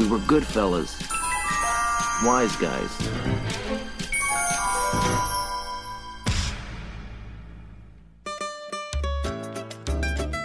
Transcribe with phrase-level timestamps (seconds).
[0.00, 0.96] We were good fellas.
[2.24, 2.90] Wise guys.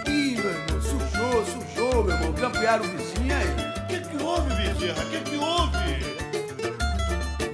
[0.06, 2.34] Ih, meu irmão, sujou, sujou, meu irmão.
[2.34, 3.48] Campearam o vizinho aí.
[3.78, 5.02] O que, que houve, Bezerra?
[5.02, 6.04] O que, que houve?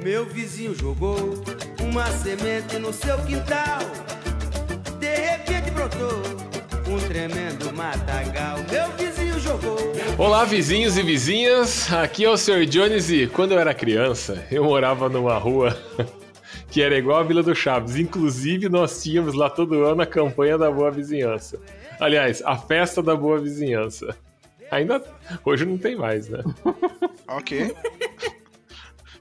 [0.03, 1.41] Meu vizinho jogou
[1.80, 3.79] uma semente no seu quintal.
[4.98, 6.21] De repente brotou
[6.89, 8.57] um tremendo matagal.
[8.69, 9.12] Meu vizinho.
[10.18, 11.92] Olá, vizinhos e vizinhas.
[11.92, 12.64] Aqui é o Sr.
[12.64, 15.77] Jones e quando eu era criança, eu morava numa rua
[16.70, 17.97] que era igual a Vila do Chaves.
[17.97, 21.59] Inclusive, nós tínhamos lá todo ano a campanha da Boa Vizinhança.
[21.98, 24.16] Aliás, a festa da Boa Vizinhança.
[24.70, 25.02] Ainda
[25.45, 26.42] hoje não tem mais, né?
[27.28, 27.74] Ok.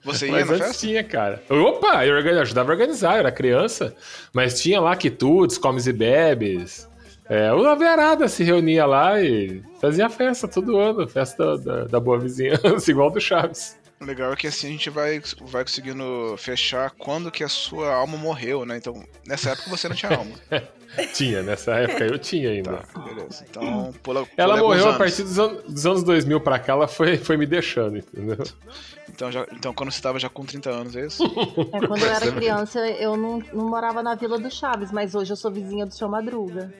[0.04, 0.86] Você ia Mas na antes festa?
[0.88, 1.42] tinha, cara.
[1.50, 3.96] Opa, eu ajudava a organizar, eu era criança.
[4.34, 6.90] Mas tinha lá quitutes, comes e bebes.
[7.32, 12.20] É, o Verada se reunia lá e fazia festa todo ano, festa da, da boa
[12.20, 13.80] vizinhança, igual do Chaves.
[14.02, 17.94] O legal é que assim a gente vai, vai conseguindo fechar quando que a sua
[17.94, 18.76] alma morreu, né?
[18.78, 20.32] Então, nessa época você não tinha alma.
[21.14, 22.84] Tinha, nessa época eu tinha ainda.
[22.94, 23.46] Tá, beleza.
[23.50, 26.86] Então, pula, pula Ela morreu a partir dos, an- dos anos 2000 pra cá, ela
[26.86, 28.38] foi, foi me deixando, entendeu?
[29.10, 31.24] Então, já, então, quando você tava já com 30 anos, é isso?
[31.24, 35.32] É, quando eu era criança, eu não, não morava na Vila do Chaves, mas hoje
[35.32, 36.74] eu sou vizinha do seu Madruga.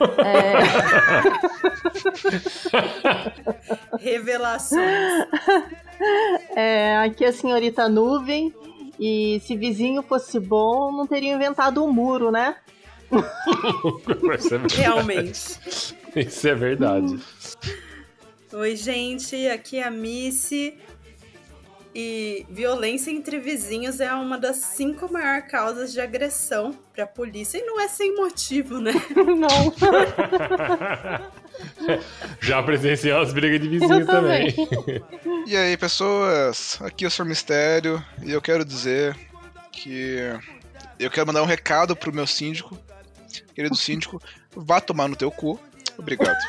[4.00, 4.82] Revelações.
[4.82, 5.90] É,
[7.04, 8.54] aqui é a senhorita Nuvem.
[8.98, 12.56] E se vizinho fosse bom, não teria inventado um muro, né?
[13.12, 14.80] É.
[14.80, 15.58] Realmente.
[16.14, 17.18] Isso é verdade.
[18.52, 19.48] Oi, gente.
[19.48, 20.78] Aqui é a Missy.
[21.94, 27.58] E violência entre vizinhos é uma das cinco maiores causas de agressão pra polícia.
[27.58, 28.92] E não é sem motivo, né?
[29.14, 29.72] Não.
[32.40, 34.52] Já presenciei umas brigas de vizinho também.
[34.52, 35.02] também.
[35.46, 36.78] E aí, pessoas?
[36.82, 37.24] Aqui é o Sr.
[37.24, 39.16] Mistério e eu quero dizer
[39.72, 40.18] que
[41.00, 42.78] eu quero mandar um recado pro meu síndico.
[43.52, 44.22] Querido síndico,
[44.54, 45.58] vá tomar no teu cu.
[45.98, 46.36] Obrigado.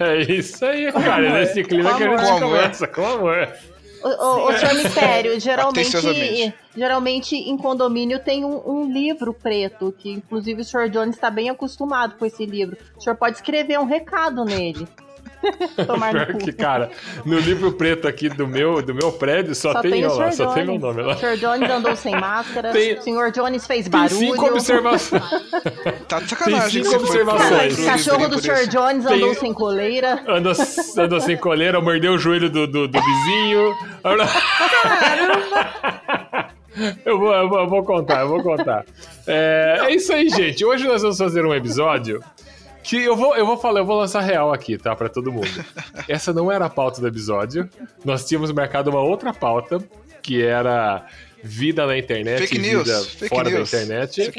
[0.00, 1.26] É isso aí, cara.
[1.26, 3.48] É nesse clima que a gente conversa, com amor.
[4.02, 10.10] Ô, ô, ô, senhor Mistério, geralmente, geralmente em condomínio tem um, um livro preto, que
[10.10, 12.76] inclusive o senhor Jones está bem acostumado com esse livro.
[12.96, 14.86] O senhor pode escrever um recado nele.
[15.86, 16.38] Tomar no cu.
[16.38, 16.90] que, cara,
[17.24, 20.16] no livro preto aqui do meu, do meu prédio só, Só tem, tem o eu
[20.18, 21.14] lá, só tem meu nome lá.
[21.14, 24.16] O senhor Jones andou sem máscara, Tem- o senhor Jones fez Tem barulho.
[24.16, 25.22] cinco observações.
[26.08, 26.84] Tá de Tem sacanagem.
[26.84, 27.74] cinco foi pro- observações.
[27.74, 28.66] pro O cachorro do senhor.
[28.68, 30.22] Jones Tem- andou sem coleira.
[30.28, 30.52] Anda,
[30.98, 33.74] anda sem coleira, mordeu o joelho do, do, do vizinho.
[37.04, 38.84] Eu vou, eu, vou, eu vou contar, eu vou contar.
[39.26, 40.64] É, é isso aí, gente.
[40.64, 42.22] Hoje nós vamos fazer um episódio
[42.82, 44.94] que eu vou, eu vou falar, eu vou lançar real aqui, tá?
[44.96, 45.48] Pra todo mundo.
[46.08, 47.68] Essa não era a pauta do episódio.
[48.04, 49.78] Nós tínhamos marcado uma outra pauta,
[50.22, 51.06] que era
[51.42, 53.70] vida na internet, Fake e news, vida fake fora news.
[53.70, 54.32] da internet.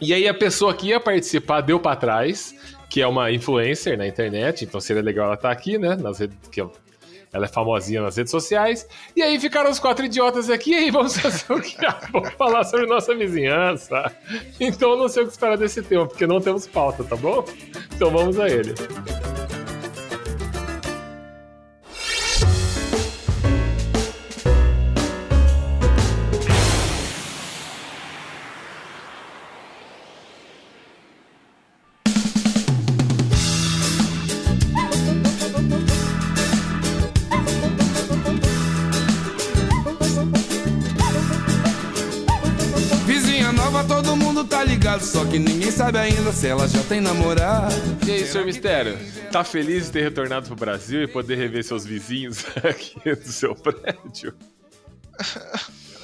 [0.00, 2.54] E aí a pessoa que ia participar deu pra trás,
[2.90, 5.96] que é uma influencer na internet, então seria legal ela estar aqui, né?
[5.96, 6.60] Nas redes, que
[7.36, 8.86] ela é famosinha nas redes sociais.
[9.14, 11.76] E aí ficaram os quatro idiotas aqui, e aí vamos fazer o que?
[12.12, 14.10] Vamos falar sobre nossa vizinhança.
[14.58, 17.44] Então eu não sei o que esperar desse tema, porque não temos pauta, tá bom?
[17.94, 18.74] Então vamos a ele.
[46.36, 47.74] Se ela já tem namorado.
[48.06, 48.98] E aí, senhor Mistério?
[49.32, 53.54] Tá feliz de ter retornado pro Brasil e poder rever seus vizinhos aqui do seu
[53.54, 54.34] prédio?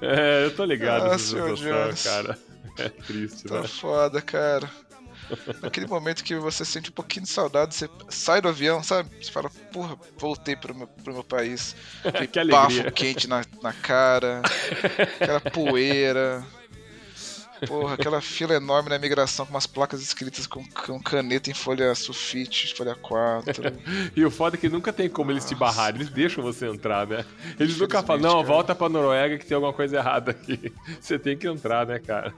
[0.00, 2.02] É, eu tô ligado Ah, situação, Jones.
[2.02, 2.38] cara.
[2.78, 3.68] É triste, Tá né?
[3.68, 4.68] foda, cara.
[5.62, 9.10] Naquele momento que você sente um pouquinho de saudade, você sai do avião, sabe?
[9.20, 11.74] Você fala, porra, voltei pro meu, pro meu país.
[12.04, 12.82] Aquele Que alegria.
[12.84, 14.42] bafo quente na, na cara,
[15.20, 16.44] aquela poeira.
[17.66, 21.94] Porra, aquela fila enorme na imigração com umas placas escritas com, com caneta em folha
[21.94, 23.72] sulfite, folha 4.
[24.14, 27.06] E o foda é que nunca tem como eles te barrarem, eles deixam você entrar,
[27.06, 27.24] né?
[27.58, 28.46] Eles nunca falam, não, cara.
[28.46, 30.72] volta pra Noruega que tem alguma coisa errada aqui.
[31.00, 32.34] Você tem que entrar, né, cara?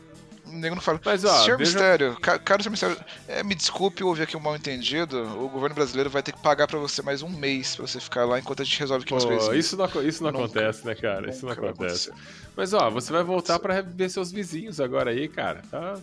[0.46, 1.00] O nego não fala.
[1.04, 2.96] Mas, ó, Senhor veja- Mistério, ca- caro Senhor Mistério,
[3.26, 5.22] é, me desculpe houve aqui um mal entendido.
[5.42, 8.24] O governo brasileiro vai ter que pagar pra você mais um mês pra você ficar
[8.24, 9.56] lá enquanto a gente resolve aqui umas Pô, coisinhas.
[9.66, 11.30] isso não, isso não Nunca- acontece, né, cara?
[11.30, 12.10] Isso não acontece.
[12.56, 15.62] Mas, ó, você vai voltar pra rever seus vizinhos agora aí, cara.
[15.70, 15.98] Tá,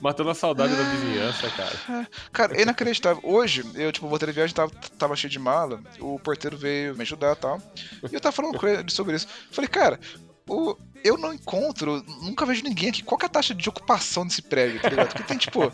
[0.00, 2.08] Matando a saudade da vizinhança, cara.
[2.32, 3.20] Cara, é inacreditável.
[3.24, 7.02] Hoje, eu, tipo, voltei de viagem, tava, tava cheio de mala, o porteiro veio me
[7.02, 7.62] ajudar e tal.
[8.10, 9.28] E eu tava falando com ele sobre isso.
[9.52, 10.00] Falei, cara,
[10.48, 13.02] o, eu não encontro, nunca vejo ninguém aqui.
[13.02, 15.08] Qual que é a taxa de ocupação desse prédio, tá ligado?
[15.08, 15.72] Porque tem, tipo,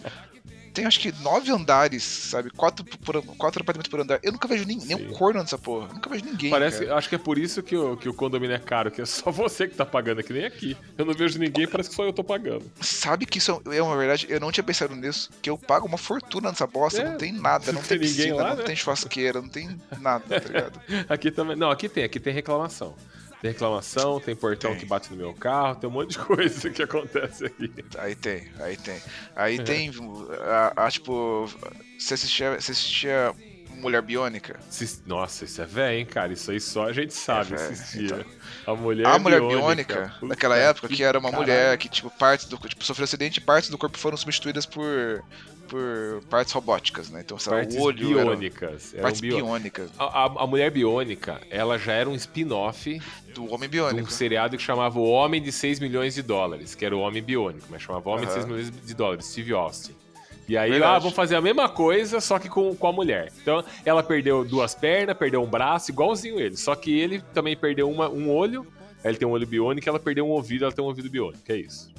[0.78, 2.50] tem acho que nove andares, sabe?
[2.50, 4.20] Quatro, por, quatro apartamentos por andar.
[4.22, 5.88] Eu nunca vejo nem, nenhum corno nessa porra.
[5.92, 6.50] Nunca vejo ninguém.
[6.50, 6.96] Parece, cara.
[6.96, 9.30] acho que é por isso que o, que o condomínio é caro, que é só
[9.32, 10.76] você que tá pagando, é que nem aqui.
[10.96, 12.64] Eu não vejo ninguém, parece que só eu tô pagando.
[12.80, 14.26] Sabe que isso é uma verdade?
[14.28, 15.30] Eu não tinha pensado nisso.
[15.42, 17.02] Que eu pago uma fortuna nessa bosta.
[17.02, 18.62] É, não tem nada, não tem tem ninguém piscina, lá, não né?
[18.62, 20.80] tem churrasqueira, não tem nada, tá ligado?
[21.08, 21.56] Aqui também.
[21.56, 22.94] Não, aqui tem, aqui tem reclamação.
[23.40, 24.80] Tem reclamação, tem portão Tem.
[24.80, 27.72] que bate no meu carro, tem um monte de coisa que acontece aqui.
[27.96, 29.00] Aí tem, aí tem.
[29.36, 29.62] Aí É.
[29.62, 29.90] tem,
[30.76, 31.48] a, a, tipo,
[31.98, 33.32] você assistia, você assistia
[33.76, 34.58] Mulher Biônica?
[34.68, 36.32] Se- Nossa, isso é velho, hein, cara?
[36.32, 38.26] Isso aí só a gente sabe É assistir.
[38.66, 41.46] A mulher a Mulher biônica, Biônica, naquela época, que era uma caralho.
[41.48, 45.22] mulher que, tipo, partes do tipo, sofreu acidente e partes do corpo foram substituídas por,
[45.68, 47.20] por partes robóticas, né?
[47.24, 48.92] Então, sei lá, Partes o olho era biônicas.
[48.94, 53.00] Eram partes biônicas A, a- a mulher biônica, ela já era um spin-off
[53.34, 54.10] do Homem de um Biônico.
[54.10, 57.66] seriado que chamava O Homem de 6 milhões de dólares, que era o Homem Biônico,
[57.70, 58.34] mas chamava Homem de Aham.
[58.40, 59.94] 6 milhões de dólares, Steve Austin.
[60.48, 60.96] E aí, Verdade.
[60.96, 63.30] ah, vamos fazer a mesma coisa, só que com, com a mulher.
[63.42, 66.56] Então, ela perdeu duas pernas, perdeu um braço, igualzinho ele.
[66.56, 68.66] Só que ele também perdeu uma- um olho,
[69.04, 71.56] ele tem um olho biônico, ela perdeu um ouvido, ela tem um ouvido biônico, é
[71.56, 71.92] isso.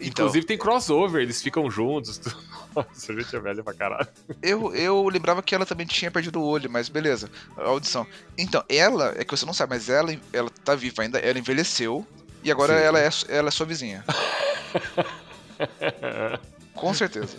[0.00, 2.20] Então, Inclusive tem crossover, eles ficam juntos.
[2.74, 4.08] Nossa, a gente é velho pra caralho.
[4.42, 7.30] eu, eu lembrava que ela também tinha perdido o olho, mas beleza.
[7.56, 8.04] A audição.
[8.36, 12.04] Então, ela, é que você não sabe, mas ela, ela tá viva ainda, ela envelheceu
[12.42, 12.84] e agora Sim.
[12.84, 14.04] ela é, ela é sua vizinha.
[16.74, 17.36] Com certeza.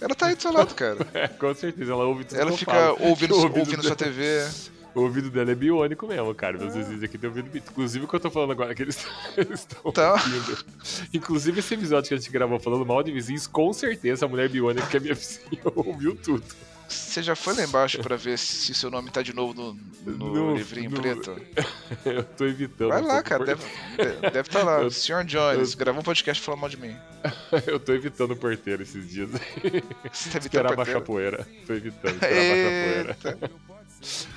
[0.00, 0.98] Ela tá aí do seu lado, cara.
[1.14, 2.98] É, com certeza, ela ouve tudo Ela fica falo.
[3.00, 4.46] ouvindo, O ouvido ouvindo sua TV.
[4.94, 6.56] O ouvido dela é biônico mesmo, cara.
[6.58, 7.70] Meus vizinhos aqui tem ouvido biônico.
[7.72, 8.96] Inclusive o que eu tô falando agora, que eles
[9.52, 10.12] estão Tá.
[10.12, 10.64] ouvindo.
[11.12, 14.48] Inclusive esse episódio que a gente gravou falando mal de vizinhos, com certeza a mulher
[14.48, 16.44] biônica que é minha vizinha ouviu tudo.
[16.86, 19.74] Você já foi lá embaixo pra ver se seu nome tá de novo no,
[20.12, 21.34] no, No- livrinho no- preto?
[22.04, 22.90] Eu tô evitando.
[22.90, 23.44] Vai lá, cara.
[23.56, 23.64] porque-
[24.04, 24.82] Deve, deve tá lá.
[24.82, 26.94] Eu- Senhor Jones, gravou um podcast falando mal de mim.
[27.66, 29.30] Eu tô evitando o porteiro esses dias.
[30.12, 31.48] Você deve Esperar ter baixar poeira.
[31.66, 33.50] Tô evitando esperar baixar a poeira.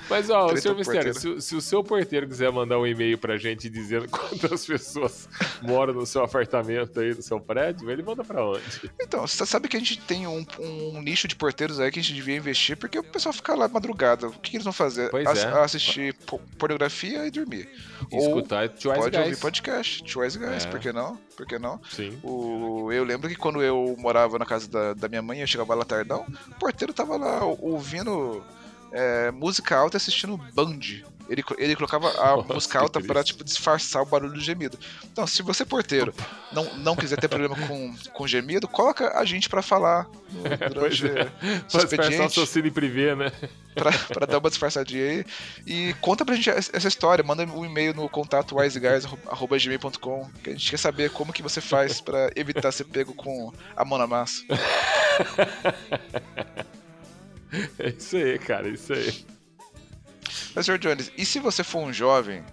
[0.09, 3.35] Mas, ó, Treta senhor Mistério, se, se o seu porteiro quiser mandar um e-mail pra
[3.37, 5.27] gente dizendo quantas pessoas
[5.61, 8.61] moram no seu apartamento aí, no seu prédio, ele manda pra onde?
[9.01, 12.01] Então, você sabe que a gente tem um, um nicho de porteiros aí que a
[12.01, 14.27] gente devia investir, porque o pessoal fica lá madrugada.
[14.27, 15.09] O que, que eles vão fazer?
[15.09, 15.47] Pois Ass- é.
[15.61, 17.67] Assistir po- pornografia e dormir.
[18.11, 19.39] Ou Escutar Twice pode ouvir Guys.
[19.39, 20.69] podcast, Twice Guys, É.
[20.69, 21.17] por que não?
[21.35, 21.79] Por que não?
[21.89, 22.17] Sim.
[22.23, 25.75] O, eu lembro que quando eu morava na casa da, da minha mãe, eu chegava
[25.75, 28.43] lá tardão, o porteiro tava lá ouvindo
[28.91, 30.79] é, música alta e assistindo Band.
[31.29, 33.33] Ele, ele colocava a Nossa, música alta pra triste.
[33.33, 34.79] tipo, disfarçar o barulho do gemido.
[35.11, 36.13] Então, se você, porteiro,
[36.53, 40.43] não, não quiser ter problema com, com gemido, coloca a gente pra falar no-
[40.73, 41.25] durante é.
[41.69, 43.29] Pode disfarçar o seu cine privê, né?
[43.75, 45.25] pra, pra dar uma disfarçadinha aí.
[45.65, 47.21] E conta pra gente essa história.
[47.25, 51.99] Manda um e-mail no contato wiseguys.gmail.com que a gente quer saber como que você faz
[51.99, 54.43] pra evitar ser pego com a mão na massa.
[57.79, 59.25] É isso aí, cara, é isso aí.
[60.55, 60.77] Mas, Sr.
[60.77, 62.43] Jones, e se você for um jovem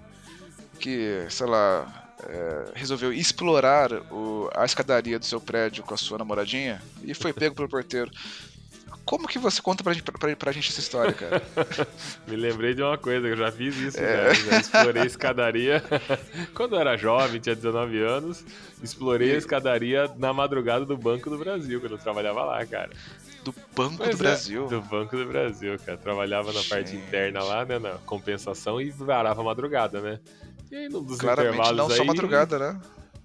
[0.78, 6.18] que, sei lá, é, resolveu explorar o- a escadaria do seu prédio com a sua
[6.18, 8.10] namoradinha e foi pego pelo porteiro?
[9.04, 11.42] Como que você conta pra gente, pra, pra gente essa história, cara?
[12.26, 14.32] Me lembrei de uma coisa, que eu já fiz isso, É.
[14.34, 15.82] já, já explorei escadaria.
[16.54, 18.42] Quando eu era jovem, tinha 19 anos,
[18.82, 22.90] explorei a escadaria na madrugada do Banco do Brasil, quando eu trabalhava lá, cara.
[23.44, 24.66] Do Banco Pois do é, Brasil.
[24.68, 25.98] do Banco do Brasil, cara.
[25.98, 27.04] Trabalhava na parte Gente.
[27.06, 30.20] interna lá, né, na compensação e varava a madrugada, né?
[30.70, 31.96] E aí, num dos Claramente intervalos não aí...
[31.96, 32.80] só madrugada, né?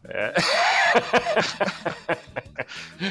[0.06, 0.34] É.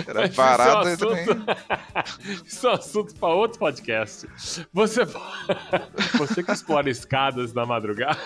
[0.06, 1.24] Era Mas varada isso é um também.
[1.24, 4.28] assunto- Isso é um assunto para outro podcast.
[4.72, 5.02] Você,
[6.18, 8.18] você que explora escadas na madrugada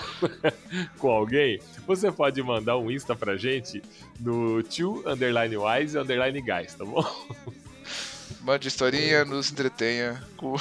[0.99, 3.83] com alguém, você pode mandar um Insta pra gente
[4.21, 7.05] no tio underline wise underline guys, tá bom?
[8.43, 10.57] Mande historinha, nos entretenha com,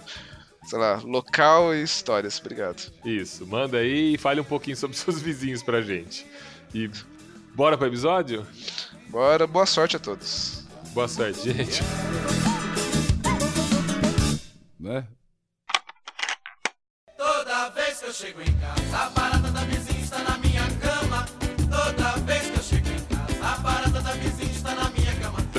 [0.68, 2.38] sei lá, local e histórias.
[2.38, 2.92] Obrigado.
[3.04, 6.26] Isso, manda aí e fale um pouquinho sobre seus vizinhos pra gente.
[6.74, 6.90] E
[7.54, 8.46] bora pro episódio?
[9.08, 10.64] Bora, boa sorte a todos.
[10.92, 11.82] Boa sorte, gente.
[14.78, 15.06] Né?
[17.16, 19.93] Toda vez que eu chego em casa, a barata da na minha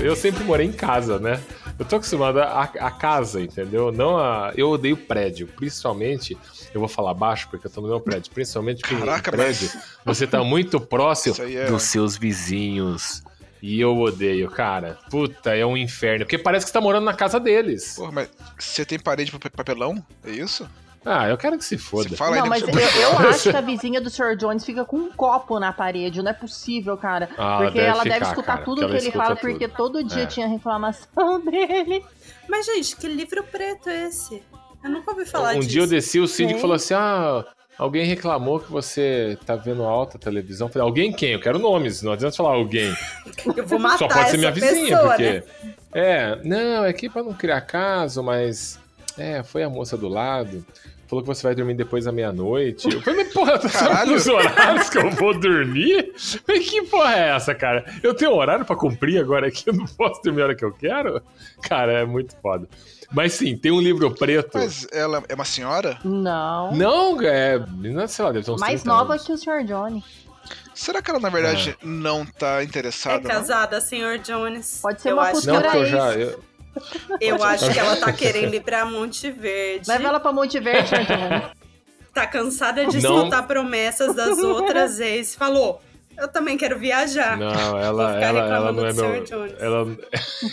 [0.06, 1.42] Eu sempre morei em casa, né?
[1.78, 3.92] Eu tô acostumado a, a casa, entendeu?
[3.92, 4.54] Não a.
[4.56, 6.38] Eu odeio prédio, principalmente.
[6.74, 8.32] Eu vou falar baixo porque eu tô no meu prédio.
[8.34, 9.70] Principalmente porque Caraca, em prédio
[10.06, 13.24] você tá muito próximo é- dos seus vizinhos.
[13.62, 14.98] E eu odeio, cara.
[15.10, 16.24] Puta, é um inferno.
[16.26, 17.96] Porque parece que você tá morando na casa deles.
[17.96, 20.06] Porra, mas você tem parede de pa- papelão?
[20.24, 20.70] É isso?
[21.06, 22.10] Ah, eu quero que se foda.
[22.10, 24.36] Você fala Não, mas eu, eu acho que a vizinha do Sr.
[24.36, 26.22] Jones fica com um copo na parede.
[26.24, 27.30] Não é possível, cara.
[27.38, 29.40] Ah, porque deve ela deve ficar, escutar cara, tudo que ela ele fala, tudo.
[29.52, 30.26] porque todo dia É.
[30.26, 32.04] tinha reclamação dele.
[32.50, 34.42] Mas, gente, que livro preto é esse?
[34.84, 35.70] Eu nunca ouvi falar um disso.
[35.70, 36.62] dia eu desci, o síndico Quem?
[36.62, 37.46] falou assim: ah,
[37.78, 40.68] alguém reclamou que você tá vendo alta televisão.
[40.68, 41.34] Eu falei, alguém quem?
[41.34, 42.96] Eu quero nomes, não adianta falar alguém.
[43.56, 45.24] Eu vou matar Só pode ser essa minha vizinha, pessoa, porque.
[45.24, 45.44] né?
[45.94, 48.80] É, não, é aqui pra não criar caso, mas.
[49.18, 50.66] É, foi a moça do lado.
[51.08, 52.92] Falou que você vai dormir depois da meia-noite.
[52.92, 54.16] Eu falei, mas porra, Caralho.
[54.16, 56.14] os horários que eu vou dormir?
[56.46, 57.86] Que porra é essa, cara?
[58.02, 60.72] Eu tenho horário pra cumprir agora aqui, eu não posso dormir a hora que eu
[60.74, 61.22] quero?
[61.62, 62.68] Cara, é muito foda.
[63.12, 64.50] Mas sim, tem um livro preto.
[64.58, 66.00] Mas ela é uma senhora?
[66.04, 66.74] Não.
[66.76, 67.60] Não, é.
[67.60, 69.26] Menina, sei lá, deve ter uns Mais 30 nova anos.
[69.26, 69.64] que o Sr.
[69.64, 70.04] Johnny.
[70.74, 71.86] Será que ela, na verdade, Ah.
[71.86, 73.20] não tá É interessada?
[73.20, 73.30] não?
[73.30, 74.20] casada, Sr.
[74.24, 74.80] Jones.
[74.82, 76.14] Pode ser eu uma acho, Não, futura porque eu já.
[76.14, 76.40] eu-
[77.20, 79.88] eu acho que ela tá querendo ir pra Monte Verde.
[79.88, 80.90] Leva ela pra Monte Verde.
[82.14, 83.18] Tá cansada de Não.
[83.18, 85.36] escutar promessas das outras ex.
[85.36, 85.82] Falou,
[86.18, 87.38] eu também quero viajar.
[87.38, 89.46] Não, ela, ela, ela reclamando não é meu.
[89.60, 89.98] Ela,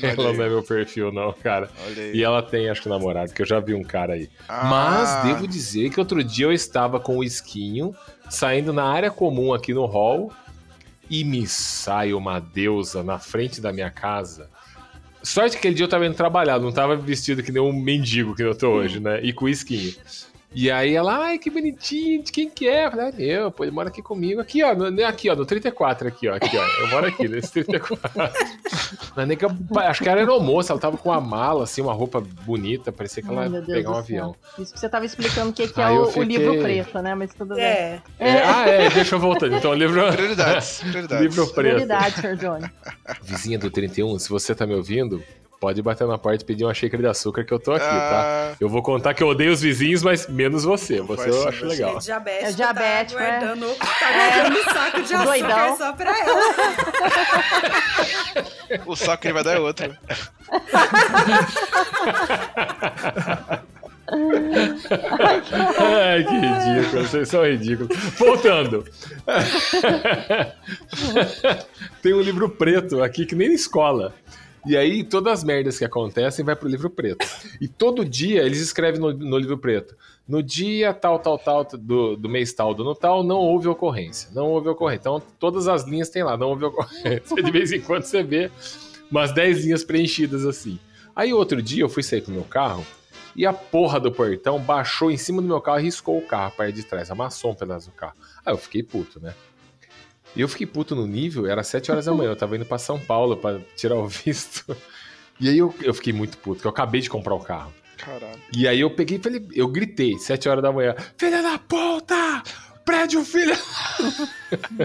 [0.02, 1.71] ela não é meu perfil, não, cara.
[2.12, 4.29] E ela tem, acho que, namorado, que eu já vi um cara aí.
[4.49, 4.64] Ah.
[4.64, 7.95] Mas devo dizer que outro dia eu estava com o esquinho,
[8.29, 10.33] saindo na área comum aqui no hall,
[11.09, 14.50] e me sai uma deusa na frente da minha casa.
[15.23, 18.35] Sorte que aquele dia eu tava indo trabalhar, não tava vestido que nem um mendigo
[18.35, 19.21] que eu tô hoje, né?
[19.23, 19.95] E com esquinho.
[20.54, 22.87] E aí ela, ai, que bonitinho, de quem que é?
[22.87, 24.40] Eu falei, ah, meu, pô, ele mora aqui comigo.
[24.40, 26.66] Aqui, ó, no, aqui, ó, no 34, aqui, ó, aqui, ó.
[26.82, 28.11] Eu moro aqui, nesse 34.
[29.16, 31.80] Mas nem que eu- acho que ela era moça, ela tava com uma mala, assim,
[31.80, 34.37] uma roupa bonita, parecia que ela ia pegar um avião.
[34.52, 34.62] céu.
[34.64, 37.14] Isso que você tava explicando o que, que é o, o fiquei- livro preto, né?
[37.14, 37.64] Mas tudo bem.
[37.64, 38.00] É.
[38.18, 39.49] É, ah, é, deixa eu voltar.
[39.50, 41.23] Então, livro, Prioridades, prioridades.
[41.26, 41.54] livro preto.
[41.75, 42.37] Prioridade, Sr.
[42.37, 42.71] Johnny.
[43.23, 45.23] Vizinha do 31, se você tá me ouvindo,
[45.62, 48.50] pode bater na porta e pedir uma xícara de açúcar que eu tô aqui, tá?
[48.50, 51.00] Ah, Eu vou contar que eu odeio os vizinhos, mas menos você.
[51.00, 51.99] Você eu acho vai legal.
[51.99, 53.31] É diabético, É diabético, tá é.
[53.38, 55.76] guardando, tá guardando um saco de açúcar Doidão.
[55.76, 56.42] só pra ela.
[58.87, 59.87] o saco que ele vai dar é outro.
[65.78, 67.97] Ai, que ridículo, vocês são ridículos.
[68.19, 68.85] Voltando.
[72.02, 74.14] Tem um livro preto aqui que nem na escola.
[74.64, 77.26] E aí, todas as merdas que acontecem vai pro livro preto.
[77.61, 79.97] E todo dia eles escrevem no, no livro preto.
[80.26, 84.31] No dia tal, tal, tal, do, do mês tal, do ano tal, não houve ocorrência.
[84.33, 85.00] Não houve ocorrência.
[85.00, 87.42] Então, todas as linhas tem lá, não houve ocorrência.
[87.42, 88.50] De vez em quando você vê
[89.11, 90.78] umas 10 linhas preenchidas assim.
[91.14, 92.87] Aí, outro dia, eu fui sair com o meu carro
[93.35, 96.49] e a porra do portão baixou em cima do meu carro e riscou o carro,
[96.49, 98.14] a parte de trás, amassou um pedaço do carro.
[98.45, 99.35] Aí eu fiquei puto, né?
[100.34, 102.78] E eu fiquei puto no nível, era 7 horas da manhã, eu tava indo pra
[102.78, 104.76] São Paulo pra tirar o visto.
[105.40, 107.72] E aí eu, eu fiquei muito puto, porque eu acabei de comprar o carro.
[107.98, 108.40] Caralho.
[108.56, 112.42] E aí eu peguei e falei, eu gritei, 7 horas da manhã, filha da puta!
[112.84, 113.56] Prédio, filha!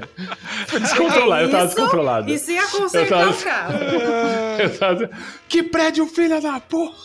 [0.80, 2.32] Descontrolado, eu tava descontrolado.
[2.32, 3.74] Isso ia consertar Eu tava- o carro.
[4.62, 5.10] Eu tava-
[5.48, 6.96] que prédio, filha da porra!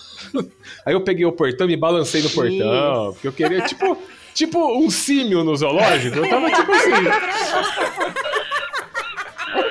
[0.87, 3.99] Aí eu peguei o portão e me balancei no portão, porque eu queria, tipo,
[4.35, 6.19] tipo um símio no zoológico.
[6.19, 6.91] Eu tava tipo assim.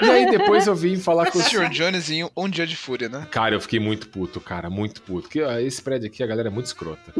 [0.01, 1.69] E aí depois eu vim falar com o O Sr.
[1.69, 3.27] Jones em um dia de fúria, né?
[3.31, 5.23] Cara, eu fiquei muito puto, cara, muito puto.
[5.23, 7.13] Porque ó, esse prédio aqui, a galera é muito escrota.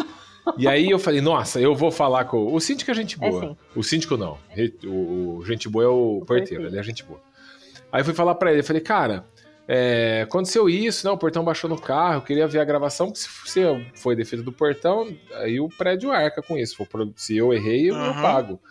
[0.57, 2.53] E aí eu falei, nossa, eu vou falar com.
[2.53, 3.49] O síndico é gente boa.
[3.49, 3.57] sim.
[3.75, 4.37] o síndico não.
[4.85, 6.67] O, o gente boa é o, porteiro, porteiro.
[6.67, 7.19] ele é gente boa.
[7.91, 9.25] Aí eu fui falar pra ele, eu falei, cara,
[9.67, 11.11] é, aconteceu isso, né?
[11.13, 13.61] O portão baixou no carro, eu queria ver a gravação, porque se, se
[13.95, 16.75] foi defeito do portão, aí o prédio arca com isso.
[17.15, 18.21] Se, eu errei, eu, eu Aham.
[18.21, 18.61] pago.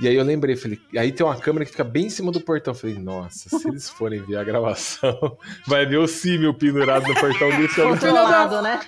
[0.00, 2.40] E aí eu lembrei, falei, aí tem uma câmera que fica bem em cima do
[2.40, 2.72] portão.
[2.72, 5.36] Eu falei, nossa, se eles forem ver a gravação,
[5.66, 8.80] vai ver o símio pendurado no portão gritando, filha da né?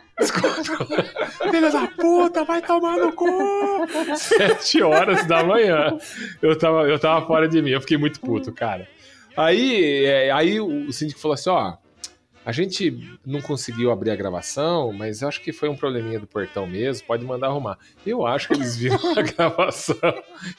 [1.51, 3.89] Filha da puta, vai tomar no cu!
[4.15, 5.99] Sete horas da manhã.
[6.41, 8.87] Eu tava, eu tava fora de mim, eu fiquei muito puto, cara.
[9.37, 11.75] Aí, é, aí o síndico falou assim: ó,
[12.45, 16.67] a gente não conseguiu abrir a gravação, mas acho que foi um probleminha do portão
[16.67, 17.79] mesmo, pode mandar arrumar.
[18.05, 19.97] Eu acho que eles viram a gravação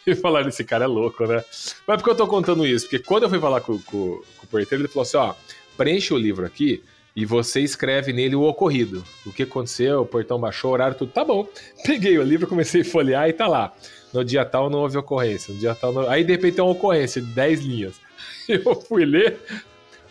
[0.06, 1.44] e falaram: esse cara é louco, né?
[1.88, 2.86] Mas por que eu tô contando isso?
[2.88, 5.34] Porque quando eu fui falar com, com- com o porteiro, ele falou assim: ó,
[5.78, 6.84] preenche o livro aqui
[7.16, 9.04] e você escreve nele o ocorrido.
[9.26, 11.12] O que aconteceu, o portão baixou, o horário, tudo.
[11.12, 11.46] Tá bom.
[11.86, 13.74] Peguei o livro, comecei a folhear e tá lá.
[14.14, 15.54] No dia tal não houve ocorrência.
[15.54, 16.10] No dia tal não...
[16.10, 18.01] Aí de repente tem uma ocorrência de 10 linhas.
[18.48, 19.40] Eu fui ler.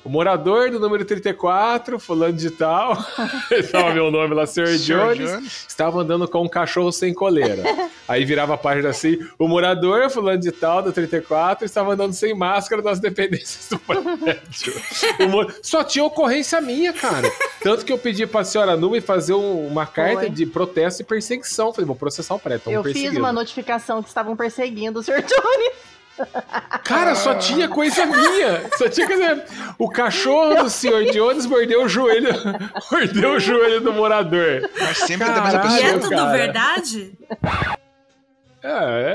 [0.02, 2.96] o morador do número 34, fulano de tal,
[3.52, 4.78] estava meu nome lá, Sr.
[4.78, 5.66] Jones, Jones.
[5.68, 7.62] estava andando com um cachorro sem coleira.
[8.08, 12.34] Aí virava a página assim, o morador, fulano de tal, do 34, estava andando sem
[12.34, 14.18] máscara nas dependências do prédio.
[15.20, 17.30] O mo- Só tinha ocorrência minha, cara.
[17.62, 20.30] Tanto que eu pedi pra senhora Nube fazer um- uma carta Foi.
[20.30, 21.72] de protesto e perseguição.
[21.72, 25.22] Falei, vou processar o prédio, Eu fiz uma notificação que estavam perseguindo o Sr.
[25.22, 25.72] Jones.
[26.84, 28.68] Cara, só tinha coisa minha.
[28.76, 29.44] Só tinha coisa.
[29.78, 32.30] O cachorro do senhor Jones mordeu o joelho.
[32.90, 34.68] Mordeu o joelho do morador.
[34.78, 35.76] Mas sempre tem mais a Caralho.
[35.76, 36.00] E é pessoa.
[36.02, 36.32] tudo cara.
[36.32, 37.12] verdade?
[38.62, 39.14] É,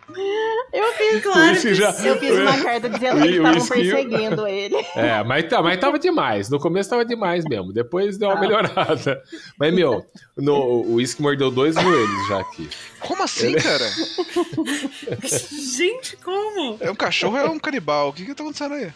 [0.73, 2.07] Eu fiz, Claro já- sim.
[2.07, 4.75] eu fiz uma carta dizendo que estavam perseguindo ele.
[4.95, 6.49] é, mas, tá, mas tava demais.
[6.49, 7.71] No começo tava demais mesmo.
[7.71, 8.39] Depois deu uma Ah.
[8.41, 9.21] melhorada.
[9.59, 10.05] Mas, meu,
[10.35, 12.69] no, o uísque mordeu dois joelhos já aqui.
[12.99, 13.85] Como assim, cara?
[15.77, 16.77] Gente, como?
[16.79, 18.09] É um cachorro é um canibal.
[18.09, 18.91] O que que tá acontecendo aí?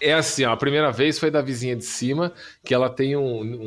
[0.00, 2.32] É assim, ó, a primeira vez foi da vizinha de cima,
[2.64, 3.62] que ela tem um, um-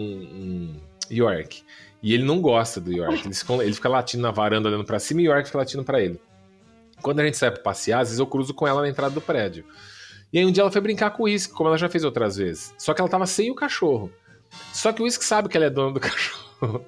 [0.73, 0.75] um
[1.09, 1.63] York.
[2.03, 3.21] E ele não gosta do York.
[3.25, 5.83] Ele fica, ele fica latindo na varanda, olhando pra cima, e o York fica latindo
[5.83, 6.19] pra ele.
[7.01, 9.21] Quando a gente sai pra passear, às vezes eu cruzo com ela na entrada do
[9.21, 9.65] prédio.
[10.31, 12.37] E aí um dia ela foi brincar com o Whisky, como ela já fez outras
[12.37, 12.73] vezes.
[12.77, 14.11] Só que ela tava sem o cachorro.
[14.73, 16.85] Só que o Whisky sabe que ela é dona do cachorro.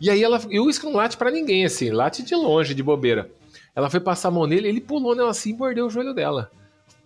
[0.00, 0.40] E aí ela.
[0.48, 3.30] E o Whisky não late pra ninguém, assim, late de longe, de bobeira.
[3.74, 6.50] Ela foi passar a mão nele, ele pulou nela assim e mordeu o joelho dela.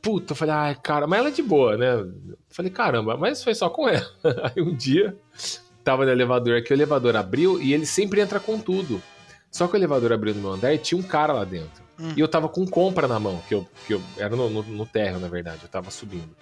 [0.01, 1.95] Puta, eu falei, ai, cara, mas ela é de boa, né?
[1.95, 2.13] Eu
[2.49, 4.07] falei, caramba, mas foi só com ela.
[4.55, 5.17] Aí um dia,
[5.83, 9.03] tava no elevador aqui, o elevador abriu e ele sempre entra com tudo.
[9.51, 11.84] Só que o elevador abriu no meu andar e tinha um cara lá dentro.
[11.99, 12.13] Hum.
[12.17, 14.87] E eu tava com compra na mão, que eu, que eu era no, no, no
[14.87, 16.35] térreo, na verdade, eu tava subindo.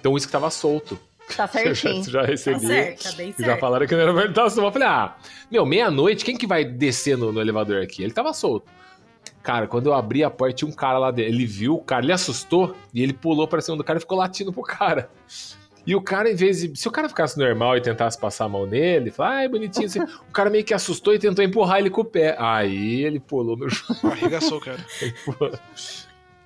[0.00, 0.98] Então isso que tava solto.
[1.36, 2.04] Tá Eu já, certinho.
[2.04, 2.66] já Tá recebi.
[2.66, 3.60] certo, tá bem Já certo.
[3.60, 4.52] falaram que não era verdade.
[4.52, 5.16] Então, eu falei, ah,
[5.50, 8.02] meu, meia-noite, quem que vai descer no, no elevador aqui?
[8.02, 8.66] Ele tava solto.
[9.42, 11.32] Cara, quando eu abri a porta, tinha um cara lá dentro.
[11.32, 14.18] Ele viu o cara, ele assustou e ele pulou pra cima do cara e ficou
[14.18, 15.10] latindo pro cara.
[15.86, 16.78] E o cara, em vez de.
[16.78, 20.00] Se o cara ficasse normal e tentasse passar a mão nele, falar, ai, bonitinho, assim,
[20.28, 22.36] o cara meio que assustou e tentou empurrar ele com o pé.
[22.38, 24.00] Aí ele pulou no joelho.
[24.12, 24.78] Arregaçou, cara.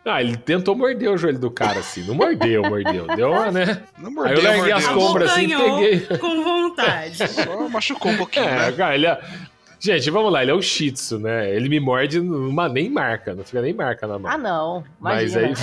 [0.09, 2.05] Ah, ele tentou morder o joelho do cara, assim.
[2.07, 3.09] Não mordeu, mordeu.
[3.17, 3.83] Deu uma, né?
[3.99, 5.01] Não Aí mordeu, eu larguei as mordeu.
[5.05, 6.19] compras assim e peguei.
[6.19, 7.29] com vontade.
[7.29, 8.73] Só machucou um pouquinho, É, né?
[8.77, 9.21] cara, ele é...
[9.87, 11.55] Gente, vamos lá, ele é um shih tzu, né?
[11.55, 14.29] Ele me morde, numa, nem marca, não fica nem marca na mão.
[14.31, 14.85] Ah, não.
[14.99, 15.55] Mas Imagina.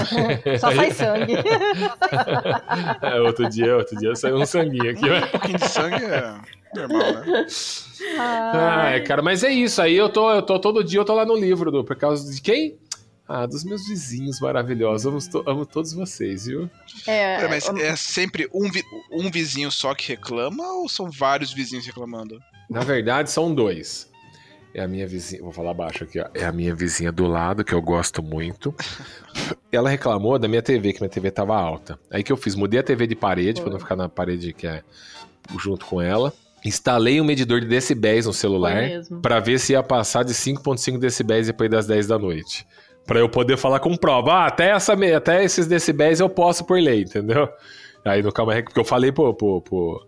[0.45, 1.33] aí- Só sai sangue.
[3.01, 5.09] É, outro dia, outro dia saiu um sanguinho aqui.
[5.09, 6.33] Um pouquinho de sangue é
[6.73, 7.45] normal, né?
[8.17, 9.81] Ah, é, cara, mas é isso.
[9.81, 12.33] Aí eu tô, eu tô todo dia, eu tô lá no livro do por causa
[12.33, 12.77] de quem?
[13.27, 15.05] Ah, dos meus vizinhos maravilhosos.
[15.05, 16.69] Amo, to- amo todos vocês, viu?
[17.07, 21.51] É, Pera, mas é sempre um, vi- um vizinho só que reclama ou são vários
[21.53, 22.39] vizinhos reclamando?
[22.69, 24.11] Na verdade, são dois.
[24.73, 26.25] É a minha vizinha, vou falar baixo aqui, ó.
[26.33, 28.73] É a minha vizinha do lado, que eu gosto muito.
[29.71, 31.99] Ela reclamou da minha TV, que minha TV tava alta.
[32.09, 34.65] Aí que eu fiz, mudei a TV de parede, pra não ficar na parede que
[34.65, 34.81] é
[35.59, 36.33] junto com ela.
[36.65, 38.83] Instalei um medidor de decibéis no celular
[39.21, 42.65] pra ver se ia passar de 5.5 decibéis depois das 10 da noite.
[43.05, 44.31] Pra eu poder falar com prova.
[44.31, 47.49] Ah, até, essa, até esses decibéis eu posso por lei, entendeu?
[48.05, 50.07] Aí no calma porque eu falei pro, pro, pro,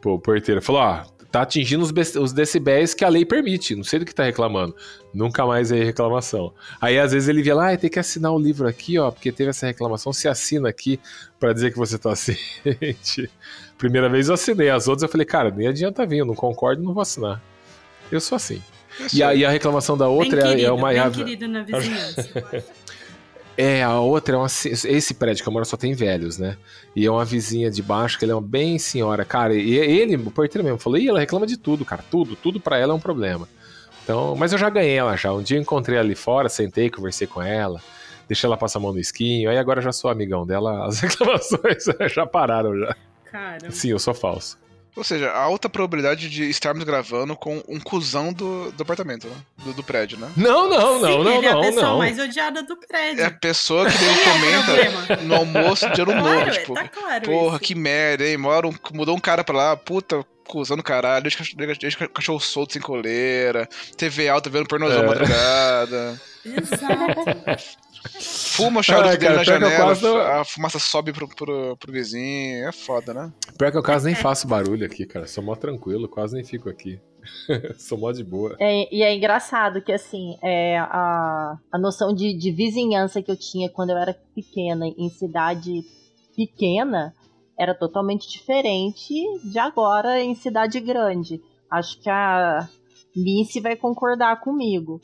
[0.00, 3.98] pro porteiro, falou, ó, tá atingindo os, os decibéis que a lei permite, não sei
[3.98, 4.76] do que tá reclamando.
[5.14, 6.52] Nunca mais aí reclamação.
[6.80, 9.32] Aí às vezes ele via lá, ah, tem que assinar o livro aqui, ó, porque
[9.32, 11.00] teve essa reclamação, se assina aqui
[11.40, 13.30] pra dizer que você tá ciente.
[13.78, 16.82] Primeira vez eu assinei, as outras eu falei, cara, nem adianta vir, eu não concordo,
[16.82, 17.42] não vou assinar.
[18.10, 18.62] Eu sou assim.
[19.00, 19.44] Eu E sei.
[19.44, 20.88] a, reclamação da outra bem é- querido, é uma.
[20.90, 22.28] bem é a- querido na vizinhança.
[23.56, 24.48] é, a outra é uma.
[24.48, 26.56] se- Esse prédio que eu moro só tem velhos, né?
[26.96, 29.24] E é uma vizinha de baixo, que ela é uma bem senhora.
[29.24, 32.04] Cara, e ele, o porteiro mesmo, falou: Ih, ela reclama de tudo, cara.
[32.10, 33.48] Tudo, tudo pra ela é um problema.
[34.04, 35.32] Então, mas eu já ganhei ela já.
[35.32, 37.80] Um dia eu encontrei ela ali fora, sentei, conversei com ela,
[38.26, 39.48] deixei ela passar a mão no esquinho.
[39.48, 40.86] Aí agora eu já sou amigão dela.
[40.86, 42.96] As reclamações já pararam já.
[43.30, 44.58] Cara, Sim, eu sou falso.
[44.94, 49.36] Ou seja, a alta probabilidade de estarmos gravando com um cuzão do, do apartamento, né?
[49.64, 50.30] Do, do prédio, né?
[50.36, 51.98] Não, não, não, sim, não, ele é a não, pessoa não.
[51.98, 53.22] mais odiada do prédio.
[53.22, 56.88] É a pessoa que é o comenta no almoço de ano novo, Claro, tipo, tá
[56.88, 57.64] claro porra, isso.
[57.64, 58.36] que merda, hein?
[58.36, 62.38] Mora um- mudou um cara pra lá, puta, cuzão do caralho, deixa, deixa, deixa cachorro
[62.40, 65.06] solto sem coleira, TV alta vendo pornozão É.
[65.06, 67.78] madrugada, Exato.
[68.20, 72.68] Fuma o charuto Ah, dele cara, na janela, a fumaça sobe pro, pro, pro vizinho,
[72.68, 73.32] é foda, né?
[73.58, 75.26] Pior que eu quase nem faço barulho aqui, cara.
[75.26, 77.00] Sou mó tranquilo, quase nem fico aqui.
[77.78, 78.56] Sou mó de boa.
[78.58, 83.36] É, e é engraçado que, assim, é, a, a noção de, de vizinhança que eu
[83.36, 85.82] tinha quando eu era pequena, em cidade
[86.36, 87.14] pequena,
[87.58, 91.40] era totalmente diferente de agora em cidade grande.
[91.70, 92.68] Acho que a
[93.14, 95.00] Missy vai concordar comigo.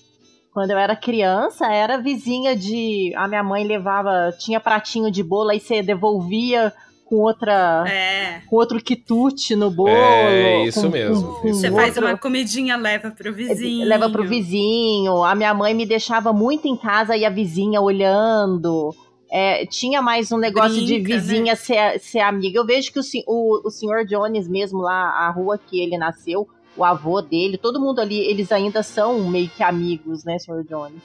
[0.53, 3.13] Quando eu era criança, era vizinha de.
[3.17, 4.33] A minha mãe levava.
[4.39, 6.73] Tinha pratinho de bolo, aí você devolvia
[7.05, 7.85] com outra.
[7.89, 8.41] É.
[8.49, 9.89] Com outro quitute no bolo.
[9.91, 13.87] É, isso com- mesmo, com- com Você faz outro- uma comidinha, leva pro vizinho.
[13.87, 15.23] Leva pro vizinho.
[15.25, 18.95] A minha mãe me deixava muito em casa e a vizinha olhando.
[19.31, 21.17] É, tinha mais um negócio de Brinca, né?
[21.21, 22.59] vizinha ser, ser amiga.
[22.59, 26.49] Eu vejo que o, o, o senhor Jones mesmo lá, a rua que ele nasceu,
[26.79, 31.03] o avô dele, todo mundo ali, eles ainda são meio que amigos, né, senhor Jones?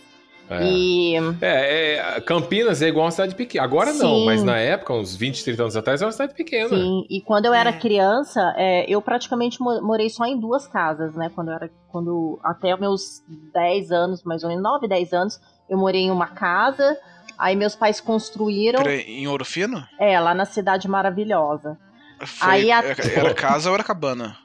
[0.49, 0.62] É.
[0.62, 3.63] E É, é, Campinas é igual uma cidade pequena.
[3.63, 4.25] Agora não, Sim.
[4.25, 6.67] mas na época, uns 20, 30 anos atrás, era uma cidade pequena.
[6.69, 7.73] Sim, e quando eu era É.
[7.79, 11.31] criança, é, eu praticamente mo- morei só em duas casas, né?
[11.33, 11.69] Quando eu era.
[11.89, 16.27] Quando, até meus 10 anos, mais ou menos, 9, 10 anos, eu morei em uma
[16.27, 16.97] casa.
[17.38, 18.81] Aí meus pais construíram.
[18.86, 19.81] Em Ouro Fino?
[19.97, 21.77] É, lá na Cidade Maravilhosa.
[22.25, 24.36] Foi, Aí a- era- Era casa ou era cabana?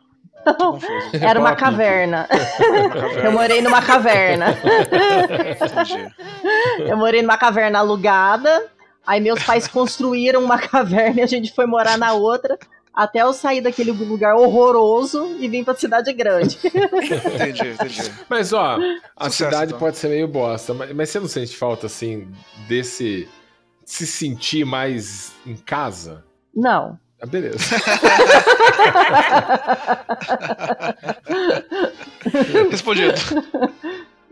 [0.45, 0.93] Tô confuso.
[1.21, 1.61] Era uma Papi.
[1.63, 2.29] caverna.
[2.69, 3.25] Uma caverna.
[3.25, 4.47] Eu morei numa caverna.
[6.79, 8.67] Eu morei numa caverna alugada.
[9.07, 12.59] Aí meus pais construíram uma caverna e a gente foi morar na outra.
[12.95, 16.59] Até eu sair daquele lugar horroroso e vim pra cidade grande.
[16.65, 18.13] Entendi, entendi.
[18.29, 18.77] Mas, ó,
[19.17, 19.79] a Sucesso, cidade então.
[19.79, 22.27] pode ser meio bosta, mas, mas você não sente falta, assim,
[22.67, 23.29] desse.
[23.85, 26.25] se sentir mais em casa?
[26.53, 26.99] Não.
[27.21, 27.59] Ah, beleza.
[32.71, 33.15] Respondido.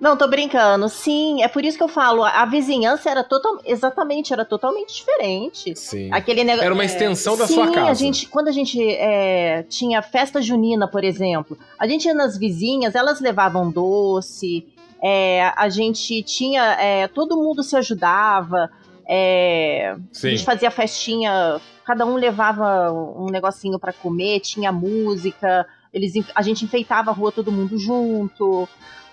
[0.01, 0.89] Não, tô brincando.
[0.89, 2.23] Sim, é por isso que eu falo.
[2.23, 5.75] A vizinhança era total, exatamente, era totalmente diferente.
[5.75, 6.11] Sim.
[6.13, 6.65] Aquele negócio.
[6.65, 7.91] Era uma extensão da Sim, sua casa.
[7.91, 12.37] a gente, quando a gente é, tinha festa junina, por exemplo, a gente ia nas
[12.37, 14.67] vizinhas, elas levavam doce,
[15.03, 18.71] é, a gente tinha, é, todo mundo se ajudava,
[19.09, 20.31] é, a Sim.
[20.31, 26.65] gente fazia festinha, cada um levava um negocinho pra comer, tinha música, eles, a gente
[26.65, 28.69] enfeitava a rua todo mundo junto.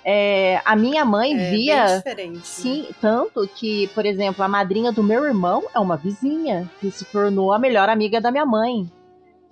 [0.05, 2.35] É, a minha mãe É via diferente.
[2.35, 2.41] né?
[2.43, 7.05] Sim, tanto que, por exemplo, a madrinha do meu irmão é uma vizinha que se
[7.05, 8.91] tornou a melhor amiga da minha mãe.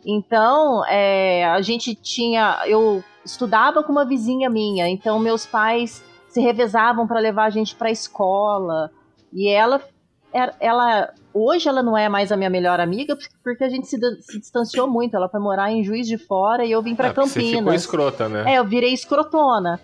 [0.05, 2.59] Então, é, a gente tinha.
[2.65, 7.75] Eu estudava com uma vizinha minha, então meus pais se revezavam para levar a gente
[7.75, 8.91] para a escola.
[9.31, 9.81] E ela,
[10.59, 11.13] ela.
[11.33, 14.87] Hoje ela não é mais a minha melhor amiga, porque a gente se, se distanciou
[14.87, 15.15] muito.
[15.15, 17.59] Ela foi morar em Juiz de Fora e eu vim para Ah, porque Você ficou
[17.59, 17.81] Campinas.
[17.81, 18.53] escrota, né?
[18.53, 19.79] É, eu virei escrotona.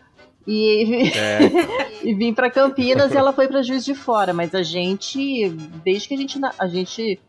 [0.45, 1.39] E, É.
[2.03, 4.33] e vim pra Campinas e ela foi pra Juiz de Fora.
[4.33, 5.49] Mas a gente,
[5.83, 7.19] desde que a gente, a gente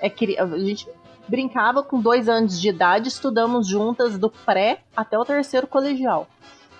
[0.00, 0.88] é a gente
[1.28, 6.26] brincava com dois anos de idade, estudamos juntas do pré até o terceiro colegial.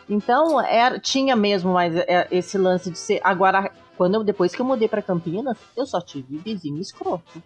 [0.09, 3.21] Então era, tinha mesmo mais é, esse lance de ser.
[3.23, 7.43] Agora, quando eu, depois que eu mudei pra Campinas, eu só tive vizinho escroto.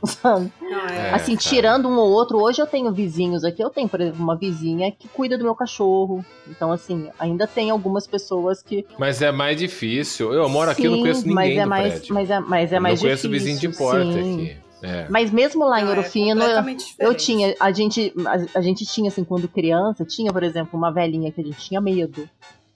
[0.04, 0.52] Sabe?
[0.62, 0.96] É.
[0.96, 1.48] É, assim, cara.
[1.48, 3.64] tirando um ou outro, hoje eu tenho vizinhos aqui.
[3.64, 6.22] Eu tenho, por exemplo, uma vizinha que cuida do meu cachorro.
[6.46, 8.84] Então, assim, ainda tem algumas pessoas que.
[8.98, 10.30] Mas é mais difícil.
[10.34, 12.14] Eu moro aqui, eu não Sim, conheço ninguém mas é do mais, prédio.
[12.14, 13.54] Mas é, mas é eu mais não conheço difícil.
[13.54, 14.34] vizinho de porta sim.
[14.34, 14.56] aqui.
[14.82, 15.06] É.
[15.08, 18.60] Mas mesmo lá em Não, Ouro é Fino, eu, eu tinha, a gente, a, a
[18.60, 22.28] gente tinha assim, quando criança, tinha, por exemplo, uma velhinha que a gente tinha medo.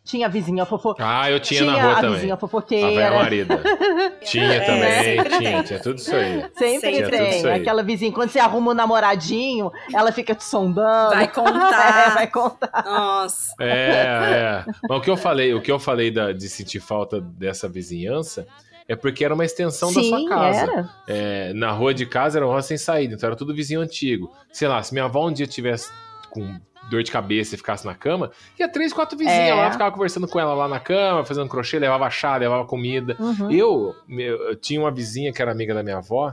[0.08, 1.20] Tinha a vizinha fofoqueira.
[1.20, 2.14] Ah, eu tinha, na rua a também.
[2.14, 3.10] vizinha A velha fofoqueira.
[3.10, 3.62] marida.
[4.24, 5.62] Tinha É, também, tinha, tem.
[5.64, 6.44] tinha tudo isso aí.
[6.56, 7.46] Sempre Sempre tem.
[7.46, 7.60] aí.
[7.60, 11.10] Aquela vizinha, quando você arruma um namoradinho, ela fica te sondando.
[11.14, 12.08] Vai contar.
[12.08, 12.82] É, vai contar.
[12.86, 13.54] Nossa.
[13.60, 14.72] É, é.
[14.88, 18.46] Mas o que eu falei, o que eu falei da- de sentir falta dessa vizinhança
[18.88, 20.58] é porque era uma extensão da sua Sim, casa.
[20.60, 20.88] era.
[21.06, 24.32] É, na rua de casa era uma rua sem saída, então era tudo vizinho antigo.
[24.50, 25.90] Sei lá, se minha avó um dia tivesse
[26.30, 26.58] com
[26.90, 29.54] dor de cabeça e ficasse na cama, ia três, quatro vizinhas É.
[29.54, 33.14] lá, ficava conversando com ela lá na cama, fazendo crochê, levava chá, levava comida.
[33.18, 33.50] Uhum.
[33.50, 36.32] Eu, meu, eu tinha uma vizinha que era amiga da minha avó,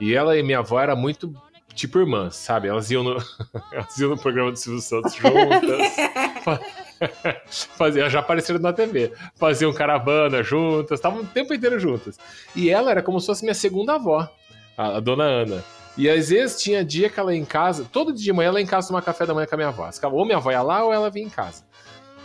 [0.00, 1.32] e ela e minha avó era muito
[1.74, 2.68] tipo irmãs, sabe?
[2.68, 3.16] Elas iam no,
[3.72, 5.96] elas iam no programa do Silvio Santos juntas.
[6.44, 6.60] Fa-
[7.76, 9.12] Fazia, já apareceram na TV.
[9.36, 12.18] Faziam caravana juntas, estavam o tempo inteiro juntas.
[12.54, 14.28] E ela era como se fosse minha segunda avó,
[14.76, 15.64] a, a dona Ana.
[15.96, 18.60] E às vezes tinha dia que ela ia em casa, todo dia de manhã ela
[18.60, 19.90] ia em casa tomar café da manhã com a minha avó.
[19.92, 21.64] Ficava, Ou minha avó ia lá ou ela vinha em casa.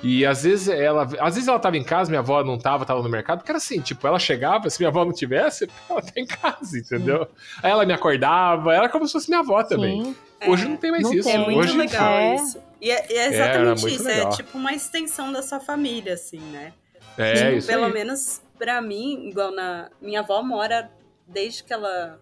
[0.03, 3.01] E às vezes ela, às vezes ela tava em casa, minha avó não tava, tava
[3.01, 6.11] no mercado, porque era assim, tipo, ela chegava, se minha avó não tivesse, ela tá
[6.15, 7.27] em casa, entendeu?
[7.63, 10.03] Aí ela me acordava, era como se fosse minha avó também.
[10.05, 10.15] Sim.
[10.47, 10.69] Hoje É.
[10.69, 11.27] não tem mais Não isso.
[11.27, 11.35] tem.
[11.35, 12.35] É muito Hoje, legal É.
[12.35, 12.61] isso.
[12.79, 14.03] E é, e é era exatamente isso.
[14.03, 14.27] legal.
[14.31, 16.73] É tipo uma extensão da sua família, assim, né?
[17.17, 17.91] É, Tipo, isso Pelo aí.
[17.93, 19.89] menos pra mim, igual na.
[19.99, 20.91] Minha avó mora
[21.27, 22.19] desde que ela.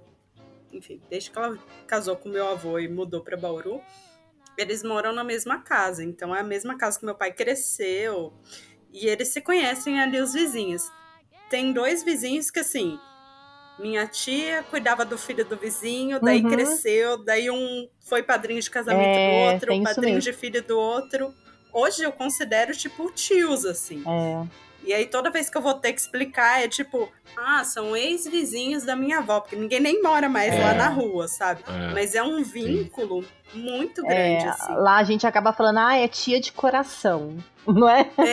[0.75, 1.57] Enfim, desde que ela
[1.87, 3.81] casou com meu avô e mudou pra Bauru.
[4.57, 6.03] Eles moram na mesma casa.
[6.03, 8.33] Então é a mesma casa que meu pai cresceu.
[8.91, 10.83] E eles se conhecem ali, os vizinhos.
[11.49, 12.97] Tem dois vizinhos que, assim.
[13.77, 16.49] Minha tia cuidava do filho do vizinho, daí Uhum.
[16.49, 21.33] cresceu, daí um foi padrinho de casamento É, do outro, padrinho de filho do outro.
[21.73, 24.01] Hoje eu considero, tipo, tios, assim.
[24.07, 24.47] É.
[24.85, 28.83] E aí toda vez que eu vou ter que explicar é tipo, ah, são ex-vizinhos
[28.83, 30.59] da minha avó, porque ninguém nem mora mais É.
[30.63, 31.61] lá na rua, sabe?
[31.67, 31.93] É.
[31.93, 34.73] Mas é um vínculo muito É, grande, assim.
[34.73, 37.35] lá a gente acaba falando, ah, é tia de coração.
[37.67, 38.07] Não é?
[38.19, 38.25] É,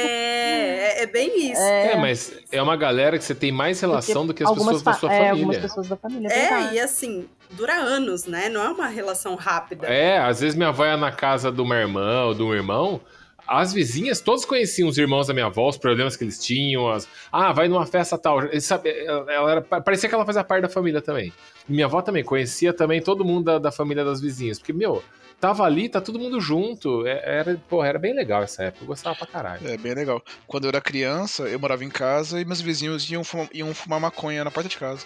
[1.00, 1.62] é, é bem isso.
[1.62, 4.84] É, mas é uma galera que você tem mais relação do que as algumas pessoas
[4.84, 5.60] da sua é, algumas família.
[5.62, 6.28] pessoas da família.
[6.28, 8.50] É, e assim, dura anos, né?
[8.50, 9.86] Não é uma relação rápida.
[9.86, 13.00] É, às vezes minha avó ia na casa de uma irmã ou de um irmão.
[13.46, 16.88] As vizinhas, todos conheciam os irmãos da minha avó, os problemas que eles tinham.
[16.90, 18.42] as- Ah, vai numa festa tal.
[18.44, 21.32] Eles sabe- ela era- parecia que ela fazia parte da família também.
[21.68, 24.58] Minha avó também conhecia também todo mundo da, da família das vizinhas.
[24.58, 25.02] Porque, meu,
[25.40, 27.06] tava ali, tá todo mundo junto.
[27.06, 28.84] É- Era, porra, era bem legal essa época.
[28.84, 29.68] Eu gostava pra caralho.
[29.68, 30.22] É bem legal.
[30.46, 34.00] Quando eu era criança, eu morava em casa e meus vizinhos iam fumar, iam fumar
[34.00, 35.04] maconha na porta de casa.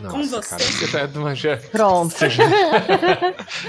[0.00, 0.48] Nossa, Com você.
[0.50, 1.70] cara, você já é de uma geração.
[1.70, 2.10] Pronto.
[2.12, 2.44] Você já...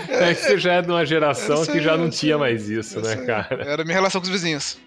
[0.10, 2.70] é que você já é de uma geração que já é- não tinha é- mais
[2.70, 3.63] isso, né, Essa cara?
[3.63, 4.78] Era minha relação com os vizinhos.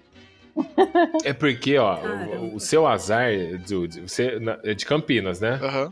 [1.24, 3.30] É porque, ó, o, o seu azar,
[3.68, 5.58] Dude, você é de Campinas, né?
[5.62, 5.90] Aham.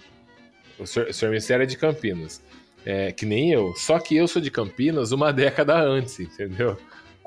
[0.78, 2.42] O senhor, o senhor Mistério é de Campinas.
[2.84, 3.74] É, que nem eu.
[3.76, 6.76] Só que eu sou de Campinas uma década antes, entendeu?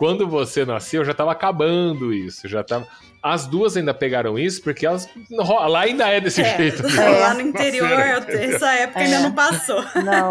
[0.02, 2.48] Quando você nasceu, já tava acabando isso.
[2.48, 2.88] Já tava...
[3.22, 5.08] As duas ainda pegaram isso porque elas.
[5.30, 6.82] Lá ainda é desse É, jeito.
[6.98, 7.88] lá no interior,
[8.28, 9.20] essa época ainda É.
[9.22, 9.80] não passou.
[10.04, 10.30] Não,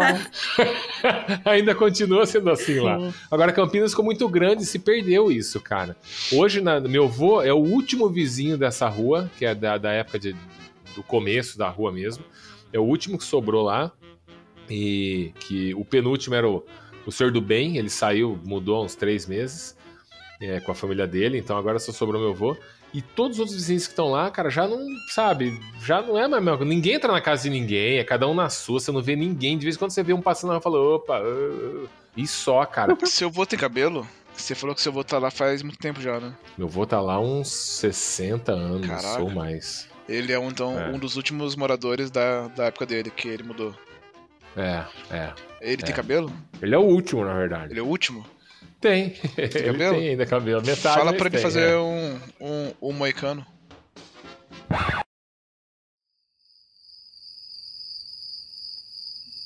[1.49, 2.99] ainda continua sendo assim lá.
[2.99, 3.13] sim.
[3.31, 5.95] Agora, Campinas ficou muito grande e se perdeu isso, cara.
[6.33, 10.19] Hoje, na- meu avô é o último vizinho dessa rua, que é da, da época
[10.19, 10.35] de-
[10.93, 12.25] do começo da rua mesmo.
[12.73, 13.89] É o último que sobrou lá.
[14.69, 16.63] E que o penúltimo era o,
[17.05, 19.75] o senhor do bem, ele saiu, mudou há uns três meses
[20.39, 22.55] é, com a família dele, então agora só sobrou meu avô.
[22.93, 26.27] E todos os outros vizinhos que estão lá, cara, já não, sabe, já não é
[26.27, 26.65] mais coisa.
[26.65, 29.57] Ninguém entra na casa de ninguém, é cada um na sua, você não vê ninguém.
[29.57, 31.87] De vez em quando você vê um passando lá e fala, opa, ah, ah",
[32.17, 32.93] e só, cara.
[33.05, 34.05] Seu avô tem cabelo?
[34.33, 36.33] Você falou que seu avô tá lá faz muito tempo já, né?
[36.57, 39.21] Meu avô tá lá uns 60 anos Caraca.
[39.21, 39.87] ou mais.
[40.09, 40.89] Ele é um, então, É.
[40.89, 43.73] um dos últimos moradores da, da época dele, que ele mudou.
[44.55, 44.83] É,
[45.15, 45.33] é.
[45.61, 45.95] Ele tem É.
[45.95, 46.31] cabelo?
[46.61, 47.73] Ele é o último, na verdade.
[47.73, 48.25] Ele é o último?
[48.79, 49.15] Tem.
[49.37, 49.95] ele cabelo?
[49.95, 50.61] tem ainda cabelo.
[50.65, 50.97] Metade.
[50.97, 51.77] Fala pra ele tem, fazer é.
[51.77, 53.45] um, um, um moicano.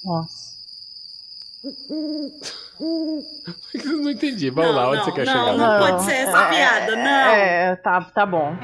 [0.03, 0.55] Nossa.
[3.85, 4.49] Não entendi.
[4.51, 5.57] Vamos Não, lá, onde não, você quer não, chegar?
[5.57, 5.79] não.
[5.79, 7.03] pode ser essa piada, não.
[7.31, 8.55] É, tá, tá bom.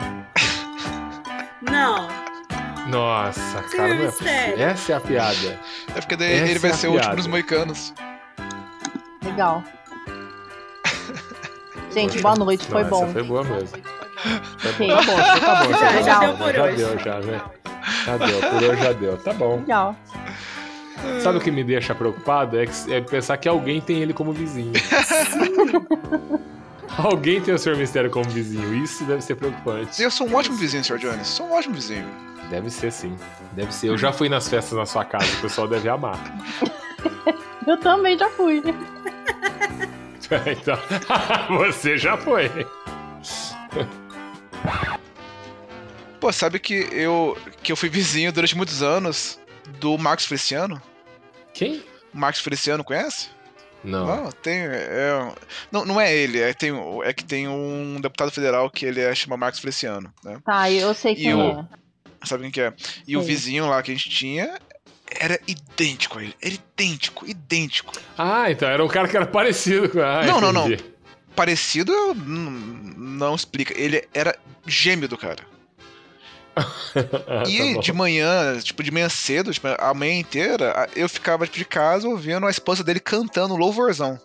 [1.63, 2.20] Não.
[2.91, 4.33] Nossa, cara, não é possível.
[4.57, 5.59] Essa é a piada.
[5.95, 7.93] É porque daí Essa ele vai é ser o último dos moicanos.
[9.23, 9.63] Legal.
[11.93, 13.11] Gente, boa noite, foi bom.
[13.11, 13.77] Foi boa mesmo.
[14.57, 14.87] Foi bom.
[14.87, 15.71] Tá bom, tá bom.
[15.71, 16.75] Já- tá já deu por já hoje.
[16.77, 17.41] deu, já, né?
[18.05, 19.17] Já deu, por hoje já deu.
[19.17, 19.57] Tá bom.
[19.59, 19.95] Legal.
[21.23, 22.59] Sabe o que me deixa preocupado?
[22.59, 24.73] É, que- é pensar que alguém tem ele como vizinho.
[26.97, 27.75] alguém tem o Sr.
[27.75, 28.73] Mistério como vizinho.
[28.83, 30.01] Isso deve ser preocupante.
[30.01, 30.97] Eu sou um ótimo vizinho, Sr.
[30.99, 31.27] Jones.
[31.27, 32.07] Sou um ótimo vizinho.
[32.51, 33.15] Deve ser sim.
[33.53, 33.87] Deve ser.
[33.87, 36.19] Eu já fui nas festas na sua casa, o pessoal deve amar.
[37.65, 38.61] Eu também já fui.
[40.51, 40.77] então,
[41.57, 42.49] você já foi.
[46.19, 49.39] Pô, sabe que eu, que eu fui vizinho durante muitos anos
[49.79, 50.81] do Marcos Feliciano?
[51.53, 51.83] Quem?
[52.13, 53.29] Marcos Feliciano, conhece?
[53.83, 54.05] Não.
[54.05, 54.59] Não, tem.
[54.67, 55.31] É,
[55.71, 56.71] não, não é ele, é, tem,
[57.03, 60.37] é que tem um deputado federal que ele é, chama Marcos Feliciano, né?
[60.45, 61.65] Tá, eu sei E quem o- é.
[62.23, 62.73] Sabe quem que é?
[63.07, 63.29] E o Sei.
[63.29, 64.59] vizinho lá que a gente tinha
[65.19, 66.35] era idêntico a ele.
[66.41, 67.93] Era idêntico, idêntico.
[68.17, 69.99] Ah, então era um cara que era parecido com.
[69.99, 70.69] Ah, Não, não, não.
[71.35, 73.73] Parecido não explica.
[73.79, 75.43] Ele era gêmeo do cara.
[77.27, 81.45] Ah, E tá de manhã, tipo, de manhã cedo, tipo, a manhã inteira, eu ficava
[81.45, 84.19] tipo, de casa ouvindo a esposa dele cantando louvorzão.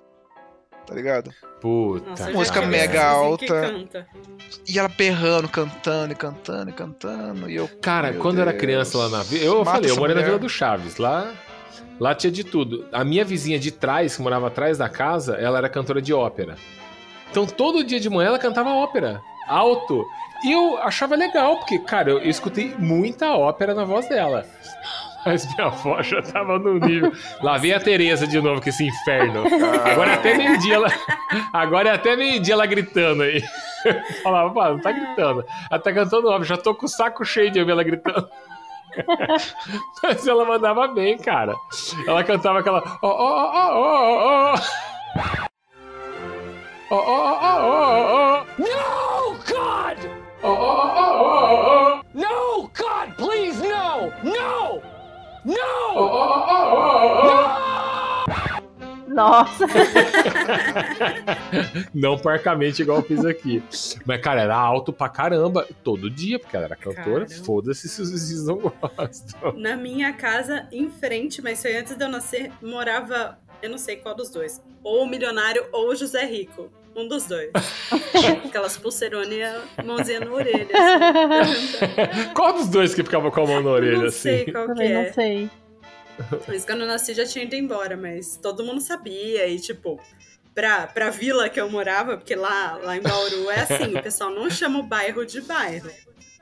[0.87, 1.31] Tá ligado?
[1.61, 2.11] Puta.
[2.11, 3.75] Nossa, eu Música mega alta.
[4.69, 7.51] E ela berrando, cantando, e cantando, e cantando.
[7.51, 7.69] E eu.
[7.83, 8.61] Cara, quando eu era Deus.
[8.61, 9.45] criança lá na vila.
[9.45, 10.27] Eu Mata falei, eu morei na mulher.
[10.27, 10.99] Vila do Chaves.
[10.99, 11.33] Lá,
[11.99, 12.87] lá tinha de tudo.
[12.93, 16.57] A minha vizinha de trás, que morava atrás da casa, ela era cantora de ópera.
[17.31, 19.21] Então todo dia de manhã ela cantava ópera.
[19.49, 20.05] Alto.
[20.45, 24.47] E eu achava legal, porque, cara, eu, eu escutei muita ópera na voz dela.
[25.27, 27.13] Mas minha avó já tava no nível.
[27.43, 29.43] Lá vem a Tereza de novo, com esse inferno.
[29.85, 30.89] Agora é até meio-dia ela.
[31.53, 33.43] Agora é até meio-dia ela gritando aí.
[34.23, 35.45] Falava, pá, não tá gritando.
[35.69, 38.29] Ela tá cantando óbvio, já tô com o saco cheio de ouvir ela gritando.
[40.03, 41.57] Mas ela mandava bem, cara.
[42.07, 42.83] Ela cantava aquela.
[43.03, 44.61] Ó, ó, ó, ó, ó.
[46.89, 48.45] Ó, ó, ó, ó, ó.
[48.59, 49.99] No, God!
[50.45, 52.03] Ó, ó, ó, ó, ó.
[52.15, 54.13] No, God, please, no!
[54.23, 54.96] No!
[55.49, 57.67] Ó, ó, ó, ó.
[59.09, 59.65] Nossa,
[61.95, 63.63] Não parcamente igual eu fiz aqui.
[64.05, 67.27] Mas, cara, era alto pra caramba todo dia, porque ela era cantora.
[67.29, 69.55] Foda-se se os vizinhos não gostam.
[69.57, 73.97] Na minha casa, em frente, mas foi antes de eu nascer, morava, eu não sei
[73.97, 74.63] qual dos dois.
[74.83, 76.69] Ou o milionário ou o José Rico.
[76.97, 77.51] Um dos dois.
[78.47, 80.67] Aquelas pulseironas e a mãozinha na orelha.
[81.43, 82.33] assim.
[82.35, 84.21] Qual dos dois que ficava com a mão na orelha, não assim?
[84.21, 85.07] sei qual que também é.
[85.07, 85.51] não sei.
[86.49, 89.47] Mas quando eu nasci já tinha ido embora, mas todo mundo sabia.
[89.47, 90.01] E, tipo,
[90.55, 94.31] pra, pra vila que eu morava, porque lá, lá em Bauru é assim, o pessoal
[94.31, 95.91] não chama o bairro de bairro.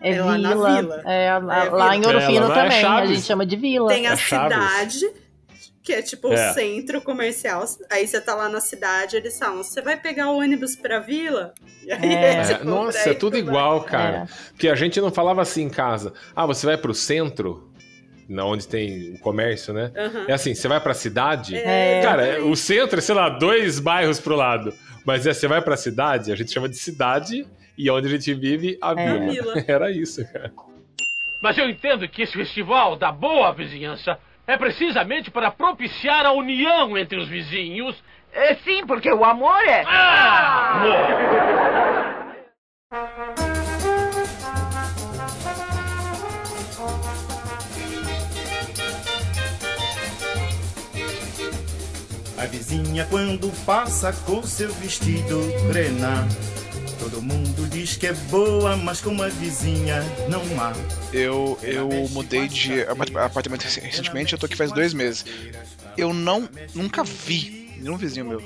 [0.01, 0.77] É, É lá na vila.
[0.77, 1.03] vila.
[1.05, 1.39] É, a- É,
[1.71, 2.13] lá em vila.
[2.13, 2.85] Ouro É, Fino lá é também.
[2.85, 3.89] a gente chama de vila.
[3.89, 4.55] Tem a É Chaves.
[5.01, 5.24] cidade,
[5.85, 6.51] que é tipo É.
[6.51, 7.63] o centro comercial.
[7.91, 11.53] Aí você tá lá na cidade, eles falam: você vai pegar o ônibus pra vila?
[11.85, 12.15] E aí É.
[12.15, 13.85] é, É, tipo, nossa, é tudo igual, bairro.
[13.85, 14.29] cara.
[14.49, 16.13] Porque a gente não falava assim em casa.
[16.35, 17.71] Ah, você vai pro centro,
[18.29, 19.93] na onde tem o comércio, né?
[19.95, 20.25] Aham.
[20.27, 21.55] É assim, você vai pra cidade.
[21.57, 22.51] É, Cara, exatamente.
[22.51, 24.73] o centro é, sei lá, dois bairros pro lado.
[25.05, 28.33] Mas é, você vai pra cidade, a gente chama de cidade, e onde a gente
[28.33, 29.19] vive, a É.
[29.29, 29.55] Vila.
[29.69, 30.51] Era isso, cara.
[31.43, 36.97] Mas eu entendo que esse festival da boa vizinhança é precisamente para propiciar a união
[36.97, 37.97] entre os vizinhos.
[38.33, 39.85] É sim, porque o amor é.
[39.87, 40.95] Ah!
[52.37, 56.27] A vizinha quando passa com seu vestido grená
[56.99, 60.73] Todo mundo diz que é boa, mas como a vizinha não há
[61.13, 65.25] Eu, eu mudei de apart- apartamento rec- recentemente, eu tô aqui faz dois meses.
[65.97, 68.43] Eu não, nunca vi nenhum vizinho meu.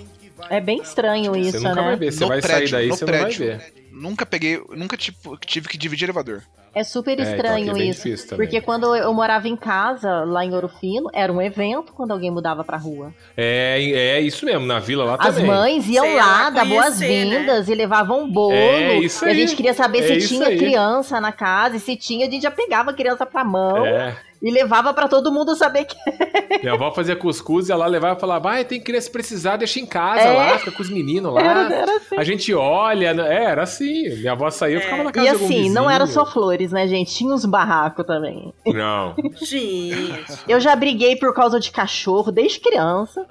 [0.51, 1.89] É bem estranho isso, Você nunca né?
[1.89, 2.13] vai ver.
[2.13, 3.47] Você No vai prédio, sair daí, no você não vai prédio.
[3.47, 3.73] ver.
[3.93, 6.43] Nunca peguei, nunca tipo, tive que dividir elevador.
[6.75, 8.03] É super É, então estranho é isso.
[8.05, 8.37] difícil.
[8.37, 12.31] Porque quando eu morava em casa, lá em Ouro Fino, era um evento quando alguém
[12.31, 13.13] mudava pra rua.
[13.37, 13.83] É,
[14.17, 15.47] é isso mesmo, na vila lá As também.
[15.47, 18.53] mães iam Sei lá, lá, dar boas-vindas e levavam bolo.
[18.55, 19.39] É, isso e a aí.
[19.39, 20.59] gente queria saber É se tinha aí.
[20.59, 21.77] criança na casa.
[21.77, 24.17] E se tinha, a gente já pegava a criança pra mão É.
[24.41, 25.97] e levava pra todo mundo saber que.
[26.63, 29.87] Minha avó fazia cuscuz, ia lá levava e falava, vai, tem criança precisar, deixa em
[29.87, 30.33] casa É.
[30.33, 31.41] lá, fica com os meninos lá.
[31.43, 32.17] Era, era assim.
[32.17, 33.35] A gente olha, né?
[33.37, 34.09] é, era assim.
[34.17, 34.83] Minha avó saía, eu É.
[34.83, 37.15] ficava na casa E assim, não era só flores, né, gente?
[37.15, 38.53] Tinha uns barracos também.
[38.67, 39.15] Não.
[39.41, 43.27] Gente, Eu já briguei por causa de cachorro desde criança.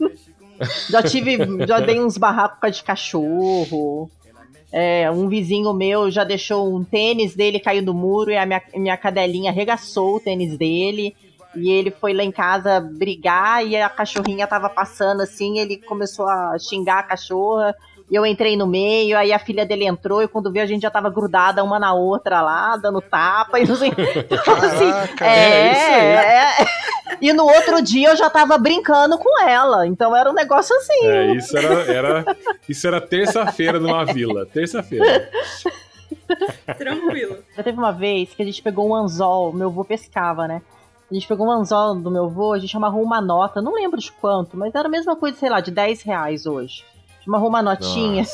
[0.90, 4.10] já tive, já dei uns barracos por causa de cachorro.
[4.70, 8.62] É, um vizinho meu já deixou um tênis dele cair do muro e a minha,
[8.74, 11.16] minha cadelinha arregaçou o tênis dele.
[11.56, 16.28] E ele foi lá em casa brigar e a cachorrinha tava passando assim, ele começou
[16.28, 17.74] a xingar a cachorra.
[18.10, 20.80] E eu entrei no meio, aí a filha dele entrou e quando viu a gente
[20.80, 23.90] já tava grudada uma na outra lá, dando tapa e não sei.
[24.30, 26.04] Então, assim, Caraca, é, é isso aí.
[26.04, 27.18] é.
[27.20, 29.86] E no outro dia eu já tava brincando com ela.
[29.86, 31.06] Então era um negócio assim.
[31.06, 32.36] É, isso era, era,
[32.68, 34.46] isso era terça-feira numa vila.
[34.46, 35.30] Terça-feira.
[36.78, 37.38] tranquilo.
[37.56, 40.62] Já teve uma vez que a gente pegou um anzol, meu avô pescava, né?
[41.10, 43.98] A gente pegou um anzol do meu avô, a gente amarrou uma nota, não lembro
[43.98, 46.84] de quanto, mas era a mesma coisa, sei lá, de 10 reais hoje.
[47.28, 48.24] Amarrou uma notinha,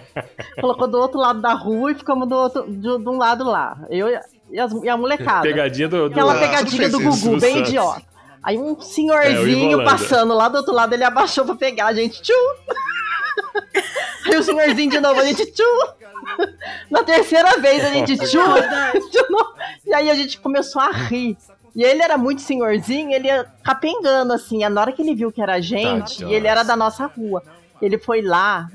[0.60, 3.76] colocou do outro lado da rua e ficamos do outro, de, de um lado lá.
[3.90, 4.16] Eu e
[4.58, 5.42] a, as- e a molecada.
[5.42, 6.08] Pegadinha do.
[6.08, 7.68] do Aquela pegadinha do Gugu, do bem Santos.
[7.68, 8.02] idiota.
[8.42, 9.90] Aí um É, senhorzinho Ivolanda.
[9.90, 12.22] passando lá do outro lado, ele abaixou pra pegar a gente.
[12.22, 12.32] Tchum!
[14.26, 16.44] Aí o senhorzinho de novo, a gente tchum!
[16.90, 18.54] Na terceira vez a gente tchum!
[18.54, 19.52] de novo.
[19.86, 21.36] E aí a gente começou a rir.
[21.74, 24.66] E ele era muito senhorzinho, ele ia capengando assim.
[24.68, 27.42] Na hora que ele viu que era a gente, e ele era da nossa rua,
[27.80, 28.68] ele foi lá,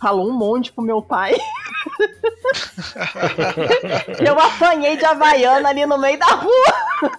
[0.00, 1.34] falou um monte pro meu pai.
[4.24, 7.12] eu apanhei de Havaiana ali no meio da rua.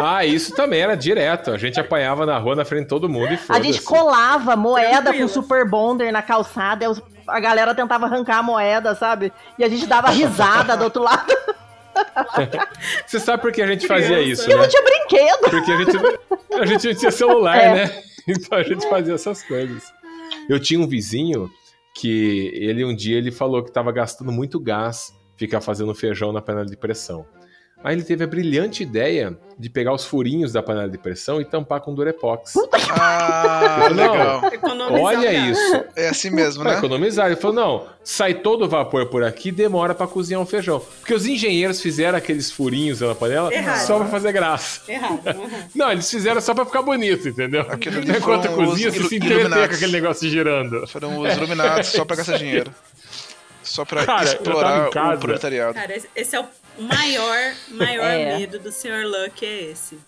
[0.00, 1.50] Ah, isso também era direto.
[1.50, 3.72] A gente apanhava na rua na frente de todo mundo e A foda-se.
[3.72, 5.28] gente colava moeda Tranquilo.
[5.28, 6.88] com super bonder na calçada, e
[7.26, 9.32] a galera tentava arrancar a moeda, sabe?
[9.58, 11.32] E a gente dava risada do outro lado.
[13.06, 14.42] Você sabe por que a gente fazia Criança.
[14.42, 14.62] isso, E eu né?
[14.64, 15.50] não tinha brinquedo.
[15.50, 15.96] Porque a gente,
[16.60, 17.74] a gente não tinha celular, É.
[17.74, 18.02] né?
[18.26, 19.92] Então a gente fazia essas coisas.
[20.48, 21.50] Eu tinha um vizinho
[21.94, 26.42] que ele um dia ele falou que estava gastando muito gás ficar fazendo feijão na
[26.42, 27.26] panela de pressão.
[27.84, 31.44] Aí ele teve a brilhante ideia de pegar os furinhos da panela de pressão e
[31.44, 32.54] tampar com durepox.
[32.90, 34.12] Ah, Não.
[34.12, 34.44] legal.
[34.52, 35.84] Economizar Olha isso.
[35.94, 36.78] É assim mesmo, Pra né?
[36.78, 37.26] economizar.
[37.26, 40.80] Ele falou: não, sai todo o vapor por aqui demora pra cozinhar um feijão.
[41.00, 43.86] Porque os engenheiros fizeram aqueles furinhos na panela Errado.
[43.86, 44.80] só pra fazer graça.
[44.90, 45.20] Errado.
[45.38, 45.50] uhum.
[45.74, 47.66] Não, eles fizeram só pra ficar bonito, entendeu?
[47.68, 50.86] Aquilo Enquanto cozinha, você se entreter com aquele negócio girando.
[50.88, 52.72] Foram os iluminados só pra gastar dinheiro.
[53.62, 55.74] Só pra Cara, explorar o proletariado.
[55.74, 56.44] Cara, esse é o
[56.78, 58.38] maior, maior É.
[58.38, 59.04] medo do Sr.
[59.06, 59.98] Luck, é esse.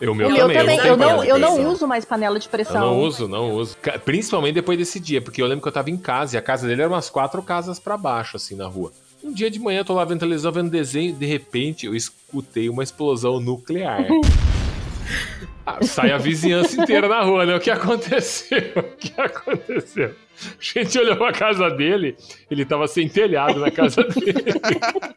[0.00, 0.78] Eu, o meu o meu também, também.
[0.78, 2.80] eu Eu não, eu não uso mais panela de Eu pressão.
[2.80, 3.76] não uso, não uso.
[4.04, 6.66] Principalmente depois desse dia, porque eu lembro que eu tava em casa e a casa
[6.66, 8.92] dele era umas quatro casas pra baixo, assim, na rua.
[9.22, 12.68] Um dia de manhã eu tô lá vendo televisão, vendo desenho, de repente eu escutei
[12.68, 14.04] uma explosão nuclear.
[15.82, 17.56] Sai a vizinhança inteira na rua, né?
[17.56, 18.58] O que aconteceu?
[18.76, 20.14] O que aconteceu?
[20.40, 22.16] A gente olhou pra casa dele,
[22.50, 24.34] ele tava sem telhado na casa dele.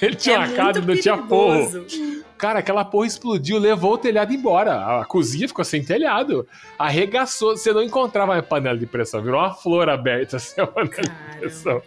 [0.00, 1.70] Ele tinha É uma casa e não tinha porro.
[1.70, 2.22] perigoso.
[2.36, 5.00] Cara, aquela porra explodiu, levou o telhado embora.
[5.00, 6.44] A cozinha ficou sem telhado.
[6.76, 7.56] Arregaçou.
[7.56, 9.22] Você não encontrava a panela de pressão.
[9.22, 11.80] Virou uma flor aberta, assim, a panela de pressão.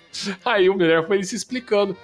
[0.46, 1.98] Aí o mulher foi se explicando.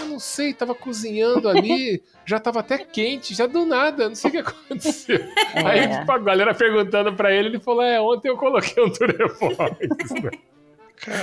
[0.00, 4.30] Eu não sei, tava cozinhando ali, já tava até quente, já do nada, não sei
[4.30, 5.20] o que aconteceu.
[5.54, 5.66] É.
[5.66, 9.76] Aí tipo, a galera perguntando pra ele, ele falou: É, ontem eu coloquei um Turefox.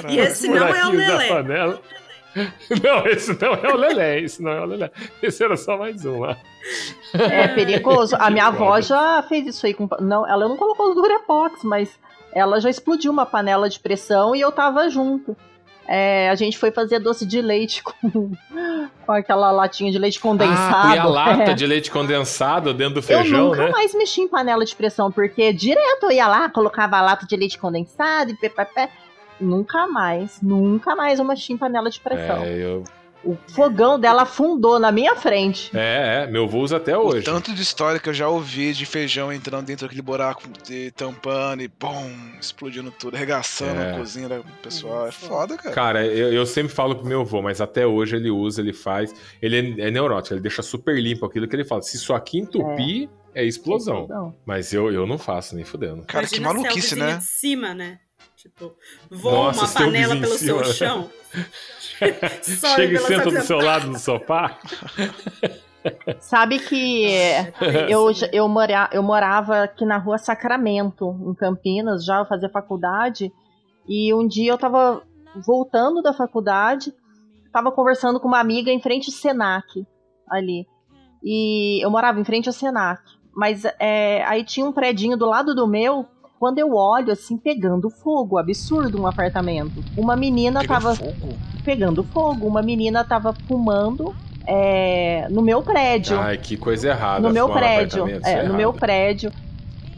[0.07, 1.27] E esse não é o Lelé.
[1.29, 1.81] panela.
[2.83, 4.91] Não, esse não é o Lelé, esse não é o Lelé.
[5.21, 6.37] Esse era só mais um lá.
[7.13, 8.15] É perigoso.
[8.19, 9.87] A minha avó já fez isso aí com.
[9.99, 11.99] Não, ela não colocou o Durepox, mas
[12.33, 15.35] ela já explodiu uma panela de pressão e eu tava junto.
[15.87, 18.31] É, a gente foi fazer doce de leite com,
[19.05, 20.75] com aquela latinha de leite condensado.
[20.75, 21.53] Ah, põe a lata É.
[21.53, 23.71] de leite condensado dentro do Eu feijão, nunca né?
[23.71, 27.35] mais mexi em panela de pressão, porque direto eu ia lá, colocava a lata de
[27.35, 28.89] leite condensado e pepepé.
[29.41, 32.43] Nunca mais, nunca mais eu mexi em panela de pressão.
[32.43, 32.83] É, eu...
[33.23, 35.71] O fogão dela afundou na minha frente.
[35.73, 37.23] é, é, meu avô usa até O hoje.
[37.23, 41.61] tanto de história que eu já ouvi de feijão entrando dentro daquele buraco de tampando
[41.63, 43.93] e bom, explodindo tudo, arregaçando É.
[43.93, 45.07] a cozinha do pessoal.
[45.07, 45.73] É foda, cara.
[45.75, 49.13] Cara, eu, eu sempre falo pro meu avô, mas até hoje ele usa, ele faz.
[49.41, 51.81] Ele é, é neurótico, ele deixa super limpo aquilo que ele fala.
[51.81, 54.01] Se isso aqui entupir, é, explosão.
[54.01, 54.35] Explosão.
[54.45, 56.03] Mas eu, eu não faço, nem fudendo.
[56.03, 57.17] Cara, que Imagina se é o maluquice, né?
[57.17, 57.99] de cima, né?
[58.35, 58.73] Tipo,
[59.09, 61.09] voa Nossa, uma um panela pelo em seu chão.
[62.75, 64.57] Chega e senta do seu lado no sofá.
[66.19, 67.05] Sabe que
[67.89, 73.31] eu, eu, mora, eu morava aqui na rua Sacramento, em Campinas, já eu fazia faculdade.
[73.87, 75.03] E um dia eu tava
[75.45, 76.93] voltando da faculdade,
[77.51, 79.85] tava conversando com uma amiga em frente ao Senac,
[80.29, 80.65] ali.
[81.23, 83.01] E eu morava em frente ao Senac.
[83.35, 86.05] Mas é, aí tinha um predinho do lado do meu.
[86.43, 89.81] Quando eu olho, assim, pegando fogo, absurdo um apartamento.
[89.95, 91.37] Uma menina Pegando tava fogo?
[91.63, 94.13] pegando fogo, uma menina tava fumando
[94.45, 96.19] é, no meu prédio.
[96.19, 97.25] Ai, que coisa errada.
[97.25, 98.09] no meu prédio.
[98.09, 99.31] isso É, no meu prédio.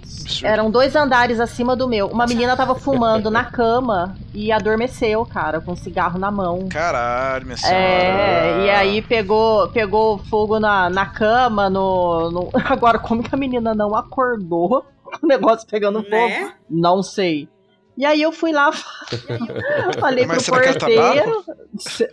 [0.03, 0.45] Absurdo.
[0.45, 2.09] Eram dois andares acima do meu.
[2.09, 6.67] Uma menina tava fumando na cama e adormeceu, cara, com um cigarro na mão.
[6.69, 7.75] Caralho, minha senhora.
[7.79, 13.37] É, e aí pegou, pegou fogo na, na cama, no, no- Agora, como que a
[13.37, 14.85] menina não acordou
[15.21, 16.27] o negócio pegando fogo?
[16.27, 16.53] Né?
[16.69, 17.49] Não sei.
[17.97, 18.71] E aí eu fui lá,
[19.99, 21.45] falei Mas pro porteiro.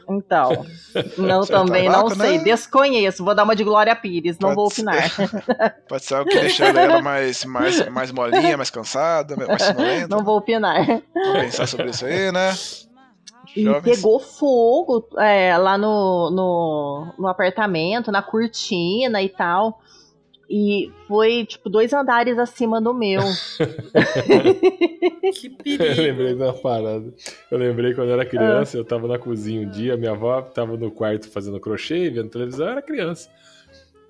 [0.09, 0.65] Então,
[1.19, 2.45] não Será também não tabaco, sei, né?
[2.45, 3.25] desconheço.
[3.25, 4.83] Vou dar uma de Glória Pires, não Pode vou ser.
[4.83, 5.83] opinar.
[5.89, 10.09] Pode ser algo que deixa ela mais, mais, mais molinha, mais cansada, mais sonolenta.
[10.09, 10.87] Não vou opinar.
[11.13, 12.55] Vamos pensar sobre isso aí, né?
[13.57, 19.82] E pegou fogo é, lá no, no, no apartamento, na cortina e tal.
[20.55, 23.23] E foi, tipo, dois andares acima do meu.
[25.33, 26.03] Que Eu perigo.
[26.03, 27.11] lembrei de uma parada.
[27.51, 30.77] Eu lembrei quando eu era criança, eu tava na cozinha um dia, minha avó tava
[30.77, 33.31] no quarto fazendo crochê, vendo televisão, eu era criança.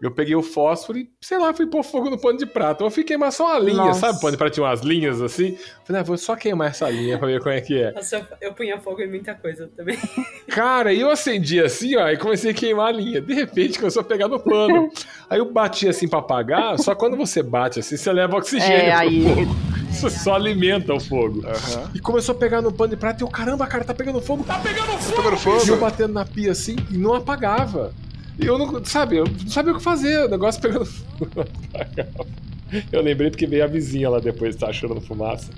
[0.03, 2.83] Eu peguei o fósforo e, sei lá, fui pôr fogo no pano de prato.
[2.83, 4.01] Eu fiquei queimar só uma linha, Nossa.
[4.01, 4.19] sabe?
[4.19, 5.57] O pano de prato tinha umas linhas assim.
[5.85, 7.93] Falei, ah, vou só queimar essa linha pra ver como é que é.
[7.93, 9.97] Nossa, eu, eu punha fogo em muita coisa também.
[10.51, 13.21] Cara, e eu acendi assim, ó, e comecei a queimar a linha.
[13.21, 14.91] De repente começou a pegar no pano.
[15.31, 18.91] Aí eu bati assim pra apagar, só quando você bate assim, você leva oxigênio É,
[18.91, 19.57] pro aí- fogo.
[19.93, 21.47] Isso só alimenta o fogo.
[21.47, 21.91] Aham.
[21.95, 24.43] E começou a pegar no pano de prata e eu, caramba, cara, tá pegando fogo,
[24.43, 25.17] tá pegando fogo!
[25.23, 25.77] Pegando E eu fogo?
[25.77, 27.93] batendo na pia assim e não apagava.
[28.39, 30.89] E eu não, sabe, eu não sabia o que fazer, o negócio pegando.
[32.91, 35.51] Eu lembrei porque veio a vizinha lá depois, tá achando fumaça.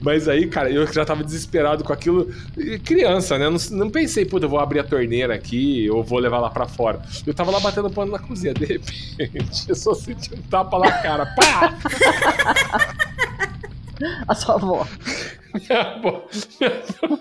[0.00, 2.32] Mas aí, cara, eu já tava desesperado com aquilo.
[2.56, 3.48] E Criança, né?
[3.50, 6.68] Não, não pensei, puta, eu vou abrir a torneira aqui, ou vou levar lá pra
[6.68, 7.02] fora.
[7.26, 8.54] Eu tava lá batendo pano na cozinha.
[8.54, 11.26] De repente, eu só senti um tapa na cara.
[11.34, 11.76] Pá!
[14.28, 14.86] A sua avó.
[15.52, 16.24] Minha avó,
[16.60, 17.18] minha avó-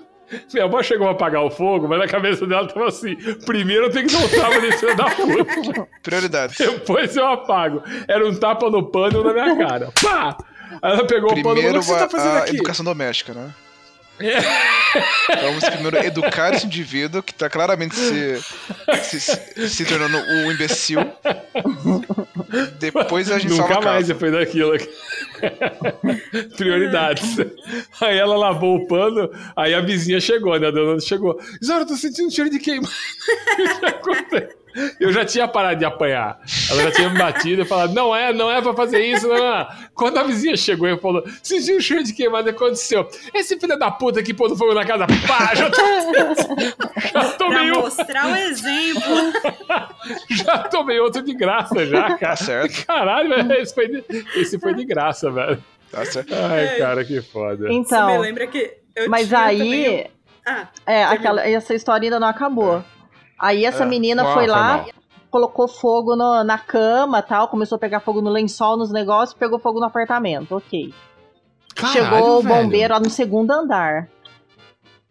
[0.53, 3.15] minha avó chegou a apagar o fogo, mas na cabeça dela tava assim:
[3.45, 5.87] primeiro eu tenho que dar um tapa nesse filho da puta.
[6.03, 6.57] Prioridades.
[6.57, 7.83] Depois eu apago.
[8.07, 9.91] Era um tapa no pano na minha cara.
[10.01, 10.37] Pá!
[10.81, 12.55] Aí ela pegou o pano e falou: Primeiro o que você tá fazendo a aqui?
[12.55, 13.49] educação doméstica, né?
[15.41, 18.41] Vamos primeiro educar esse indivíduo que tá claramente se,
[19.01, 20.99] se, se tornando um imbecil.
[22.79, 24.73] Depois a gente Nunca mais depois daquilo.
[26.57, 27.37] Prioridades.
[28.01, 30.67] Aí ela lavou o pano, aí a vizinha chegou, né?
[30.67, 31.39] A dona chegou.
[31.61, 32.91] Eu tô sentindo cheiro de queimado.
[34.99, 36.39] Eu já tinha parado de apanhar.
[36.69, 39.27] Ela já tinha me batido e falado: não é, não é pra fazer isso.
[39.27, 39.67] Não, não.
[39.95, 43.07] Quando a vizinha chegou e falou: sentiu um cheiro de queimado, o que aconteceu?
[43.33, 45.81] Esse filho da puta que pôs fogo na casa, pá, já tô,
[47.13, 49.01] já tomei Pra um- mostrar o exemplo.
[50.29, 52.35] já tomei outro de graça, já, cara.
[52.35, 52.85] certo.
[52.85, 54.03] Caralho, velho, esse foi de,
[54.35, 55.63] esse foi de graça, velho.
[55.91, 56.33] Tá certo.
[56.35, 57.67] Ai, cara, que foda.
[57.67, 60.11] Você Então, me lembra que eu mas tinha aí, também
[60.45, 62.83] Ah, é, aquela, essa história ainda não acabou.
[63.39, 63.87] Aí essa É.
[63.87, 64.85] menina Ah, foi lá,
[65.31, 69.59] colocou fogo no- na cama tal, começou a pegar fogo no lençol, nos negócios, pegou
[69.59, 70.93] fogo no apartamento, ok.
[71.75, 72.63] Caralho, Chegou o velho.
[72.63, 74.09] bombeiro lá no segundo andar.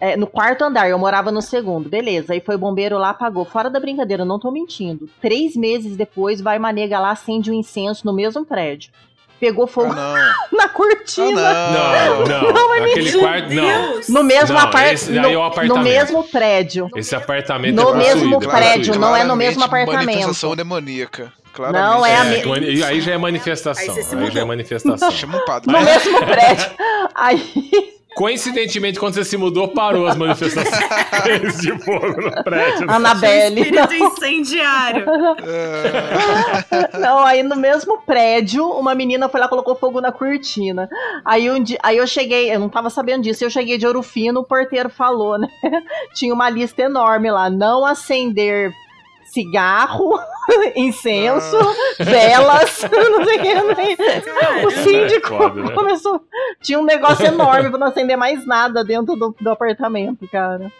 [0.00, 1.88] É, no quarto andar, eu morava no segundo.
[1.88, 3.44] Beleza, aí foi o bombeiro lá, apagou.
[3.44, 5.08] Fora da brincadeira, eu não tô mentindo.
[5.20, 8.92] Três meses depois, vai uma nega lá, acende um incenso no mesmo prédio.
[9.40, 10.58] Pegou fogo Ah, não.
[10.58, 11.40] na cortina.
[11.40, 12.52] Ah, Não, não.
[12.52, 13.18] Não, é Aquele mentira.
[13.20, 13.92] quarto, não.
[13.92, 14.08] Deus!
[14.08, 15.68] No mesmo no, é apartamento.
[15.68, 16.88] no mesmo prédio.
[16.96, 20.06] Esse apartamento No é possuído, mesmo é prédio, não é no mesmo apartamento.
[20.06, 21.32] Manifestação demoníaca.
[21.52, 21.82] Claramente.
[21.90, 23.94] Não, é a É, me- mani- aí já é manifestação.
[23.94, 25.10] Aí Aí, já é manifestação.
[25.10, 25.72] Chama um padre.
[25.72, 26.70] No mesmo prédio.
[27.14, 32.90] Aí, Coincidentemente, quando você se mudou, parou as manifestações de fogo no prédio.
[32.90, 33.60] Anabelle.
[33.60, 35.06] Espírito incendiário.
[36.98, 40.88] Não, aí no mesmo prédio, uma menina foi lá e colocou fogo na cortina.
[41.24, 44.02] Aí, um dia, aí eu cheguei, eu não tava sabendo disso, eu cheguei de Ouro
[44.02, 45.48] Fino, o porteiro falou, né?
[46.14, 48.72] Tinha uma lista enorme lá, não acender
[49.38, 50.18] cigarro,
[50.74, 51.56] incenso,
[52.00, 53.54] velas, não sei o que.
[53.54, 54.64] né?
[54.66, 55.74] O síndico É foda, né?
[55.74, 56.24] começou.
[56.60, 60.72] Tinha um negócio enorme pra não acender mais nada dentro do, do apartamento, cara.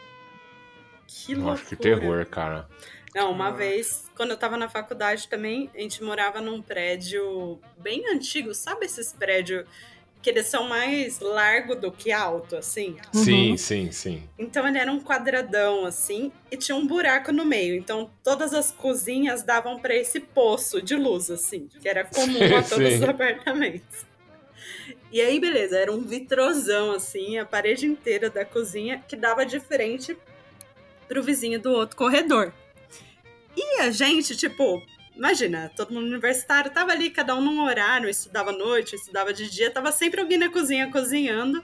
[1.07, 1.67] Que Nossa, loucura.
[1.69, 2.69] que terror, cara.
[3.15, 8.05] Não, uma vez, quando eu tava na faculdade também, a gente morava num prédio bem
[8.13, 8.55] antigo.
[8.55, 9.65] Sabe esses prédios
[10.21, 12.97] que eles são mais largo do que alto, assim?
[13.12, 14.23] Sim, sim, sim.
[14.39, 17.77] Então ele era um quadradão, assim, e tinha um buraco no meio.
[17.77, 22.62] Então todas as cozinhas davam pra esse poço de luz, assim, que era comum a
[22.69, 22.97] todos Sim.
[22.97, 24.07] os apartamentos.
[25.11, 29.59] E aí, beleza, era um vitrozão, assim, a parede inteira da cozinha, que dava de
[29.59, 30.16] frente
[31.07, 32.53] pro vizinho do outro corredor.
[33.57, 34.83] E a gente, tipo,
[35.19, 39.51] imagina, todo mundo universitário, tava ali, cada um num horário, estudava à noite, estudava de
[39.51, 41.62] dia, tava sempre alguém na cozinha cozinhando.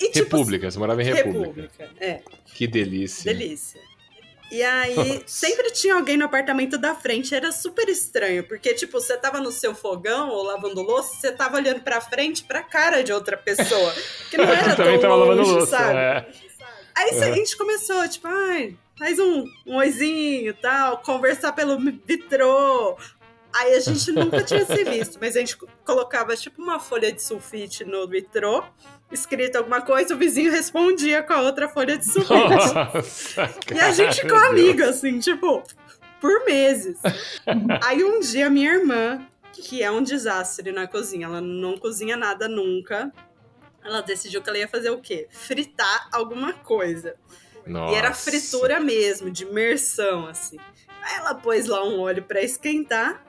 [0.00, 1.62] E, tipo, República, você morava em República.
[1.62, 2.20] República, é.
[2.54, 3.32] Que delícia.
[3.34, 3.80] Delícia.
[4.50, 9.16] E aí, sempre tinha alguém no apartamento da frente, era super estranho, porque, tipo, você
[9.16, 13.12] tava no seu fogão ou lavando louça, você tava olhando pra frente, pra cara de
[13.12, 13.94] outra pessoa,
[14.30, 15.78] que não era Também tão tava lavando longe, louça.
[15.78, 15.96] sabe?
[15.98, 16.26] É.
[16.94, 17.22] Aí Uhum.
[17.22, 21.76] a gente começou, tipo, ai, faz um, um oizinho e tal, conversar pelo
[22.06, 22.96] vitrô.
[23.52, 27.10] Aí a gente nunca tinha se visto, mas a gente co- colocava tipo uma folha
[27.12, 28.62] de sulfite no vitrô,
[29.10, 32.32] escrito alguma coisa, o vizinho respondia com a outra folha de sulfite.
[32.32, 35.62] Nossa, E a gente ficou amiga, assim, tipo,
[36.20, 36.98] por meses.
[37.84, 42.46] Aí um dia minha irmã, que é um desastre na cozinha, ela não cozinha nada
[42.48, 43.12] nunca.
[43.84, 45.26] Ela decidiu que ela ia fazer o quê?
[45.30, 47.16] Fritar alguma coisa.
[47.66, 47.90] Deus.
[47.92, 48.30] E era Nossa.
[48.30, 50.58] fritura mesmo, de imersão, assim.
[51.02, 53.24] Aí ela pôs lá um óleo pra esquentar.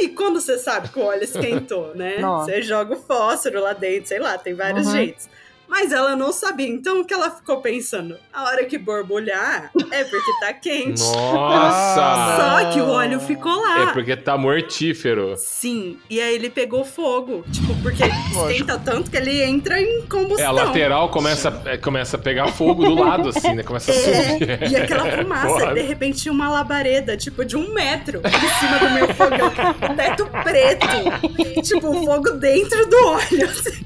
[0.00, 2.18] E quando você sabe que o óleo esquentou, né?
[2.18, 2.46] Nossa.
[2.52, 4.92] Você joga o fósforo lá dentro, sei lá, tem vários Uhum.
[4.92, 5.28] jeitos.
[5.70, 6.66] Mas ela não sabia.
[6.66, 8.16] Então o que ela ficou pensando?
[8.32, 11.00] A hora que borbulhar é porque tá quente.
[11.00, 12.36] Nossa!
[12.36, 13.84] Só que o óleo ficou lá.
[13.84, 15.34] É porque tá mortífero.
[15.36, 15.96] Sim.
[16.10, 17.44] E aí ele pegou fogo.
[17.52, 20.44] Tipo, porque esquenta tanto que ele entra em combustão.
[20.44, 23.62] É, a lateral começa, é, começa a pegar fogo do lado, assim, né?
[23.62, 24.50] Começa a subir.
[24.50, 28.90] É, e aquela fumaça, de repente uma labareda, tipo, de um metro em cima do
[28.90, 29.50] meu fogão.
[29.88, 31.62] O teto preto.
[31.62, 33.48] tipo, o fogo dentro do óleo.
[33.48, 33.84] assim.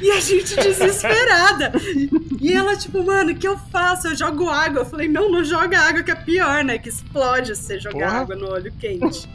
[0.00, 0.54] E a gente
[1.08, 1.72] desesperada.
[2.40, 4.08] E ela, tipo, mano, o que eu faço?
[4.08, 4.82] Eu jogo água.
[4.82, 6.78] Eu falei, não, não joga água, que é pior, né?
[6.78, 8.20] Que explode se você jogar Porra.
[8.20, 9.28] água no óleo quente.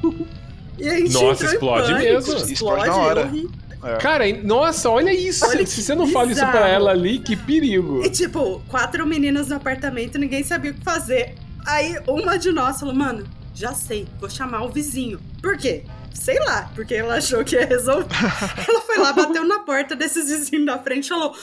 [0.79, 2.33] E a gente Nossa, explode pânico, mesmo.
[2.33, 3.21] Explode, Explode na hora.
[3.25, 3.51] horrível.
[3.99, 5.45] Cara, nossa, olha isso.
[5.45, 8.01] Olha Se você não fala isso pra ela ali, que perigo.
[8.05, 11.35] E tipo, quatro meninas no apartamento, ninguém sabia o que fazer.
[11.65, 15.19] Aí uma de nós falou, mano, já sei, vou chamar o vizinho.
[15.41, 15.83] Por quê?
[16.13, 18.07] Sei lá, porque ela achou que ia resolver.
[18.67, 21.35] ela foi lá, bateu na porta desses vizinhos da frente e falou: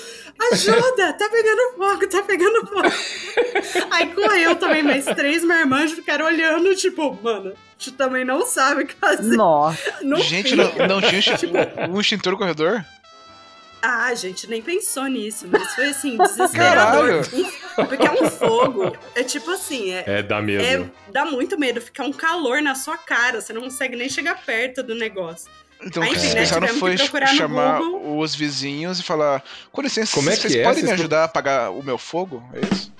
[0.52, 2.82] Ajuda, tá pegando fogo, tá pegando fogo.
[3.90, 8.84] Aí correu também, mais três marmanjos ficaram olhando, tipo, mano, a gente também não sabe
[8.84, 9.36] o que fazer.
[9.36, 9.78] Nossa.
[10.02, 11.20] No Gente, fim- não, não tinha
[11.90, 12.84] um, um extintor no corredor?
[13.82, 17.22] Ah, a gente nem pensou nisso, mas foi assim, desesperador.
[17.88, 18.94] Porque é um fogo.
[19.14, 20.62] É tipo assim, é, É, dá medo.
[20.62, 24.44] é- dá muito medo, fica um calor na sua cara, você não consegue nem chegar
[24.44, 25.50] perto do negócio.
[25.82, 28.18] Então, Aí, o que enfim, vocês né, pensaram foi chamar Google.
[28.18, 30.62] os vizinhos e falar: Com licença, Como é vocês que é?
[30.62, 32.42] podem me Vocês- ajudar a apagar o meu fogo?
[32.52, 32.92] É isso?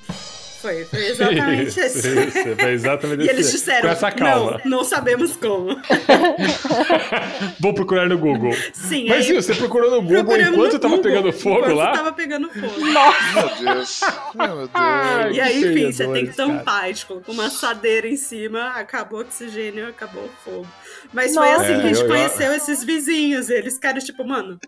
[0.61, 2.57] Foi, foi exatamente Isso, isso.
[2.59, 3.57] foi exatamente E eles isso.
[3.59, 4.61] disseram, Com essa calma.
[4.65, 5.69] não, não sabemos como.
[7.61, 8.53] Vou procurar no Google.
[8.73, 11.93] Sim, Mas aí sim, você procurou no Google enquanto no tava Google, pegando fogo lá?
[11.93, 12.81] tava pegando fogo.
[12.81, 14.01] Meu Deus.
[14.35, 14.71] Meu Deus.
[14.75, 19.19] Ai, E aí, enfim, você tem que tampar, tipo, com uma assadeira em cima, acabou
[19.21, 20.67] o oxigênio, acabou o fogo.
[21.13, 21.63] Mas foi Nossa.
[21.63, 23.51] assim que a É, gente eu- eu- conheceu esses vizinhos.
[23.51, 24.59] Eles ficaram tipo, mano,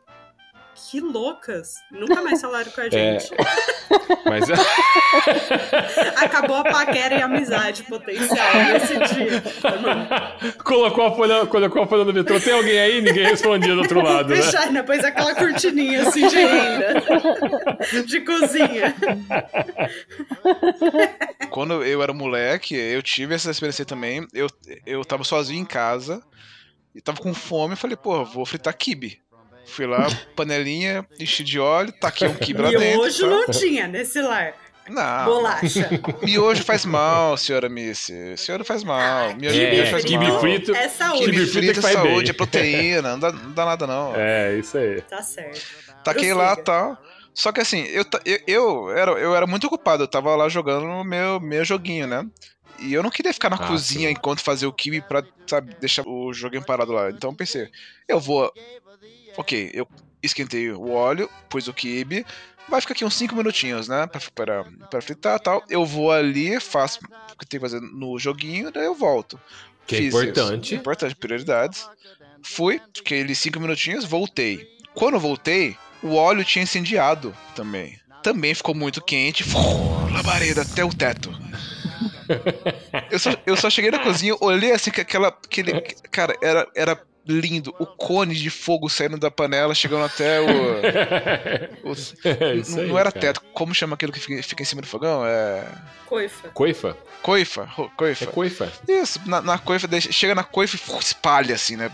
[0.90, 1.74] que loucas.
[1.90, 2.90] Nunca mais falaram com a É.
[2.90, 3.30] gente.
[4.24, 4.44] Mas
[6.22, 9.42] Acabou a paquera e a amizade potencial nesse dia.
[10.64, 12.40] Colocou a folha, colocou a folha no metrô.
[12.40, 13.00] Tem alguém aí?
[13.00, 14.42] Ninguém respondia do outro lado, né?
[14.42, 17.04] Fechar, pôs aquela cortininha assim de renda.
[18.06, 18.94] De cozinha.
[21.50, 24.26] Quando eu era moleque, eu tive essa experiência também.
[24.32, 24.48] Eu,
[24.86, 26.22] eu tava sozinho em casa
[26.94, 27.74] e tava com fome.
[27.74, 29.21] Eu falei, pô, vou fritar kibe.
[29.66, 30.06] Fui lá,
[30.36, 33.00] panelinha, enchi de óleo, taquei um kibe lá E dentro.
[33.00, 33.26] hoje tá?
[33.26, 34.54] não tinha nesse lar.
[34.88, 35.24] Não.
[35.24, 35.88] Bolacha.
[36.22, 38.36] Miojo faz mal, senhora Missy.
[38.36, 39.32] Senhora faz mal.
[39.36, 40.40] Miojo, É, miojo faz quibe mal.
[40.40, 40.74] frito.
[40.74, 41.24] É saúde.
[41.24, 42.04] Quibe Quibe frito frito é faz bem.
[42.12, 44.12] saúde, é proteína, não dá, não dá nada não.
[44.16, 45.00] É, isso aí.
[45.02, 45.60] Tá certo.
[46.02, 46.98] Taquei lá e tal.
[47.32, 50.84] Só que assim, eu, eu, eu, era, eu era muito ocupado, eu tava lá jogando
[50.84, 52.26] o meu, meu joguinho, né?
[52.80, 54.14] E eu não queria ficar na Ah, cozinha sim.
[54.14, 57.08] enquanto fazia o kibe pra, sabe, deixar o joguinho parado lá.
[57.10, 57.68] Então eu pensei,
[58.08, 58.52] eu vou.
[59.36, 59.88] Ok, eu
[60.22, 62.24] esquentei o óleo, pus o kibe.
[62.68, 64.06] Vai ficar aqui uns 5 minutinhos, né?
[64.06, 65.64] Pra, pra, pra fritar e tal.
[65.68, 67.00] Eu vou ali, faço
[67.32, 69.38] o que tem que fazer no joguinho, daí eu volto.
[69.86, 70.22] Que é Fiz isso.
[70.22, 70.74] importante.
[70.74, 71.88] Importante, prioridades.
[72.42, 74.66] Fui, fiquei ali 5 minutinhos, voltei.
[74.94, 77.98] Quando voltei, o óleo tinha incendiado também.
[78.22, 79.44] Também ficou muito quente,
[80.12, 81.30] labareda até o teto.
[83.10, 85.28] Eu só, eu só cheguei na cozinha, olhei assim, que aquela.
[85.28, 87.74] Aquele, cara, era, era lindo.
[87.78, 90.46] O cone de fogo saindo da panela, chegando até o.
[91.88, 91.92] o-
[92.24, 93.20] É isso aí, não era cara.
[93.26, 93.42] teto.
[93.52, 95.24] Como chama aquilo que fica, fica em cima do fogão?
[95.26, 95.64] É.
[96.06, 96.48] Coifa.
[96.48, 96.96] Coifa?
[97.22, 97.64] Coifa.
[97.64, 98.26] ro- É Coifa.
[98.26, 98.72] coifa.
[98.88, 101.88] Isso, na, na coifa, deixa- chega na coifa e espalha assim, né?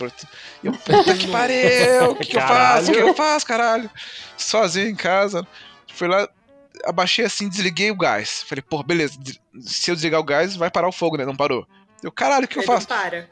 [0.62, 2.90] E eu, puta que pariu, o que, que eu faço?
[2.90, 3.90] O que, que eu faço, caralho?
[4.36, 5.46] Sozinho em casa.
[5.92, 6.26] Fui lá,
[6.84, 8.42] abaixei assim, desliguei o gás.
[8.46, 9.18] Falei, pô, beleza,
[9.60, 11.24] se eu desligar o gás, vai parar o fogo, né?
[11.24, 11.66] Não parou.
[12.02, 12.88] Eu, caralho, o que eu Ele não faço?
[12.88, 13.28] para.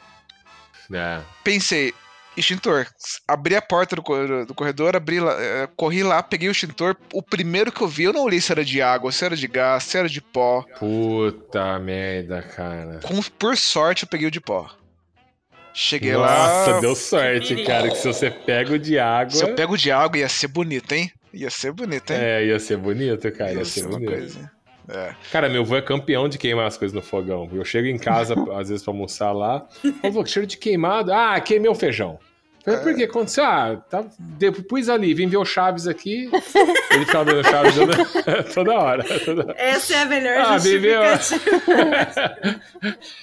[0.92, 1.20] É.
[1.42, 1.92] Pensei,
[2.36, 2.86] extintor.
[3.26, 6.97] Abri a porta do, cor- do corredor, abri lá, eh, corri lá, peguei o extintor.
[7.12, 9.47] O primeiro que eu vi, eu não olhei se era de água, se era de
[9.49, 10.64] gás, se era de pó.
[10.78, 13.01] Puta merda, cara.
[13.03, 14.70] Com- por sorte, eu peguei o de pó.
[15.78, 16.80] Cheguei Nossa, lá.
[16.80, 17.90] deu sorte, cara.
[17.90, 19.30] Que se você pega o de água.
[19.32, 21.12] Se eu pego o de água, ia ser bonito, hein?
[21.37, 22.18] Ia ser bonito, hein?
[22.20, 23.53] É, ia ser bonito, cara.
[23.53, 24.11] Ia Ia ser ser uma bonito.
[24.11, 24.51] coisa.
[24.89, 25.14] É.
[25.32, 27.49] Cara, meu avô é campeão de queimar as coisas no fogão.
[27.53, 29.66] Eu chego em casa, às vezes, pra almoçar lá.
[30.14, 31.12] Ô, que cheiro de queimado.
[31.12, 32.18] Ah, queimei o feijão.
[32.64, 33.45] Falei, por que aconteceu?
[33.45, 36.28] Ah, tá, de- pus ali, vim ver o Chaves aqui.
[36.91, 39.05] Ele ficava vendo o Chaves toda, toda hora.
[39.24, 39.55] Toda hora.
[39.57, 41.01] Essa é a melhor Ah, viveu.
[41.16, 42.57] justificativa.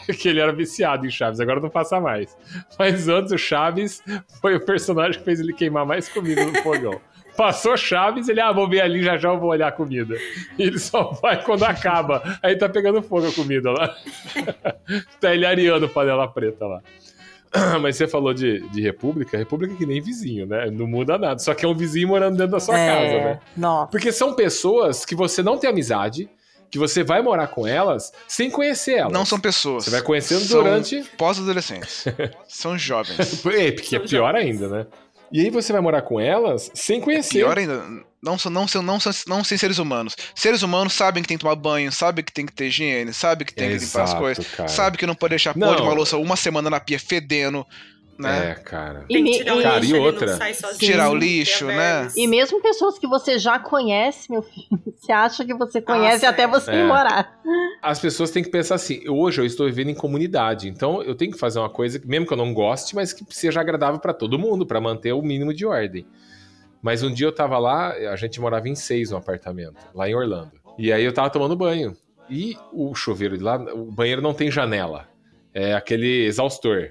[0.17, 2.37] que ele era viciado em Chaves, agora não passa mais.
[2.79, 4.01] Mas antes o Chaves
[4.39, 7.01] foi o personagem que fez ele queimar mais comida no fogão.
[7.35, 10.15] Passou Chaves, ele, ah, vou ver ali, já já eu vou olhar a comida.
[10.57, 12.37] E ele só vai quando acaba.
[12.41, 13.95] Aí tá pegando fogo a comida lá.
[15.19, 16.81] tá ele areando panela preta lá.
[17.81, 20.69] Mas você falou de, de república, república é que nem vizinho, né?
[20.71, 21.39] Não muda nada.
[21.39, 23.39] Só que é um vizinho morando dentro da sua É, casa, né?
[23.55, 23.91] Nossa.
[23.91, 26.29] Porque são pessoas que você não tem amizade,
[26.69, 29.13] que você vai morar com elas sem conhecer elas.
[29.13, 29.85] Não são pessoas.
[29.85, 31.03] Você vai conhecendo São durante.
[31.17, 32.05] Pós-adolescentes.
[32.49, 33.45] são jovens.
[33.45, 34.43] É, porque é pior jovens.
[34.43, 34.87] ainda, né?
[35.33, 37.39] E aí você vai morar com elas sem conhecer.
[37.39, 37.83] Pior ainda,
[38.21, 40.15] não são, não, são, não, são, não são seres humanos.
[40.35, 43.45] Seres humanos sabem que tem que tomar banho, sabem que tem que ter higiene, sabem
[43.45, 44.69] que tem que limpar as coisas, cara.
[44.69, 45.69] sabe que não pode deixar Não.
[45.69, 47.65] pôr de uma louça uma semana na pia fedendo,
[48.17, 48.51] né?
[48.51, 49.05] É, cara.
[49.09, 50.27] E, Tem me- que tirar o Cara, lixo, e ele outra?
[50.31, 50.79] não sai sozinho.
[50.79, 52.07] Tirar o lixo, né?
[52.15, 56.29] e mesmo pessoas que você já conhece, meu filho, você acha que você conhece Nossa,
[56.29, 56.47] até é.
[56.47, 56.85] você ir É.
[56.87, 57.39] morar.
[57.81, 61.31] As pessoas têm que pensar assim: hoje eu estou vivendo em comunidade, então eu tenho
[61.31, 64.37] que fazer uma coisa, mesmo que eu não goste, mas que seja agradável para todo
[64.39, 66.05] mundo, para manter o mínimo de ordem.
[66.81, 70.15] Mas um dia eu tava lá, a gente morava em seis no apartamento, lá em
[70.15, 70.51] Orlando.
[70.77, 71.95] E aí eu tava tomando banho.
[72.29, 75.07] E o chuveiro de lá, o banheiro não tem janela.
[75.53, 76.89] É aquele exaustor.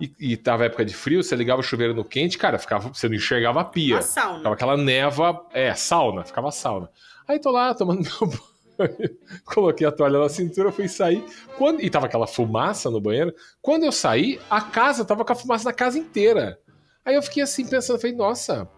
[0.00, 3.08] E, e tava época de frio, você ligava o chuveiro no quente, cara, ficava, você
[3.08, 3.96] não enxergava a pia.
[3.96, 4.38] Uma sauna.
[4.38, 6.90] Ficava aquela névoa, é, sauna, ficava sauna.
[7.26, 8.30] Aí tô lá tomando meu
[8.78, 11.24] banho, coloquei a toalha na cintura, fui sair.
[11.56, 13.34] Quando, e tava aquela fumaça no banheiro.
[13.60, 16.58] Quando eu saí, a casa tava com a fumaça na casa inteira.
[17.04, 18.68] Aí eu fiquei assim pensando, falei, nossa,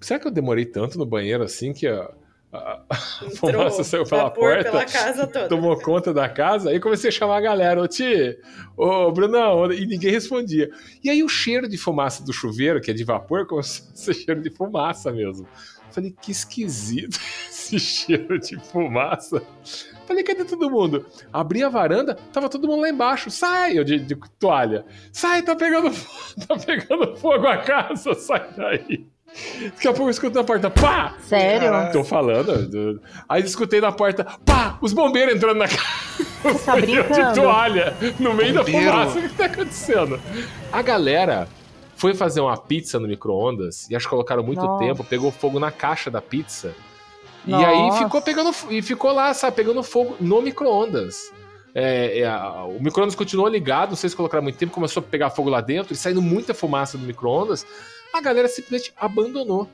[0.00, 2.10] será que eu demorei tanto no banheiro assim que a,
[2.56, 2.94] a-
[3.36, 5.48] fumaça saiu pela porta, pela casa toda.
[5.48, 8.36] tomou conta da casa, aí comecei a chamar a galera, ô Ti,
[8.76, 10.70] ô Brunão, e ninguém respondia.
[11.02, 14.14] E aí o cheiro de fumaça do chuveiro, que é de vapor, começou a ser
[14.14, 15.46] cheiro de fumaça mesmo.
[15.90, 19.40] Falei, que esquisito esse cheiro de fumaça.
[20.06, 21.06] Falei, cadê todo mundo?
[21.32, 23.30] Abri a varanda, tava todo mundo lá embaixo.
[23.30, 24.84] Sai, eu de, de toalha.
[25.12, 25.90] Sai, tá pegando,
[26.46, 29.06] tá pegando fogo a casa, sai daí.
[29.64, 31.14] Daqui a pouco eu escuto na porta, pá!
[31.26, 31.70] Sério?
[31.70, 31.92] Caralho.
[31.92, 32.68] Tô falando.
[32.68, 34.78] do- Aí escutei na porta, pá!
[34.80, 35.82] Os bombeiros entrando na casa.
[36.44, 37.34] Você tá Eu de brincando?
[37.40, 38.86] toalha, no meio Bombeiro.
[38.86, 39.18] da fumaça.
[39.18, 40.20] O que tá acontecendo?
[40.72, 41.48] A galera
[41.96, 44.84] foi fazer uma pizza no micro-ondas e acho que colocaram muito Nossa.
[44.84, 46.74] tempo, pegou fogo na caixa da pizza.
[47.46, 47.66] E Nossa.
[47.66, 51.32] aí ficou pegando e ficou lá, sabe, pegando fogo no micro-ondas.
[51.74, 52.30] É, é,
[52.68, 55.60] o micro-ondas continuou ligado, não sei se colocaram muito tempo, começou a pegar fogo lá
[55.60, 57.66] dentro e saindo muita fumaça do micro-ondas.
[58.14, 59.68] A galera simplesmente abandonou.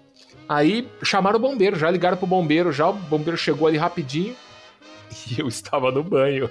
[0.49, 4.35] Aí chamaram o bombeiro, já ligaram pro bombeiro, já o bombeiro chegou ali rapidinho
[5.31, 6.49] e eu estava no banho.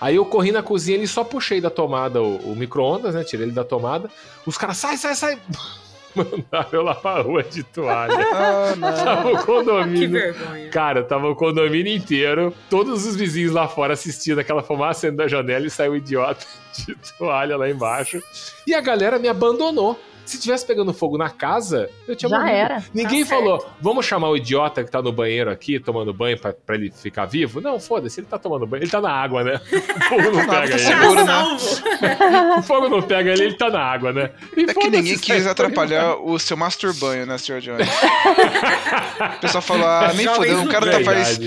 [0.00, 3.24] Aí eu corri na cozinha e só puxei da tomada o, o micro-ondas, né?
[3.24, 4.10] Tirei ele da tomada.
[4.44, 5.38] Os caras, sai, sai, sai!
[6.14, 8.14] Mandaram eu lá pra rua de toalha.
[8.34, 8.92] Ah, não.
[9.04, 10.10] Tava o Que condomínio.
[10.10, 10.70] vergonha.
[10.70, 15.28] Cara, tava o condomínio inteiro, todos os vizinhos lá fora assistindo aquela fumaça dentro da
[15.28, 16.44] janela e saiu o idiota
[16.76, 18.22] de toalha lá embaixo.
[18.66, 19.98] E a galera me abandonou.
[20.24, 22.56] Se tivesse pegando fogo na casa, eu tinha Já morrido.
[22.56, 22.84] era.
[22.94, 23.42] Ninguém Tá certo.
[23.42, 26.90] falou, vamos chamar o idiota que tá no banheiro aqui, tomando banho pra, pra ele
[26.90, 27.60] ficar vivo?
[27.60, 28.82] Não, foda-se, ele tá tomando banho.
[28.82, 29.60] Ele tá na água, né?
[29.94, 30.78] O fogo não Tá pega ele.
[30.78, 32.54] seguro, né?
[32.58, 34.30] O fogo não pega ele, ele tá na água, né?
[34.56, 37.60] E É que ninguém quis atrapalhar o seu master banho, né, Sr.
[37.60, 37.88] Jones?
[39.36, 41.38] O pessoal falou, ah, nem fodeu, o cara tá faz,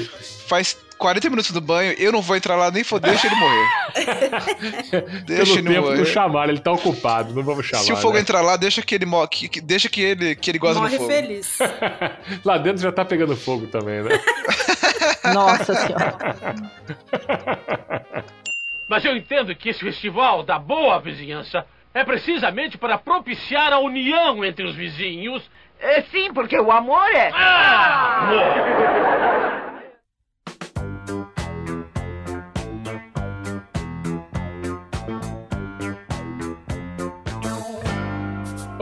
[0.48, 3.68] faz 40 minutos do banho, eu não vou entrar lá nem foder, deixa ele morrer.
[5.26, 5.98] Deixa Pelo ele tempo morrer.
[5.98, 7.84] não chamaram, ele tá ocupado, não vamos chamar.
[7.84, 8.22] Se o fogo né?
[8.22, 10.94] entrar lá, deixa que ele mo- que, que- deixa que ele que ele goza Morre
[10.98, 11.12] no fogo.
[11.12, 11.60] feliz.
[12.46, 14.20] Lá dentro já tá pegando fogo também, né?
[15.34, 16.16] Nossa senhora.
[18.88, 24.44] Mas eu entendo que esse festival da boa vizinhança é precisamente para propiciar a união
[24.46, 25.44] entre os vizinhos.
[25.80, 27.30] É, sim, porque o amor é.
[27.34, 28.20] Ah!
[28.22, 29.57] amor.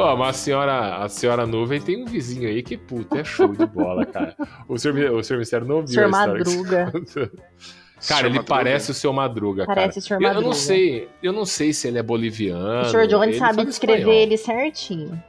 [0.05, 3.47] Ó, mas a senhora, a senhora nuvem tem um vizinho aí que puta, é show
[3.47, 4.35] de bola, cara.
[4.67, 6.91] O senhor, o senhor Mistério não viu Senhor a Madruga.
[8.07, 8.43] Cara, ele Madruga.
[8.43, 9.99] parece o seu Madruga, Parece cara.
[9.99, 10.13] o Sr.
[10.13, 10.55] Eu- Eu, não Madruga.
[10.55, 12.81] sei, eu não sei se ele é boliviano.
[12.81, 13.07] O Sr.
[13.07, 14.21] Jones sabe fala descrever espanhol.
[14.21, 15.23] ele certinho.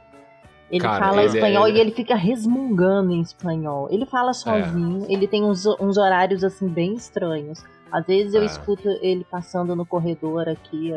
[0.69, 3.87] Ele Cara, fala ele é- espanhol ele- e ele fica resmungando em espanhol.
[3.89, 4.05] Ele É.
[4.05, 7.63] fala sozinho, ele tem uns, uns horários assim bem estranhos.
[7.89, 8.45] Às vezes eu É.
[8.45, 10.91] escuto ele passando no corredor aqui,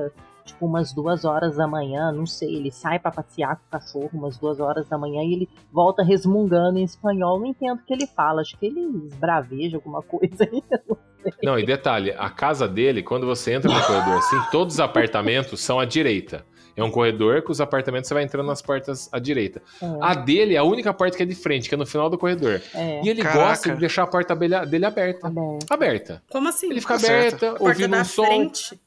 [0.52, 2.54] tipo umas duas horas da manhã, não sei.
[2.56, 6.02] Ele sai pra passear com o cachorro umas duas horas da manhã e ele volta
[6.02, 7.38] resmungando em espanhol.
[7.38, 10.62] Não entendo o que ele fala, acho que ele esbraveja alguma coisa aí.
[11.42, 15.60] Não, e detalhe, a casa dele, quando você entra no corredor assim, todos os apartamentos
[15.60, 16.46] são à direita.
[16.74, 19.60] É um corredor que os apartamentos você vai entrando nas portas à direita.
[20.00, 22.16] A dele é a única porta que é de frente, que é no final do
[22.16, 22.62] corredor.
[22.74, 23.38] É, E ele Caraca.
[23.48, 24.54] gosta de deixar a porta dele
[24.86, 25.26] aberta.
[25.26, 25.66] aberto.
[25.68, 26.22] Aberta.
[26.30, 26.70] Como assim?
[26.70, 28.24] Ele fica Tá aberta, A porta ouvindo um som.
[28.24, 28.80] frente.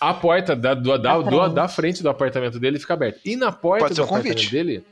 [0.00, 1.54] A porta da, do- da, do- frente.
[1.54, 3.20] da frente do apartamento dele fica aberta.
[3.24, 4.50] E na porta Pode ser do um apartamento convite.
[4.52, 4.84] dele.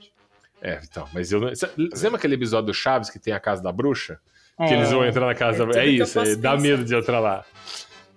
[0.61, 1.49] É, então, mas eu não.
[1.49, 1.69] Você
[2.03, 4.19] lembra aquele episódio do Chaves que tem a casa da bruxa?
[4.61, 4.67] É.
[4.67, 5.81] Que eles vão entrar na casa É da bruxa.
[5.81, 7.45] É isso, é, dá medo de entrar lá.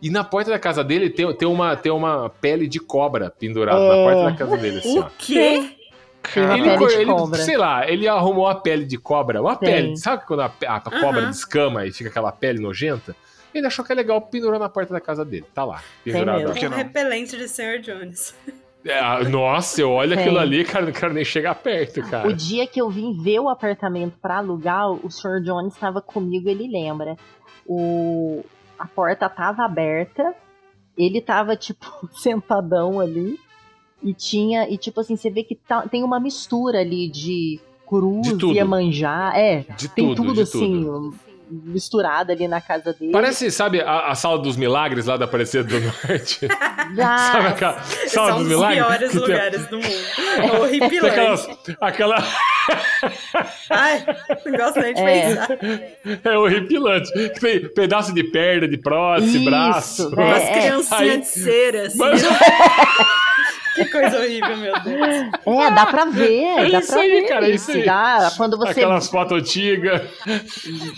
[0.02, 3.80] E na porta da casa dele tem, tem, uma, tem uma pele de cobra pendurada
[3.80, 4.04] na É.
[4.04, 5.04] porta da casa dele, assim, ó.
[5.06, 5.76] O quê?
[6.36, 9.70] Ele, ele, sei lá, ele arrumou a pele de cobra, uma Tem.
[9.74, 11.30] pele, sabe quando a, a cobra Aham.
[11.32, 13.16] descama e fica aquela pele nojenta?
[13.54, 15.45] Ele achou que é legal, pendurou na porta da casa dele.
[15.54, 16.38] Tá lá, pendurado.
[16.38, 16.52] mesmo.
[16.54, 16.78] Por que Um não?
[16.78, 17.80] repelente de Sr.
[17.82, 18.36] Jones.
[18.84, 20.20] É, ah, nossa, eu olho Tem.
[20.24, 22.28] aquilo ali, cara, não quero nem chegar perto, cara.
[22.28, 25.39] O dia que eu vim ver o apartamento pra alugar, o Sr.
[25.43, 27.16] Jones estava comigo, ele lembra.
[27.66, 28.43] O...
[28.80, 30.34] A porta tava aberta,
[30.97, 33.38] ele tava, tipo, sentadão ali,
[34.02, 38.24] e tinha, e tipo assim, você vê que tá- tem uma mistura ali de cruz,
[38.24, 38.56] De tudo.
[38.56, 41.16] Iemanjá, é, De tem tudo, tudo, de assim, tudo.
[41.52, 43.12] Misturado ali na casa dele.
[43.12, 46.47] Parece, sabe, a, a sala dos milagres lá da Aparecida do Norte?
[46.95, 48.86] Sabe aquela é sala dos dos milagres?
[48.86, 49.88] piores Que tem- lugares do mundo.
[49.88, 51.08] É Tem horripilante.
[51.08, 51.49] aquelas,
[51.82, 52.24] aquela.
[53.70, 54.06] Ai,
[54.45, 55.36] não gosto nem de É.
[55.36, 55.58] pensar.
[56.32, 57.12] É horripilante.
[57.14, 60.16] Que Tem pedaço de perna, de prótese, Isso, braço.
[60.16, 60.24] né?
[60.26, 60.52] Umas É.
[60.54, 61.97] criancinhas Aí- de cera, assim.
[61.97, 62.22] Mas-
[63.76, 65.32] Que coisa horrível, meu Deus.
[65.45, 67.86] É, dá pra ver, É dá isso pra aí, ver cara, é isso aí.
[67.86, 70.01] Dá, quando você Aquelas fotos antigas.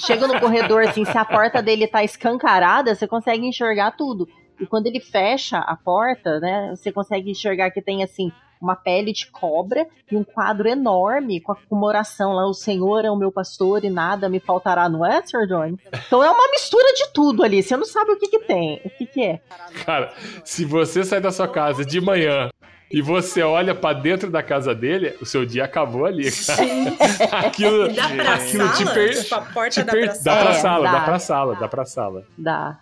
[0.06, 4.28] chega no corredor, assim, se a porta dele tá escancarada, você consegue enxergar tudo.
[4.60, 8.32] E quando ele fecha a porta, né, você consegue enxergar que tem, assim,
[8.64, 13.12] uma pele de cobra e um quadro enorme com, uma oração lá: O Senhor é
[13.12, 15.46] o meu pastor e nada me faltará, não é, Sr.
[15.48, 15.80] Jones?
[16.08, 17.62] Então é uma mistura de tudo ali.
[17.62, 19.42] Você não sabe o que, que tem, o que, que é.
[19.86, 20.14] Cara,
[20.46, 22.50] se você sai da sua casa de manhã
[22.94, 26.58] e você olha pra dentro da casa dele, o seu dia acabou ali, cara.
[26.64, 26.98] Sim.
[27.32, 28.94] Aquilo, E dá pra aquilo te sala?
[28.94, 30.42] per- Tipo, a porta te dá per- pra Dá sala?
[30.44, 30.92] pra É, sala, dá.
[30.92, 32.24] dá pra sala, dá pra sala.
[32.38, 32.80] Dá.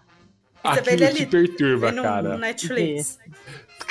[0.63, 2.29] Você vê Aquilo ele te ali, perturba, cara.
[2.29, 3.17] no Netflix.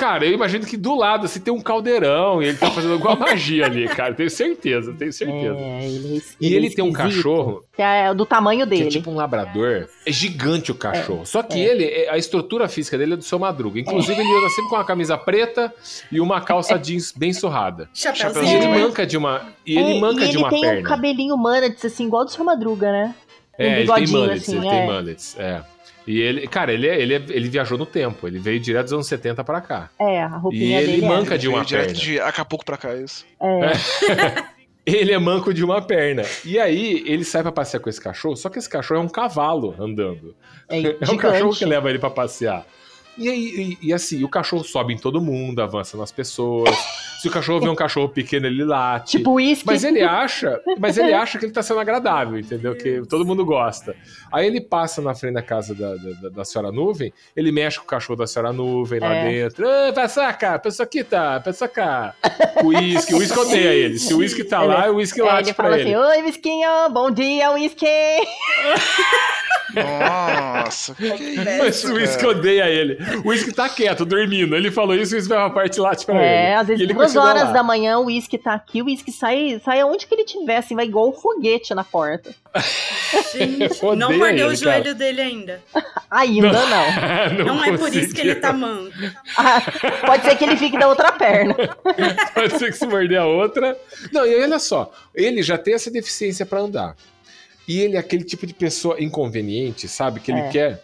[0.00, 3.14] Cara, eu imagino que do lado assim tem um caldeirão e ele tá fazendo alguma
[3.20, 4.14] magia ali, cara.
[4.14, 5.54] Tenho certeza, tenho certeza.
[5.58, 8.84] É, ele é E ele tem um cachorro Que é do tamanho que dele.
[8.86, 9.88] é tipo um labrador.
[10.06, 11.26] É gigante o cachorro.
[11.26, 11.70] Só que é.
[11.70, 13.78] ele, é- a estrutura física dele é do seu madruga.
[13.78, 15.70] Inclusive, ele anda sempre com uma camisa preta
[16.10, 17.90] e uma calça jeans bem surrada.
[17.94, 18.56] E Chapeuzinho.
[18.56, 18.78] ele É.
[18.78, 19.42] manca de uma.
[19.66, 20.88] E ele É, manca e de ele uma tem um perna.
[20.88, 23.14] cabelinho mullets, assim, igual do seu Madruga, né?
[23.58, 24.70] Um É, ele tem mullets, assim, ele é.
[24.70, 25.60] tem mullets, é.
[26.06, 28.92] E ele, cara, ele, é- ele, é- ele viajou no tempo, ele veio direto dos
[28.94, 29.90] anos 70 pra cá.
[30.00, 31.38] É, a E roupinha ele dele manca é.
[31.38, 32.00] de uma Veio direto perna.
[32.00, 33.24] de Acapulco pra cá, isso.
[33.40, 34.50] É.
[34.86, 36.22] Ele é manco de uma perna.
[36.44, 39.08] E aí, ele sai pra passear com esse cachorro, só que esse cachorro é um
[39.08, 40.34] cavalo andando.
[40.68, 41.18] É, É um gigante.
[41.18, 42.66] cachorro que leva ele pra passear.
[43.16, 46.74] E aí, e, e assim, o cachorro sobe em todo mundo, avança nas pessoas.
[47.20, 49.18] Se o cachorro vê um cachorro pequeno, ele late.
[49.18, 49.66] Tipo uísque.
[49.66, 52.74] Mas ele acha, mas ele acha que ele tá sendo agradável, entendeu?
[52.74, 53.94] Que todo mundo gosta.
[54.32, 57.84] Aí ele passa na frente da casa da, da, da senhora nuvem, ele mexe com
[57.84, 59.28] o cachorro da senhora nuvem lá É.
[59.30, 59.66] dentro.
[59.66, 62.14] Ei, passa cá, pessoa aqui tá, pessoa cá.
[62.64, 63.98] O uísque, o uísque odeia ele.
[63.98, 65.94] Se o uísque tá lá, o uísque É, late ele pra fala ele.
[65.94, 67.86] assim, oi, Whiskinho, bom dia, Whisky.
[69.74, 72.98] Nossa, que que é Mas isso, o uísque odeia ele.
[73.24, 74.56] O uísque tá quieto, dormindo.
[74.56, 76.24] Ele falou isso e o uísque vai pra parte e late pra ele.
[76.24, 77.52] É, às vezes ele duas continua horas lá.
[77.52, 80.74] da manhã o uísque tá aqui, o uísque sai, sai aonde que ele tiver, assim,
[80.74, 82.34] vai igual um foguete na porta.
[83.32, 84.94] Gente, não mordeu o joelho cara.
[84.94, 85.62] dele ainda.
[86.10, 87.44] Ainda não.
[87.44, 88.92] Não, é por isso que ele tá manco.
[89.36, 89.62] Ah,
[90.04, 91.54] Pode ser que ele fique da outra perna.
[92.34, 93.78] Pode ser que se morder a outra.
[94.12, 96.96] Não, e aí, olha só, ele já tem essa deficiência pra andar.
[97.68, 100.18] E ele é aquele tipo de pessoa inconveniente, sabe?
[100.18, 100.48] Que ele É.
[100.48, 100.82] quer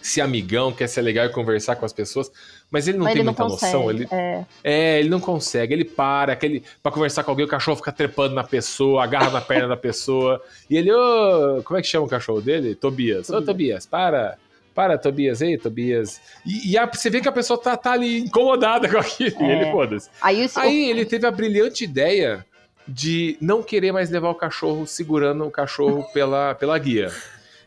[0.00, 2.30] ser amigão, quer ser legal e conversar com as pessoas,
[2.74, 3.72] mas ele não Mas tem ele não muita consegue.
[3.72, 3.90] noção.
[3.90, 4.44] Ele, É.
[4.64, 8.34] é, ele não consegue, ele para, aquele, pra conversar com alguém, o cachorro fica trepando
[8.34, 10.42] na pessoa, agarra na perna da pessoa.
[10.68, 12.74] E ele, ô, como é que chama o cachorro dele?
[12.74, 13.30] Tobias.
[13.30, 14.36] Ô, Tobias, para.
[14.74, 16.20] Para, Tobias, ei, Tobias.
[16.44, 19.36] E, e a- você vê que a pessoa tá, tá ali incomodada com aquilo.
[19.40, 19.62] E É.
[19.62, 20.10] ele, foda-se.
[20.20, 22.44] Aí, Aí ele teve a brilhante ideia
[22.88, 27.10] de não querer mais levar o cachorro segurando o cachorro pela, pela guia.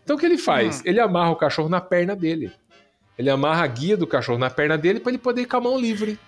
[0.03, 0.82] Então o que ele faz?
[0.86, 2.51] Ele amarra o cachorro na perna dele.
[3.18, 5.61] Ele amarra a guia do cachorro na perna dele pra ele poder ir com a
[5.61, 6.20] mão livre.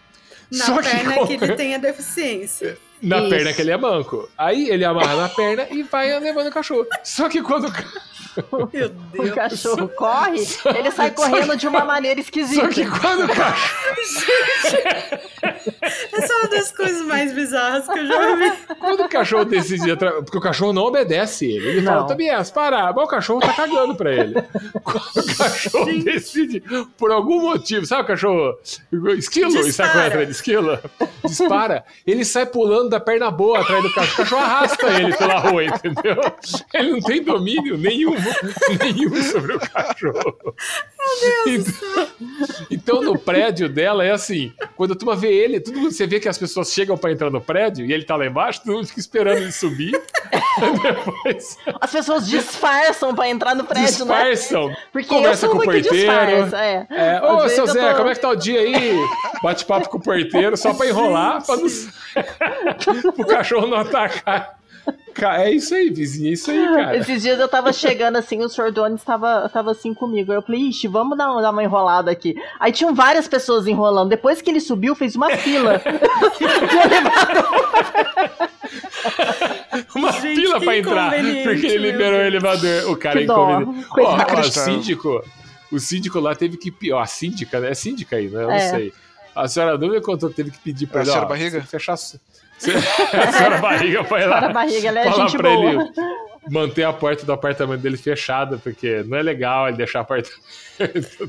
[0.52, 2.78] Na Só perna como- que ele tem a deficiência.
[3.02, 3.30] Na Isso.
[3.30, 4.30] perna que ele é manco.
[4.38, 6.86] Aí ele amarra na perna e vai levando o cachorro.
[7.04, 7.68] Só que quando
[8.52, 9.32] o Meu o Deus.
[9.34, 10.40] cachorro corre,
[10.78, 12.62] ele sai correndo de uma maneira esquisita.
[12.62, 13.90] Só que quando o cachorro.
[16.12, 18.52] Essa é uma das coisas mais bizarras que eu já vi.
[18.80, 19.92] Quando o cachorro decide.
[19.92, 21.68] atra- Porque o cachorro não obedece ele.
[21.70, 22.08] Ele fala, Não.
[22.08, 22.92] Tobias, para.
[22.94, 24.34] Mas o cachorro tá cagando pra ele.
[24.84, 26.62] Quando o cachorro decide,
[26.98, 28.58] por algum motivo, sabe o cachorro?
[29.18, 29.90] Esquilo, e sai Dispara.
[29.92, 30.80] correndo atrás de esquilo?
[31.26, 31.86] Dispara.
[32.06, 34.14] Ele sai pulando da perna boa atrás do cachorro.
[34.14, 36.16] O cachorro arrasta ele pela rua, entendeu?
[36.74, 38.16] Ele não tem domínio nenhum,
[38.84, 40.56] nenhum sobre o cachorro.
[41.48, 42.08] Então,
[42.72, 46.20] então no prédio dela é assim: quando a turma vê ele, todo mundo, você vê
[46.20, 48.88] que as pessoas chegam pra entrar no prédio e ele tá lá embaixo, todo mundo
[48.88, 49.92] fica esperando ele subir.
[50.82, 54.32] Depois As pessoas disfarçam pra entrar no prédio, né?
[54.32, 54.76] disfarçam.
[54.92, 55.96] Porque conversa com o muito porteiro.
[55.96, 56.88] disfarça, é.
[56.90, 58.94] É, ô, seu eu Zé, tô- como é que tá o dia aí?
[59.42, 61.68] Bate papo com o porteiro só pra enrolar, pra não...
[63.18, 64.58] o cachorro não atacar.
[65.14, 66.98] Ca- É isso aí, vizinho, é isso aí, cara.
[66.98, 68.72] Esses dias eu tava chegando assim, o Sr.
[68.72, 70.32] Donis tava, tava assim comigo.
[70.34, 72.36] Eu falei, ixi, vamos dar, uma- dar uma enrolada aqui.
[72.60, 74.10] Aí tinham várias pessoas enrolando.
[74.10, 75.80] Depois que ele subiu, fez uma fila.
[79.96, 81.12] Uma Gente, fila pra entrar,
[81.44, 82.92] porque ele liberou o elevador.
[82.92, 83.88] O cara Que é inconveniente.
[83.98, 85.24] Ó, o síndico,
[85.72, 86.74] o síndico lá teve que.
[86.92, 87.72] Ó, a síndica, né?
[87.72, 88.44] É síndica aí, né?
[88.44, 88.70] Eu não É.
[88.70, 88.94] sei.
[89.36, 91.12] A senhora Nuvem contou que teve que pedir pra A ele.
[91.12, 91.62] senhora ó, Barriga?
[91.62, 91.96] Fechar.
[93.38, 94.38] senhora Barriga foi lá.
[94.40, 95.70] Para a barriga, ela é falar gente pra boa.
[95.72, 95.92] ele
[96.50, 100.30] manter a porta do apartamento dele fechada, porque não é legal ele deixar a porta.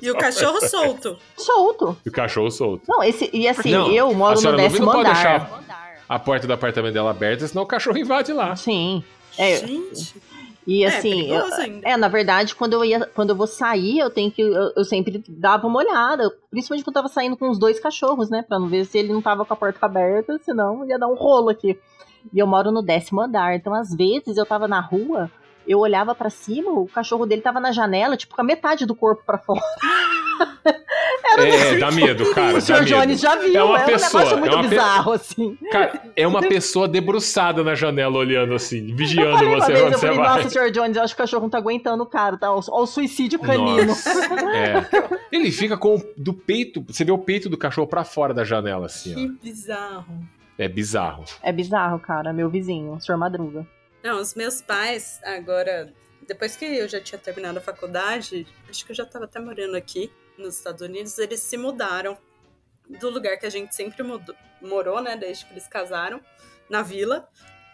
[0.00, 1.18] E o cachorro solto.
[1.36, 1.96] Solto.
[2.04, 2.82] E o cachorro solto.
[2.88, 5.14] Não, esse, e assim, Não, eu moro no senhora décimo não pode andar.
[5.14, 5.62] deixar
[6.08, 8.56] a porta do apartamento dela aberta, senão o cachorro invade lá.
[8.56, 9.02] Sim.
[9.38, 10.14] É, Gente.
[10.66, 13.98] E É, assim, perigoso eu- é, na verdade, quando eu ia, quando eu vou sair,
[13.98, 17.48] eu tenho que eu, eu sempre dava uma olhada, principalmente quando eu tava saindo com
[17.48, 20.38] os dois cachorros, né, Pra não ver se ele não tava com a porta aberta,
[20.44, 21.78] senão ia dar um rolo aqui.
[22.32, 25.30] E eu moro no décimo andar, então às vezes eu tava na rua,
[25.72, 28.94] eu olhava pra cima, o cachorro dele tava na janela, tipo com a metade do
[28.94, 29.60] corpo pra fora.
[31.38, 32.58] É, dá medo, cara.
[32.58, 32.84] o Sr.
[32.84, 35.58] Jones já viu, É uma é um pessoa, negócio muito é uma pe- bizarro, assim.
[35.70, 39.94] Cara, é uma pessoa debruçada na janela olhando assim, vigiando falei uma você vez, onde
[39.94, 40.42] eu você falei, vai.
[40.42, 40.70] nossa, Sr.
[40.72, 42.50] Jones, eu acho que o cachorro não tá aguentando o cara, tá?
[42.52, 43.86] Olha o suicídio canino.
[43.86, 44.10] Nossa,
[44.54, 44.86] é.
[45.30, 48.42] Ele fica com o- do peito, você vê o peito do cachorro pra fora da
[48.44, 49.44] janela, assim, Que ó.
[49.44, 50.18] bizarro.
[50.58, 51.24] É bizarro.
[51.42, 53.16] É bizarro, cara, meu vizinho, o Sr.
[53.16, 53.64] Madruga.
[54.02, 55.92] Não, os meus pais, agora,
[56.26, 59.76] depois que eu já tinha terminado a faculdade, acho que eu já tava até morando
[59.76, 62.16] aqui nos Estados Unidos, eles se mudaram
[62.88, 66.20] do lugar que a gente sempre mudou- morou, né, desde que eles casaram,
[66.68, 67.28] na vila,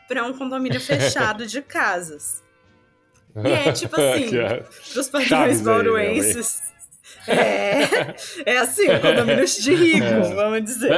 [0.08, 2.42] pra um condomínio fechado de casas.
[3.36, 4.30] E é tipo assim,
[4.92, 6.60] pros padrões aí, bauruenses.
[7.28, 10.34] É, é assim, um condomínio de rico, É.
[10.34, 10.92] vamos dizer.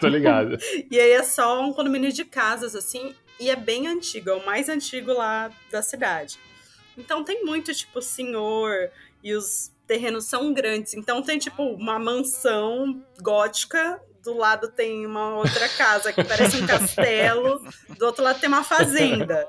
[0.00, 0.58] Tô ligado.
[0.90, 4.44] E aí é só um condomínio de casas, assim, e é bem antigo, é o
[4.44, 6.38] mais antigo lá da cidade.
[6.96, 8.90] Então tem muito, tipo, senhor,
[9.24, 10.94] e os terrenos são grandes.
[10.94, 16.66] Então tem, tipo, uma mansão gótica, do lado tem uma outra casa que parece um
[16.68, 17.64] castelo,
[17.98, 19.48] do outro lado tem uma fazenda.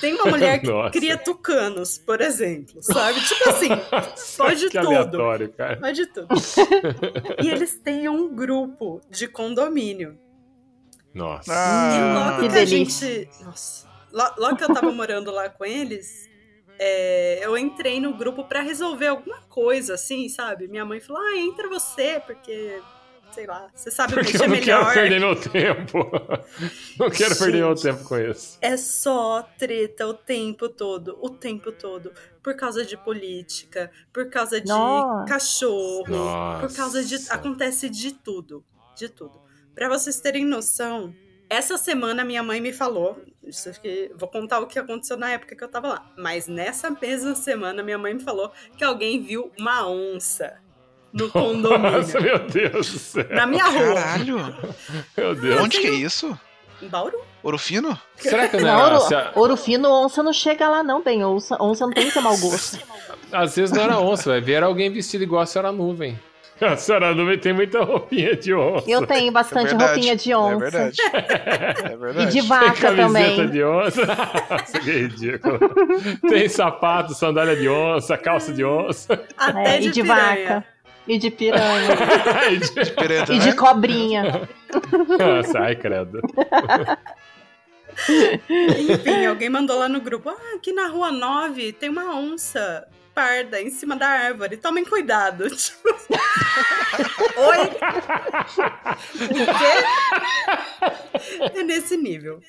[0.00, 0.90] Tem uma mulher que Nossa.
[0.90, 3.20] cria tucanos, por exemplo, sabe?
[3.20, 3.68] Tipo assim,
[4.38, 5.18] pode que tudo.
[5.56, 5.76] cara.
[5.78, 6.28] Pode tudo.
[7.42, 10.16] e eles têm um grupo de condomínio.
[11.14, 11.52] Nossa.
[11.52, 13.28] E logo que que, a gente.
[13.44, 13.86] Nossa.
[14.12, 16.28] Lo- Logo que eu tava morando lá com eles,
[16.78, 20.66] é, eu entrei no grupo pra resolver alguma coisa, assim, sabe?
[20.68, 22.80] Minha mãe falou: ah, entra você, porque.
[23.32, 24.92] Sei lá, você sabe Porque mexer eu não melhor.
[24.92, 26.10] quero perder meu tempo.
[27.00, 27.82] Não quero perder meu Gente.
[27.82, 28.58] tempo com isso.
[28.62, 32.12] É só treta o tempo todo, o tempo todo.
[32.40, 35.24] Por causa de política, por causa de Nossa.
[35.28, 36.04] cachorro,
[36.60, 37.14] por causa de.
[37.16, 37.34] Nossa.
[37.34, 38.64] Acontece de tudo.
[38.96, 39.40] De tudo.
[39.74, 41.12] Pra vocês terem noção,
[41.50, 43.20] essa semana minha mãe me falou.
[43.42, 46.06] Isso aqui, vou contar o que aconteceu na época que eu tava lá.
[46.16, 50.54] Mas nessa mesma semana, minha mãe me falou que alguém viu uma onça
[51.12, 51.90] no condomínio.
[51.92, 53.26] Nossa, meu Deus do céu.
[53.30, 53.94] na minha rua.
[53.94, 54.38] Caralho!
[55.16, 55.60] Meu Deus.
[55.60, 56.38] Onde que é isso?
[56.82, 57.18] Em Bauru?
[57.42, 57.98] Ouro Fino?
[58.16, 61.02] Será que não Não, era, ouro, se a- ouro fino, onça não chega lá, não,
[61.02, 61.24] bem.
[61.24, 62.78] Onça, onça não tem esse mau gosto.
[63.30, 66.18] Às vezes não era onça, vai ver era alguém vestido igual a senhora nuvem.
[66.60, 68.88] A senhora nuvem tem muita roupinha de onça.
[68.88, 70.54] Eu tenho bastante É verdade, roupinha de onça.
[70.64, 71.00] É verdade.
[71.02, 72.26] É E verdade.
[72.32, 73.50] de Tem vaca camiseta também.
[73.50, 74.06] de onça.
[74.50, 75.58] Nossa, que ridículo.
[76.28, 79.20] Tem sapato, sandália de onça, calça de onça.
[79.36, 80.48] Até É, de, e de piranha.
[80.48, 80.64] vaca.
[81.06, 81.88] E de piranha.
[82.50, 83.44] E de- Pireta, e né?
[83.44, 84.48] de cobrinha.
[85.18, 86.20] Nossa, ai, credo.
[88.48, 93.60] Enfim, alguém mandou lá no grupo: Ah, aqui na rua 9 tem uma onça parda
[93.60, 94.56] em cima da árvore.
[94.56, 95.44] Tomem cuidado.
[95.54, 95.88] Tipo,
[97.36, 97.58] Oi?
[99.24, 99.74] O quê?
[101.54, 102.40] É nesse nível.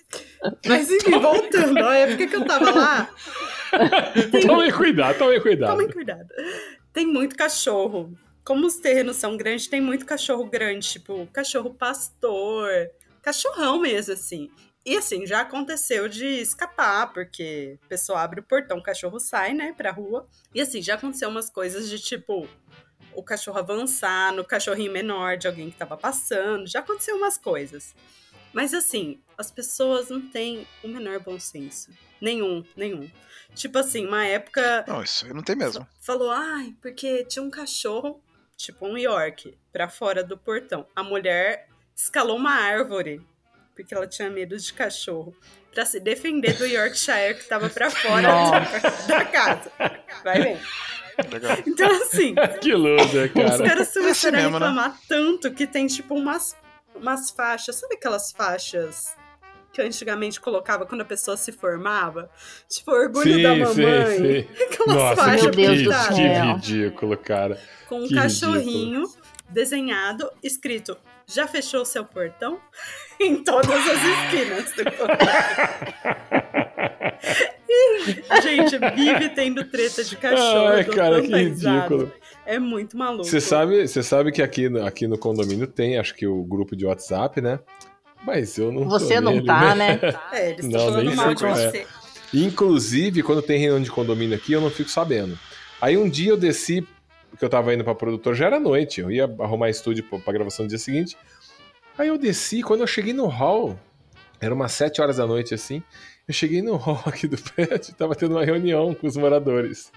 [0.67, 3.09] Mas enfim, voltando, a época que eu tava lá,
[4.45, 5.71] Tomem cuidado, tomem cuidado.
[5.71, 6.27] tomem cuidado.
[6.93, 8.13] Tem muito cachorro.
[8.43, 12.69] Como os terrenos são grandes, tem muito cachorro grande, tipo, cachorro pastor,
[13.21, 14.51] cachorrão mesmo, assim.
[14.85, 19.53] E assim, já aconteceu de escapar, porque a pessoa abre o portão, o cachorro sai,
[19.53, 20.27] né, pra rua.
[20.53, 22.47] E assim, já aconteceu umas coisas de tipo,
[23.13, 26.67] o cachorro avançar no cachorrinho menor de alguém que tava passando.
[26.67, 27.95] Já aconteceu umas coisas.
[28.53, 31.89] Mas assim, as pessoas não têm o menor bom senso.
[32.21, 33.09] Nenhum, nenhum.
[33.55, 35.87] Tipo assim, uma época Não, isso aí não tem mesmo.
[35.99, 38.21] falou, ai, porque tinha um cachorro,
[38.55, 40.85] tipo um York, pra fora do portão.
[40.95, 43.21] A mulher escalou uma árvore,
[43.75, 45.35] porque ela tinha medo de cachorro,
[45.73, 48.59] pra se defender do Yorkshire que tava pra fora da,
[49.07, 49.71] da casa.
[50.23, 50.59] Vai bem.
[51.31, 51.57] Legal.
[51.65, 53.63] Então, assim, Que os cara.
[53.63, 54.65] caras começaram a mesmo, né?
[54.65, 56.55] reclamar tanto que tem, tipo, umas,
[56.95, 57.75] umas faixas.
[57.77, 59.15] Sabe aquelas faixas
[59.71, 62.29] que antigamente colocava quando a pessoa se formava?
[62.69, 64.47] Tipo, orgulho da mamãe.
[64.71, 66.15] Aquelas Nossa, faixas Meu Deus que, do pintadas.
[66.15, 67.61] que ridículo, cara.
[67.87, 69.03] com um Que cachorrinho
[69.49, 70.97] desenhado, escrito
[71.27, 72.59] já fechou seu portão?
[73.19, 74.83] em todas as esquinas do
[77.67, 80.67] E, Gente, vive tendo treta de cachorro.
[80.67, 82.11] Ai, cara, que ridículo.
[82.45, 83.23] É muito maluco.
[83.23, 86.75] Você sabe, você sabe que aqui, no- aqui no condomínio tem, acho que o grupo
[86.75, 87.59] de WhatsApp, né?
[88.23, 89.99] Mas eu não Você não nele, tá, né?
[90.31, 91.49] É, eles Não, estão falando mal de é.
[91.49, 91.87] você.
[92.33, 95.37] Inclusive, quando tem reunião de condomínio aqui, eu não fico sabendo.
[95.81, 96.85] Aí um dia eu desci,
[97.35, 100.31] porque eu tava indo pra produtora, já era noite, eu ia arrumar estúdio pra, pra
[100.33, 101.17] gravação no dia seguinte.
[101.97, 103.77] Aí eu desci, quando eu cheguei no hall,
[104.39, 105.83] era umas 7 horas da noite assim,
[106.27, 109.91] eu cheguei no hall aqui do prédio, tava tendo uma reunião com os moradores.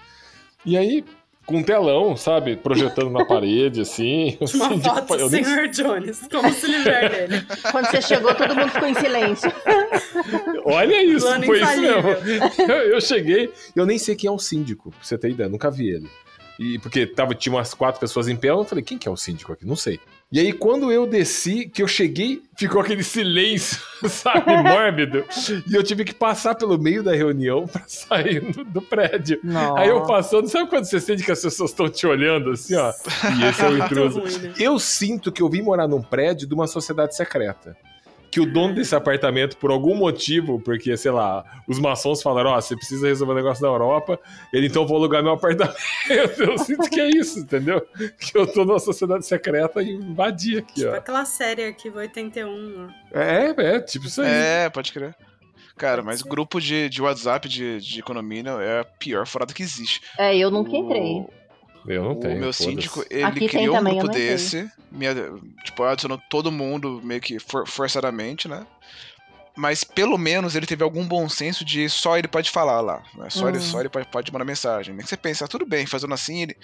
[0.65, 1.03] E aí,
[1.45, 4.37] com um telão, sabe, projetando na parede, assim.
[4.39, 5.67] o Uma síndico- foto do eu nem- Sr.
[5.69, 7.43] Jones, como se livrar dele.
[7.71, 9.51] Quando você chegou, todo mundo ficou em silêncio.
[10.65, 12.03] Olha isso, Plano foi isso infalível.
[12.23, 12.71] mesmo.
[12.71, 15.71] Eu, eu cheguei, eu nem sei quem é o síndico, pra você ter ideia, nunca
[15.71, 16.09] vi ele.
[16.59, 19.15] E porque tava, tinha umas quatro pessoas em pé, eu falei, quem que é o
[19.15, 19.65] síndico aqui?
[19.65, 19.97] Não sei.
[20.29, 25.23] E aí, quando eu desci, que eu cheguei, ficou aquele silêncio, sabe, mórbido.
[25.67, 29.39] E eu tive que passar pelo meio da reunião pra sair do, do prédio.
[29.41, 29.79] Nossa.
[29.79, 32.93] Aí eu passando, sabe quando você sente que as pessoas estão te olhando assim, ó?
[33.39, 34.19] E esse é o intruso.
[34.19, 34.53] ruim, né?
[34.59, 37.75] Eu sinto que eu vim morar num prédio de uma sociedade secreta.
[38.31, 42.61] Que o dono desse apartamento, por algum motivo, porque, sei lá, os maçons falaram: Ó,
[42.61, 44.19] você precisa resolver um negócio na Europa,
[44.53, 45.75] ele então vou alugar meu apartamento.
[46.37, 47.81] Eu sinto que é isso, entendeu?
[48.19, 50.95] Que eu tô numa sociedade secreta e invadi aqui, Tipo ó.
[50.95, 52.87] aquela série Arquivo 81.
[52.87, 53.17] ó.
[53.19, 54.29] É, é, tipo isso aí.
[54.29, 55.15] É, pode crer.
[55.75, 60.01] Cara, mas grupo de, de WhatsApp de, de economia é a pior furada que existe.
[60.17, 61.25] É, eu nunca entrei.
[61.87, 62.33] Eu não o tenho.
[62.39, 62.63] meu foda-se.
[62.63, 64.69] síndico, ele Aqui tem criou um também, grupo desse,
[65.63, 68.65] tipo, adicionou todo mundo meio que for- forçadamente, né?
[69.55, 73.03] Mas pelo menos ele teve algum bom senso de só ele pode falar lá.
[73.17, 73.29] Né?
[73.29, 73.61] Só, ele, Hum.
[73.61, 74.93] só ele pode, pode mandar mensagem.
[74.95, 76.55] Nem que você pensa, ah, tudo bem, fazendo assim, ele,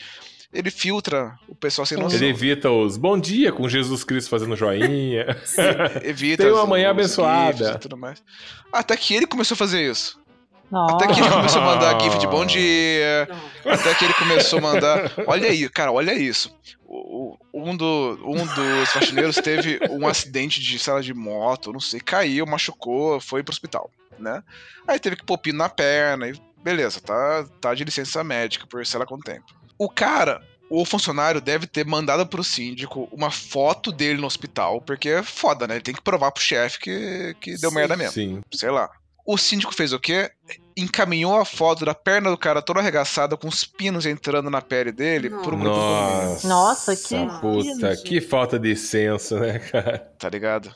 [0.53, 2.17] ele filtra o pessoal sem noção.
[2.17, 5.25] Ele evita os bom dia com Jesus Cristo fazendo joinha.
[6.03, 7.57] Evita Tem uma manhã abençoada.
[7.57, 8.23] gifs e tudo mais.
[8.71, 10.17] Até que ele começou a fazer isso.
[10.71, 10.95] Nossa.
[10.95, 13.27] Até que ele começou a mandar gif de bom dia.
[13.63, 13.71] Não.
[13.73, 15.11] Até que ele começou a mandar.
[15.27, 16.53] Olha aí, cara, olha isso.
[16.87, 21.79] O- o- um, do, um dos faxineiros teve um acidente de sala de moto, não
[21.79, 23.89] sei, caiu, machucou, foi pro hospital,
[24.19, 24.43] né?
[24.87, 28.85] Aí teve que pôr pino na perna, e beleza, tá, tá de licença médica por
[28.85, 29.45] sei lá quanto tempo.
[29.77, 35.09] O cara, o funcionário deve ter mandado pro síndico uma foto dele no hospital, porque
[35.09, 35.75] é foda, né?
[35.75, 37.75] Ele tem que provar pro chefe que, que deu Sim.
[37.75, 38.41] merda mesmo Sim.
[38.53, 38.89] sei lá.
[39.25, 40.29] O síndico fez o quê?
[40.77, 44.91] Encaminhou a foto da perna do cara toda arregaçada, com os pinos entrando na pele
[44.91, 49.99] dele, pro grupo do condomínio, Nossa, Nossa, que puta, que falta de senso, né, cara?
[50.19, 50.75] tá ligado?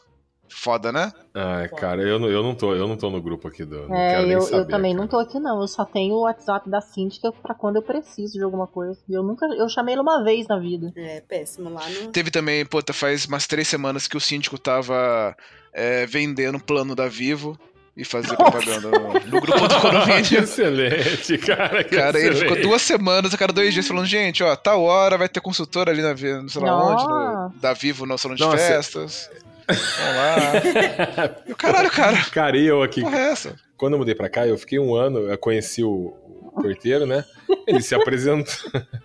[0.52, 1.12] Foda, né?
[1.34, 3.88] Ai, cara, eu não, eu não tô, eu não tô no grupo aqui do.
[3.88, 5.04] Não É, eu, saber, eu também cara.
[5.04, 5.62] não tô aqui não.
[5.62, 9.00] Eu só tenho o WhatsApp da síndica pra quando eu preciso de alguma coisa.
[9.08, 9.46] Eu nunca.
[9.46, 10.92] Eu chamei ele uma vez na vida.
[10.96, 12.12] É péssimo lá no.
[12.12, 15.36] Teve também, puta, faz umas três semanas que o síndico tava
[15.72, 17.56] é, vendendo o plano da Vivo
[18.00, 20.40] e fazia propaganda no, no grupo do Que condomínio.
[20.44, 21.84] excelente, cara.
[21.84, 22.62] que Cara, ele ficou excelente.
[22.68, 26.02] duas semanas, a cada dois dias, falando, gente, ó, tal hora vai ter consultor ali
[26.02, 27.54] na, Vi- não sei lá onde, no- Nossa.
[27.62, 28.58] da Vivo no salão de Nossa.
[28.58, 29.30] festas.
[29.68, 31.36] Vamos lá.
[31.48, 33.56] E o caralho, cara, Cara, e eu aqui, porra é essa?
[33.78, 36.14] quando eu mudei pra cá, eu fiquei um ano, eu conheci o
[36.50, 37.24] porteiro, né?
[37.68, 38.54] Ele se apresentou.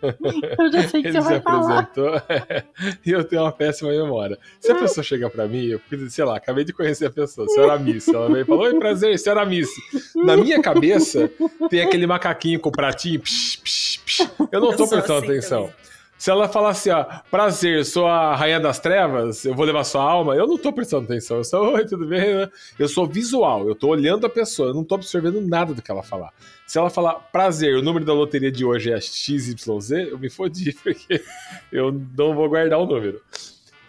[0.59, 2.23] Eu já sei que Ele você se apresentou
[3.05, 4.39] e eu tenho uma péssima memória.
[4.61, 7.79] Se a pessoa chegar pra mim, eu sei lá, acabei de conhecer a pessoa, senhora
[7.79, 8.09] Miss.
[8.09, 9.69] Ela veio e falou: Oi, prazer, senhora Miss.
[10.15, 11.31] Na minha cabeça,
[11.71, 13.21] tem aquele macaquinho com o pratinho.
[13.21, 14.21] Psh, psh, psh.
[14.53, 15.61] Eu não Eu tô prestando assim atenção.
[15.63, 15.94] também.
[16.17, 20.03] Se ela falar assim, ó, prazer, sou a rainha das trevas, eu vou levar sua
[20.03, 21.39] alma, eu não tô prestando atenção.
[21.39, 22.49] Eu sou, oi, tudo bem?
[22.79, 25.91] Eu sou visual, eu tô olhando a pessoa, eu não tô absorvendo nada do que
[25.91, 26.33] ela falar.
[26.67, 30.73] Se ela falar prazer, o número da loteria de hoje é XYZ, eu me fodi,
[30.83, 31.23] porque
[31.71, 33.21] eu não vou guardar o número.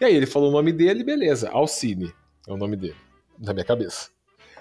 [0.01, 2.11] E aí ele falou o nome dele, beleza, Alcine
[2.47, 2.95] é o nome dele,
[3.39, 4.09] na minha cabeça.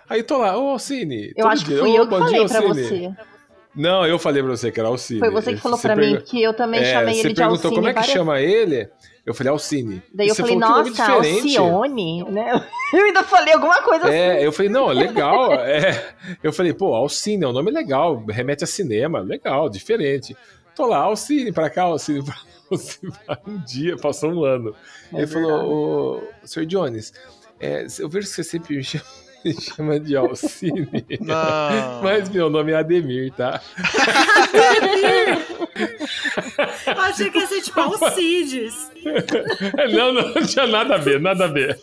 [0.08, 1.32] Aí tô lá, ô Alcine.
[1.34, 3.33] Eu acho que dia, fui "Ô, eu que falei dia, pra Alcine." você.
[3.76, 5.18] Não, eu falei pra você que era Alcine.
[5.20, 7.34] Foi você que falou pra pergun- mim que eu também É, chamei você ele de
[7.34, 8.88] perguntou Alcine como é que várias chama ele?
[9.26, 10.02] Eu falei Alcine.
[10.12, 12.66] Daí E eu você falei, falou, "Que nossa, nome diferente." Alcione, né?
[12.94, 14.14] Eu ainda falei alguma coisa assim.
[14.14, 15.52] É, eu falei, não, legal.
[15.54, 16.14] é.
[16.42, 20.36] Eu falei, pô, Alcine é um nome legal, remete a cinema, legal, diferente.
[20.76, 22.34] Tô lá, Alcine pra cá, Alcine pra
[23.26, 24.74] pra- Um dia, passou um ano.
[25.12, 25.32] É ele verdade.
[25.32, 26.66] falou, ô, Sr.
[26.66, 27.12] Jones,
[27.58, 29.04] é, eu vejo que você sempre me chama,
[29.44, 30.88] me chama de Alcine.
[31.20, 32.02] Não.
[32.02, 33.60] Mas meu nome é Ademir, tá?
[36.86, 38.90] Eu achei que ia ser tipo Alcides.
[39.92, 41.78] Não, não, não tinha nada a ver, nada a ver.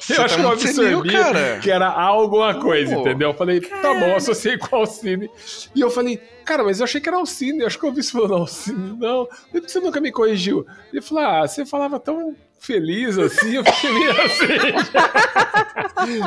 [0.00, 1.58] Você Eu acho tá que eu senil, absorvi cara.
[1.60, 3.30] que era alguma coisa, entendeu?
[3.30, 5.28] Eu falei, tá bom, associei com Alcine.
[5.74, 8.02] E eu falei, cara, mas eu achei que era Alcine, eu acho que eu ouvi
[8.02, 8.96] você falando Alcine.
[8.98, 10.66] Não, por que você nunca me corrigiu?
[10.92, 14.44] Ele falou, ah, você falava tão feliz assim, eu fiquei meio assim.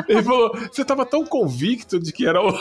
[0.10, 2.60] Ele falou, você tava tão convicto de que era o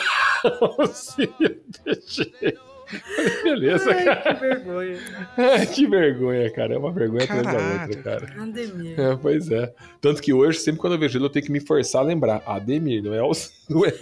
[0.79, 2.33] Alcine, eu deixei.
[2.33, 4.35] Falei, Beleza, Ai, que cara.
[4.35, 4.99] vergonha.
[5.39, 6.75] Ai, que vergonha, cara.
[6.75, 8.43] É uma vergonha atrás da outra, cara.
[8.43, 9.01] Ademir.
[9.01, 9.73] É, pois é.
[10.01, 12.43] Tanto que hoje, sempre quando eu vejo ele, eu tenho que me forçar a lembrar.
[12.45, 13.33] Ademir, não é, Al...
[13.69, 13.93] não é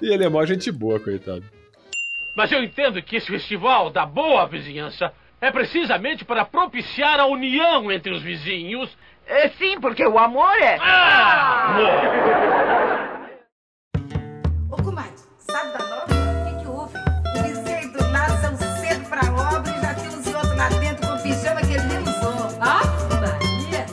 [0.00, 1.44] e ele é mó gente boa, coitado.
[2.36, 7.90] Mas eu entendo que esse festival da boa vizinhança é precisamente para propiciar a união
[7.92, 8.90] entre os vizinhos.
[9.26, 10.78] É sim, porque o amor é.
[14.70, 16.06] Ô, comadre, sabe da nova?
[16.06, 16.96] O que, que houve?
[16.96, 21.08] O vizinho do lado são cedo pra obra e já tem uns outros lá dentro
[21.08, 22.58] com pijama que ele nem usou.
[22.60, 22.82] Ah,
[23.20, 23.86] Maria!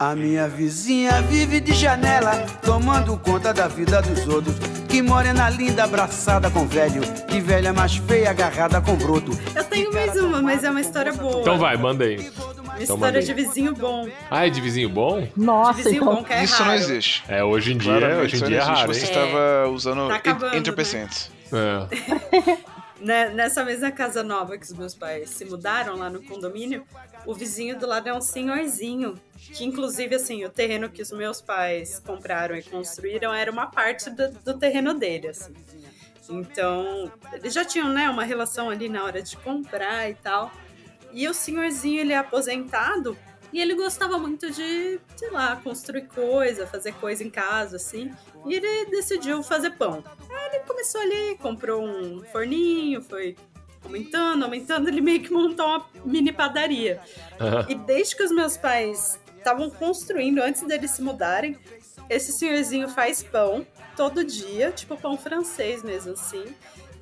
[0.00, 4.77] A minha vizinha vive de janela, tomando conta da vida dos outros.
[4.88, 9.32] Que morena linda abraçada com velho, que velha mais feia agarrada com broto.
[9.54, 11.40] Eu tenho mais uma, mas é uma história boa.
[11.42, 12.16] Então vai, manda aí.
[12.18, 14.08] Uma Então história manda de vizinho bom.
[14.30, 15.28] Ah, é de vizinho bom?
[15.36, 16.14] Nossa, De vizinho então.
[16.16, 16.78] bom que é Isso não raro.
[16.80, 17.24] existe.
[17.28, 20.16] É, hoje em dia, Claramente, hoje em dia é não raro, Você estava usando Tá
[20.16, 21.08] acabando, né?
[21.52, 22.58] É.
[23.00, 26.84] Né, Nessa mesma casa nova que os meus pais se mudaram lá no condomínio,
[27.24, 29.20] o vizinho do lado é um senhorzinho.
[29.36, 34.10] Que, inclusive, assim, o terreno que os meus pais compraram e construíram era uma parte
[34.10, 35.54] do, do terreno dele, assim.
[36.28, 40.52] Então, eles já tinham, né, uma relação ali na hora de comprar e tal.
[41.12, 43.16] E o senhorzinho, ele é aposentado
[43.52, 48.12] e ele gostava muito de, sei lá, construir coisa, fazer coisa em casa, assim.
[48.46, 50.04] E ele decidiu fazer pão.
[50.30, 53.36] Aí ele começou ali, comprou um forninho, foi
[53.84, 57.00] aumentando, aumentando, ele meio que montou uma mini padaria.
[57.68, 61.56] E desde que os meus pais estavam construindo, antes deles se mudarem,
[62.10, 63.66] esse senhorzinho faz pão
[63.96, 66.44] todo dia, tipo pão francês mesmo assim.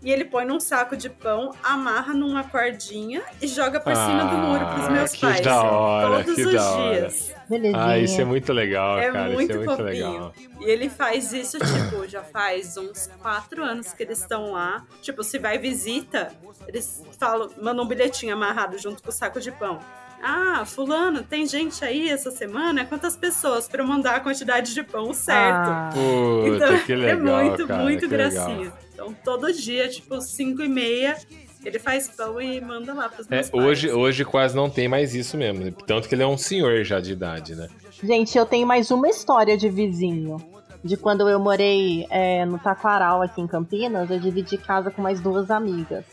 [0.02, 4.36] E ele põe num saco de pão, amarra numa cordinha e joga por cima do
[4.36, 5.40] muro pros Ah, meus que pais.
[5.40, 7.00] da hora, todos que os da hora.
[7.00, 7.32] dias.
[7.48, 7.84] Belezinha.
[7.84, 9.30] Ah, isso é muito legal, É cara.
[9.30, 9.86] muito isso é muito fofinho.
[9.86, 10.34] legal.
[10.60, 14.84] E ele faz isso, tipo, já faz uns quatro anos que eles estão lá.
[15.02, 16.30] Tipo, se vai visita,
[16.68, 19.78] eles falam, mandam um bilhetinho amarrado junto com o saco de pão.
[20.22, 22.84] Ah, fulano, tem gente aí essa semana?
[22.84, 25.68] Quantas pessoas pra eu mandar a quantidade de pão certo?
[25.70, 28.56] Ah, Puta, então, que legal, é muito, cara, muito gracinha.
[28.58, 28.78] legal.
[28.96, 31.18] Então, todo dia, tipo, 5 e meia,
[31.62, 33.64] ele faz pão e manda lá pros É, meus pais.
[33.64, 35.62] hoje, hoje quase não tem mais isso mesmo.
[35.62, 35.70] né?
[35.86, 37.68] Tanto que ele é um senhor já de idade, né?
[38.02, 40.38] Gente, eu tenho mais uma história de vizinho.
[40.82, 45.20] De quando eu morei é, no Taquaral, aqui em Campinas, eu dividi casa com mais
[45.20, 46.04] duas amigas.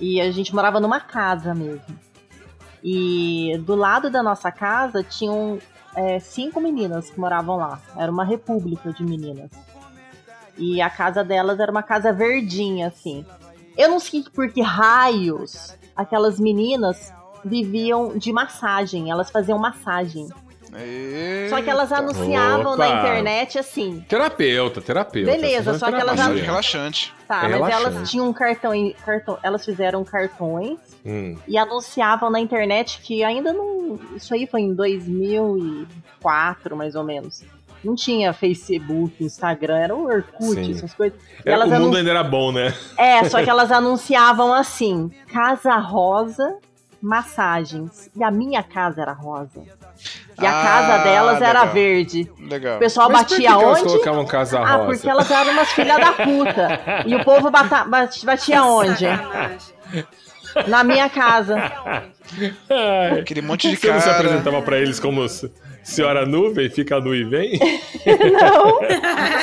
[0.00, 1.82] E a gente morava numa casa mesmo.
[2.82, 5.58] E do lado da nossa casa tinham
[5.94, 7.80] é, cinco meninas que moravam lá.
[7.96, 9.50] Era uma república de meninas.
[10.58, 13.24] E a casa delas era uma casa verdinha, assim.
[13.76, 17.12] Eu não sei por que raios aquelas meninas
[17.44, 19.10] viviam de massagem.
[19.10, 20.28] Elas faziam massagem.
[21.48, 22.76] Só que elas anunciavam Opa.
[22.76, 24.04] na internet assim.
[24.06, 25.30] Terapeuta, terapeuta.
[25.32, 26.18] Beleza, só que elas.
[26.18, 27.14] Massagem relaxante.
[27.26, 27.86] Tá, É mas relaxante.
[27.96, 28.72] elas tinham um cartão,
[29.04, 29.38] cartão.
[29.42, 31.36] Elas fizeram cartões Hum.
[31.46, 33.98] e anunciavam na internet que ainda não.
[34.14, 37.42] Isso aí foi em 2004, mais ou menos.
[37.84, 40.72] Não tinha Facebook, Instagram, era o Orkut, Sim.
[40.72, 41.18] essas coisas.
[41.44, 42.74] E É, elas o mundo anun- ainda era bom, né?
[42.96, 46.56] É, só que elas anunciavam assim: Casa Rosa
[47.00, 48.10] Massagens.
[48.16, 49.62] E a minha casa era rosa.
[50.40, 51.74] E a Ah, casa delas era legal.
[51.74, 52.32] verde.
[52.40, 52.76] Legal.
[52.76, 53.88] O pessoal Mas por que batia que elas onde?
[53.88, 54.86] colocavam casa Ah, rosa?
[54.86, 56.80] porque elas eram umas filhas da puta.
[57.06, 59.04] E o povo bata, bat- batia onde?
[60.66, 61.56] Na minha casa.
[63.20, 65.22] Aquele monte de Você não se apresentava pra eles como
[65.88, 67.58] senhora nuvem, fica nu e vem?
[68.32, 68.78] Não.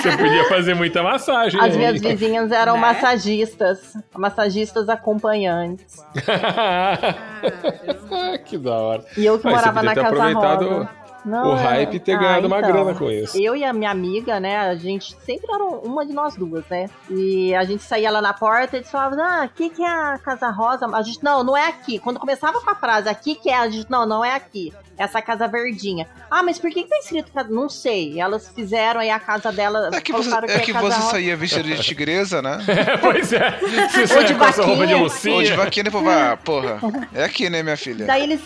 [0.02, 1.60] Você podia fazer muita massagem.
[1.60, 1.78] As aí.
[1.78, 2.80] minhas vizinhas eram Né?
[2.82, 3.94] massagistas.
[4.16, 5.98] Massagistas acompanhantes.
[8.46, 9.04] que da hora.
[9.18, 10.90] E eu que Ah, morava na casa aproveitado
[11.26, 11.48] rosa.
[11.50, 13.38] o hype e ter ganhado uma grana com isso.
[13.38, 16.90] Eu e a minha amiga, né, a gente sempre era uma de nós duas, né?
[17.10, 20.18] E a gente saía lá na porta e eles falavam, ah, aqui que é a
[20.18, 20.86] Casa Rosa.
[20.86, 22.00] A gente, não, não é aqui.
[22.00, 24.74] Quando começava com a frase, aqui que é, a gente, não, não é aqui.
[24.98, 26.08] Essa casa verdinha.
[26.32, 27.50] Ah, mas por que, que tá escrito casa?
[27.50, 28.20] Não sei.
[28.20, 29.90] Elas fizeram aí a casa dela.
[29.94, 32.60] É que você, colocaram é que Casa você saía vestida de tigresa, né?
[33.02, 33.60] pois é.
[33.92, 34.98] Você de com essa roupa de vaquinha.
[34.98, 35.36] mocinha.
[35.36, 35.86] Ou de vaquinha,
[36.32, 36.80] ah, porra,
[37.14, 38.06] é aqui, né, minha filha?
[38.06, 38.42] Daí eles.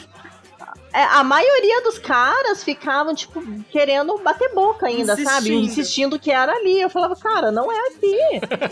[0.93, 5.53] É, a maioria dos caras ficavam, tipo, querendo bater boca ainda, sabe?
[5.53, 5.63] Insistindo.
[5.63, 6.81] Insistindo que era ali.
[6.81, 8.17] Eu falava, cara, não é aqui.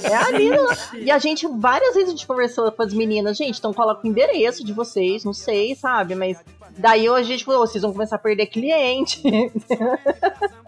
[0.04, 0.50] É ali.
[0.50, 0.68] não.
[0.96, 4.10] E a gente, várias vezes a gente conversou com as meninas, gente, então coloca o
[4.10, 6.16] endereço de vocês, não sei, sabe?
[6.16, 6.40] Mas
[6.78, 9.22] daí hoje a gente falou, vocês vão começar a perder cliente.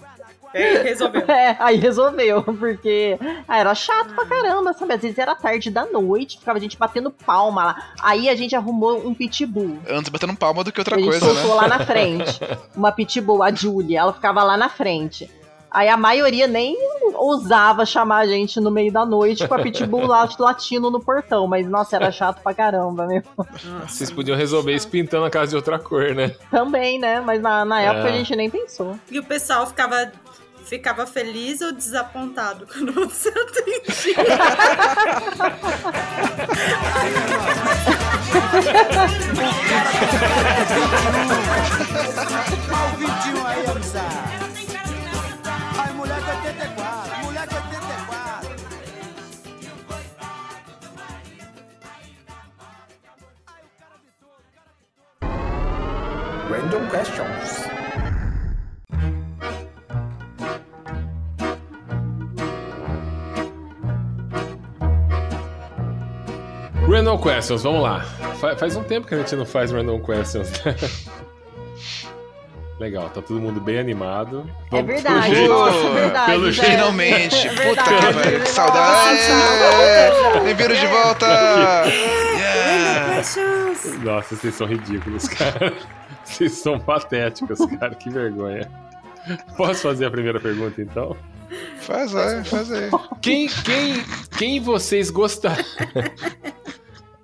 [0.54, 1.24] E aí resolveu.
[1.30, 3.18] É, aí resolveu, porque
[3.48, 4.94] ah, era chato pra caramba, sabe?
[4.94, 7.84] Às vezes era tarde da noite, ficava a gente batendo palma lá.
[8.02, 9.78] Aí a gente arrumou um pitbull.
[9.88, 11.62] Antes batendo palma do que outra a gente coisa, soltou né?
[11.62, 12.40] lá na frente.
[12.76, 15.30] Uma pitbull, a Julia, ela ficava lá na frente.
[15.72, 16.76] Aí a maioria nem
[17.14, 21.46] ousava chamar a gente no meio da noite com a pitbull lá latindo no portão,
[21.46, 23.22] mas nossa, era chato pra caramba, meu.
[23.88, 26.30] Vocês podiam resolver isso pintando a casa de outra cor, né?
[26.50, 27.22] Também, né?
[27.22, 28.12] Mas na, na época É.
[28.14, 28.98] a gente nem pensou.
[29.12, 30.12] E o pessoal ficava,
[30.70, 34.16] ficava feliz ou desapontado quando você atendia?
[42.70, 44.30] Mal 21 aí avisar.
[45.80, 48.50] Ai, moleque 84, moleque 84.
[56.48, 57.59] Random questions.
[66.90, 68.02] Random questions, vamos lá.
[68.40, 70.50] Fa- faz um tempo que a gente não faz random questions.
[70.66, 70.76] né?
[72.80, 74.50] Legal, tá todo mundo bem animado.
[74.72, 76.32] É verdade, pelo jeito- nossa, verdade.
[76.32, 77.48] Pelo jeito, Finalmente.
[77.48, 78.40] É Puta que pariu.
[78.40, 79.20] Que saudade.
[80.46, 81.26] Bem-vindos de volta.
[81.28, 83.16] Yeah.
[84.04, 85.74] Nossa, vocês são ridículos, cara.
[86.24, 87.94] Vocês são patéticos, cara.
[87.96, 88.72] Que vergonha.
[89.58, 91.18] Posso fazer a primeira pergunta, então?
[91.82, 92.90] Faz aí, faz aí.
[93.22, 94.04] Quem, quem,
[94.38, 95.66] quem vocês gostariam...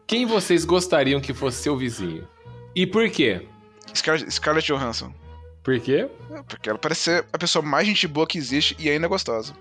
[0.08, 2.28] Quem vocês gostariam que fosse seu vizinho?
[2.76, 3.48] E por quê?
[3.94, 5.12] Scar- Scarlett Johansson.
[5.64, 6.08] Por quê?
[6.48, 9.54] Porque ela parece ser a pessoa mais gente boa que existe e ainda é gostosa.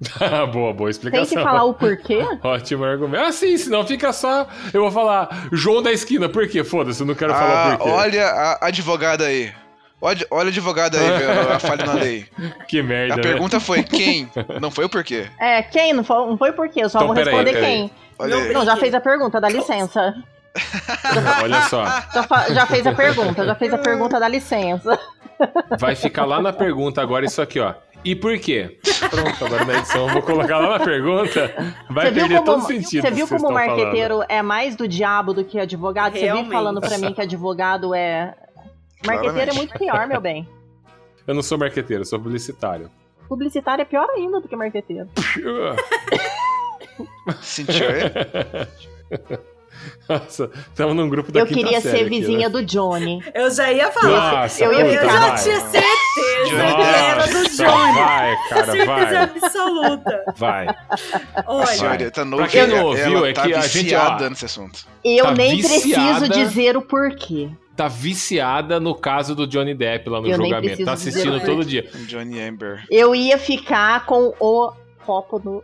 [0.52, 1.36] boa, boa Tem explicação.
[1.38, 2.18] que falar o porquê?
[2.42, 3.24] Ótimo argumento.
[3.24, 4.46] Ah, sim, senão fica só.
[4.74, 6.28] Eu vou falar João da esquina.
[6.28, 6.64] Por quê?
[6.64, 7.90] Foda-se, eu não quero falar Ah, por quê.
[7.90, 9.52] olha a advogada aí.
[10.00, 12.26] Olha, olha a advogada aí, a falha na lei.
[12.68, 13.14] Que merda.
[13.14, 13.22] A né?
[13.22, 15.26] pergunta foi quem, não foi o porquê.
[15.40, 15.92] É, quem?
[15.94, 17.64] Não foi, não foi o porquê, eu só Então, vou responder peraí.
[17.64, 17.90] quem.
[18.18, 18.52] Olha aí.
[18.52, 20.14] Não, já fez a pergunta, dá licença.
[21.42, 21.84] Olha só.
[21.84, 24.98] Já, já fez a pergunta, já fez a pergunta, dá licença.
[25.78, 27.74] Vai ficar lá na pergunta agora isso aqui, ó.
[28.04, 28.78] E por quê?
[29.10, 31.74] Pronto, agora na edição eu vou colocar lá na pergunta.
[31.90, 33.02] Vai Você viu perder todo como, sentido.
[33.02, 36.12] você viu como o marqueteiro é mais do diabo do que advogado?
[36.12, 36.52] Você vive Realmente.
[36.52, 38.34] falando pra mim que advogado é.
[39.06, 40.48] Marqueteiro é muito pior, meu bem.
[41.26, 42.90] Eu não sou marqueteiro, eu sou publicitário.
[43.28, 45.08] Publicitário é pior ainda do que marqueteiro.
[47.42, 48.68] Sentiu aí?
[50.08, 52.50] Nossa, estamos num grupo da Eu queria série ser aqui, vizinha né?
[52.52, 53.22] do Johnny.
[53.34, 54.32] Eu já ia falar.
[54.42, 55.42] Nossa, eu ia eu já vai.
[55.42, 57.94] tinha certeza Johnny que era do Nossa, Johnny.
[57.94, 59.16] Vai, cara, certeza vai.
[59.16, 60.24] absoluta.
[60.36, 60.66] Vai.
[60.68, 60.76] A
[61.46, 64.86] Olha, senhorita Pra Nuke, quem não ouviu, é tá que a gente, ó, nesse assunto.
[65.04, 66.20] Eu Tá nem viciada.
[66.20, 67.50] preciso dizer o porquê.
[67.76, 70.84] Tá viciada no caso do Johnny Depp lá no Eu julgamento.
[70.84, 71.88] Tá assistindo todo dia.
[72.06, 72.84] Johnny Amber.
[72.90, 74.72] Eu ia ficar com o
[75.04, 75.62] copo no,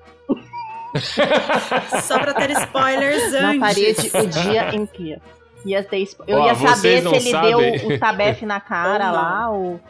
[2.02, 3.60] só pra ter spoilers na antes.
[3.60, 5.20] parede o dia inteiro.
[5.64, 7.78] Ia ter spo- Eu Ó, ia saber se ele sabem.
[7.78, 9.80] deu o tabefe na cara lá, ou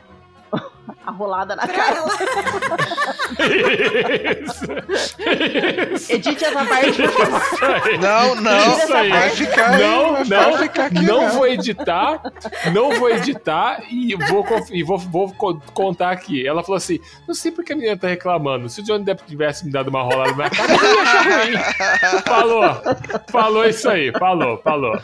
[1.07, 2.03] a rolada na cara.
[4.43, 4.65] Isso.
[6.13, 7.99] Edite essa parte, por favor.
[8.01, 9.31] Não, não, Isso vai aí.
[9.31, 11.29] ficar aí, Não, vai não, ficar aqui, não né?
[11.31, 12.23] vou editar,
[12.73, 16.47] não vou editar e vou, e vou, vou co- contar aqui.
[16.47, 18.69] Ela falou assim: não sei porque a menina tá reclamando.
[18.69, 22.23] Se o Johnny Depp tivesse me dado uma rolada na cara, eu ia achar ruim.
[22.27, 22.65] Falou,
[23.31, 24.99] falou isso aí, falou, falou.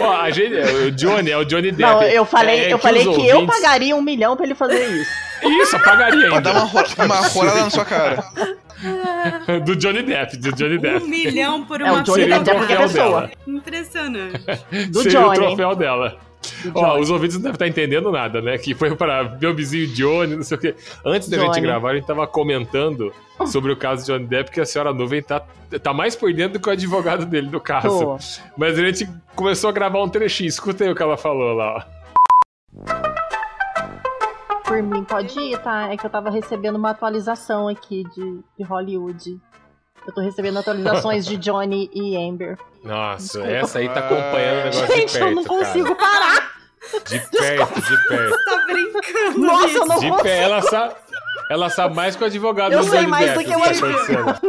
[0.00, 1.82] Ó, a gente, o Johnny é o Johnny Depp.
[1.82, 4.84] Não, eu falei, É eu falei os que eu pagaria um milhão pra ele fazer
[4.86, 5.05] isso.
[5.42, 6.40] Isso, eu pagaria Pra ainda.
[6.40, 8.24] dar uma, ro- uma rolada na sua cara.
[9.64, 11.06] Do Johnny Depp, do Johnny Um Depp.
[11.06, 13.30] milhão por É, uma o Johnny Seria o Depp é é pessoa.
[13.46, 14.38] Impressionante.
[14.90, 15.36] Do Seria o Johnny.
[15.36, 16.16] troféu dela.
[16.64, 18.56] Do Ó, os ouvintes não devem estar entendendo nada, né?
[18.58, 20.74] Que foi para meu vizinho Johnny, não sei o quê.
[21.04, 23.12] Antes da gente gravar, a gente tava comentando
[23.46, 25.42] sobre o caso de Johnny Depp, que a senhora Nuvem tá,
[25.82, 27.88] tá mais por dentro do que o advogado dele, no caso.
[27.88, 28.18] Tô.
[28.56, 30.48] Mas a gente começou a gravar um trechinho.
[30.48, 33.05] Escuta aí o que ela falou lá, ó.
[34.66, 35.92] Por mim, pode ir, tá?
[35.92, 39.40] É que eu tava recebendo uma atualização aqui de, de Hollywood.
[40.06, 42.58] Eu tô recebendo atualizações de Johnny e Amber.
[42.82, 43.48] Nossa, Desculpa.
[43.48, 46.34] essa aí tá acompanhando o negócio Gente, de perto, eu não consigo parar.
[46.36, 46.56] cara.
[47.08, 48.44] De perto, de perto.
[48.44, 49.38] Tá brincando.
[49.40, 50.22] Nossa, eu não De consigo.
[50.22, 50.94] pé, ela sabe.
[51.50, 53.38] Ela sabe mais que o advogado Eu do sei Johnny mais Depp.
[53.38, 54.40] do que o tá advogado.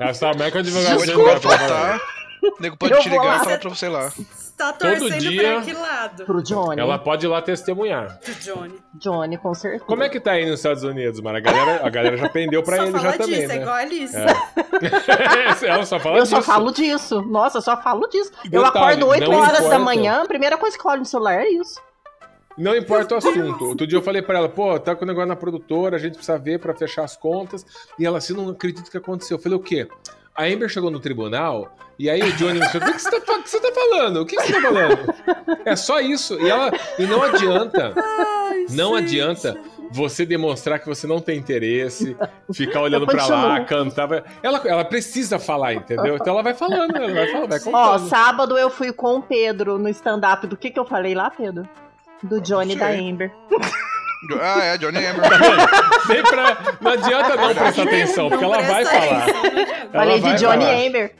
[0.00, 1.40] Ela sabe mais que o advogado do Johnny Depp.
[1.40, 2.00] faltar,
[2.42, 3.36] o nego pode Eu te ligar lá.
[3.36, 4.12] e falar pra você lá.
[4.60, 6.24] Tá Todo torcendo dia- pra que lado?
[6.26, 6.80] Pro Johnny.
[6.80, 8.18] Ela pode ir lá testemunhar.
[8.24, 8.74] Do Johnny.
[8.94, 9.84] Johnny, com certeza.
[9.84, 11.38] Como é que tá aí nos Estados Unidos, mano?
[11.38, 13.56] A galera, a galera já pendeu pra só ele fala já disso, também, é né?
[13.56, 14.16] igual a Alice.
[14.16, 14.26] É.
[15.66, 16.36] Ela só fala Eu disso.
[16.36, 17.22] só falo disso.
[17.22, 18.30] Nossa, eu só falo disso.
[18.44, 19.78] eu Detalhe, acordo 8 não horas da importa.
[19.78, 21.80] manhã, a primeira coisa que eu olho no celular é isso.
[22.58, 23.64] Não importa o assunto.
[23.64, 26.14] Outro dia eu falei pra ela, pô, tá com o negócio na produtora, a gente
[26.16, 27.64] precisa ver pra fechar as contas.
[27.98, 29.36] E ela assim, não acredito que aconteceu.
[29.38, 29.88] Eu falei, o quê?
[30.34, 33.42] A Amber chegou no tribunal e aí o Johnny me falou, o que, você tá,
[33.42, 34.22] que você tá falando?
[34.22, 35.14] O que, você tá falando?
[35.66, 36.40] É só isso.
[36.40, 37.94] E, ela, e não adianta,
[38.70, 42.16] não adianta você demonstrar que você não tem interesse,
[42.54, 44.08] ficar olhando pra lá, cantar.
[44.42, 46.16] Ela, ela precisa falar, entendeu?
[46.16, 48.08] Então ela vai falando, ela vai falando, vai Ó, contando.
[48.08, 50.46] sábado eu fui com o Pedro no stand-up.
[50.46, 51.68] Do que que eu falei lá, Pedro?
[52.22, 52.88] Do Johnny e da.
[52.90, 53.32] Amber.
[54.40, 55.22] Ah, é, Johnny Amber.
[56.08, 59.26] Nem pra, não adianta não prestar atenção, porque ela vai falar.
[59.92, 60.86] Falei de Johnny falar.
[60.86, 61.14] Amber.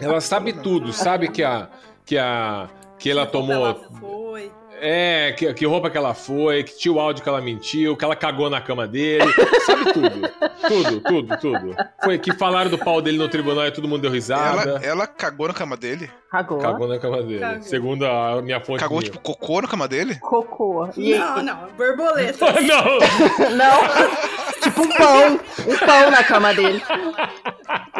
[0.00, 1.68] Ela sabe tudo, sabe que a
[2.04, 2.68] que a
[2.98, 4.52] que ela tomou Ela foi.
[4.80, 8.04] É, que, que roupa que ela foi, que tinha o áudio que ela mentiu, que
[8.04, 9.24] ela cagou na cama dele,
[9.66, 10.30] sabe tudo.
[10.66, 11.76] Tudo, tudo, tudo.
[12.02, 14.70] Foi que falaram do pau dele no tribunal e todo mundo deu risada.
[14.70, 16.10] Ela, ela cagou na cama dele?
[16.30, 16.58] Cagou.
[16.58, 17.40] Cagou na cama dele.
[17.40, 17.62] Cagou.
[17.62, 18.80] Segundo a minha fonte.
[18.80, 19.10] Cagou, minha.
[19.10, 20.16] tipo, cocô na cama dele?
[20.20, 20.88] Cocô.
[20.96, 22.46] E, Não, não, borboleta.
[22.62, 23.50] não!
[23.56, 23.80] Não,
[24.80, 25.40] um pão.
[25.68, 26.82] Um pão na cama dele.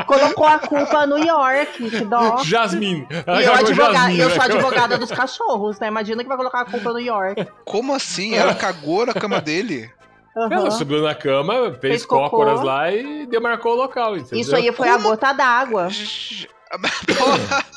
[0.07, 2.39] colocou a culpa no York, que dó.
[2.45, 3.07] Jasmine.
[3.27, 4.35] Ela E eu, Jasmine, eu né?
[4.35, 5.89] sou advogada dos cachorros, né?
[5.89, 7.47] Imagina que vai colocar a culpa no York.
[7.65, 8.35] Como assim?
[8.35, 9.91] Ela cagou na cama dele?
[10.37, 10.71] Ela Aham.
[10.71, 12.31] subiu na cama, fez, Fez cocô.
[12.31, 14.39] cócoras lá e demarcou o local, entendeu?
[14.41, 15.89] Isso aí foi a gota d'água.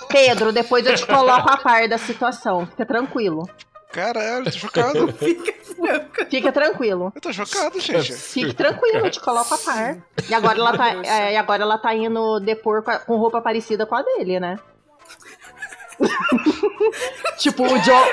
[0.09, 2.65] Pedro, depois eu te coloco a par da situação.
[2.67, 3.49] Fica tranquilo.
[3.93, 5.13] Caralho, tô chocado.
[6.29, 7.11] Fica tranquilo.
[7.15, 8.11] Eu tô chocado, gente.
[8.13, 9.97] Fique tranquilo, eu te coloco a par.
[10.27, 13.39] E agora ela tá, é, e agora ela tá indo depor com, a- com roupa
[13.39, 14.59] parecida com a dele, né?
[17.37, 18.03] tipo, o John.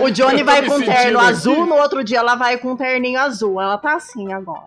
[0.00, 3.60] O Johnny vai com terno azul, no outro dia ela vai com terninho azul.
[3.60, 4.64] Ela tá assim agora.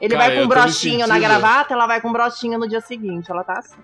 [0.00, 3.30] Ele Cara, vai com me brochinho na gravata, ela vai com brochinho no dia seguinte.
[3.30, 3.76] Ela tá assim.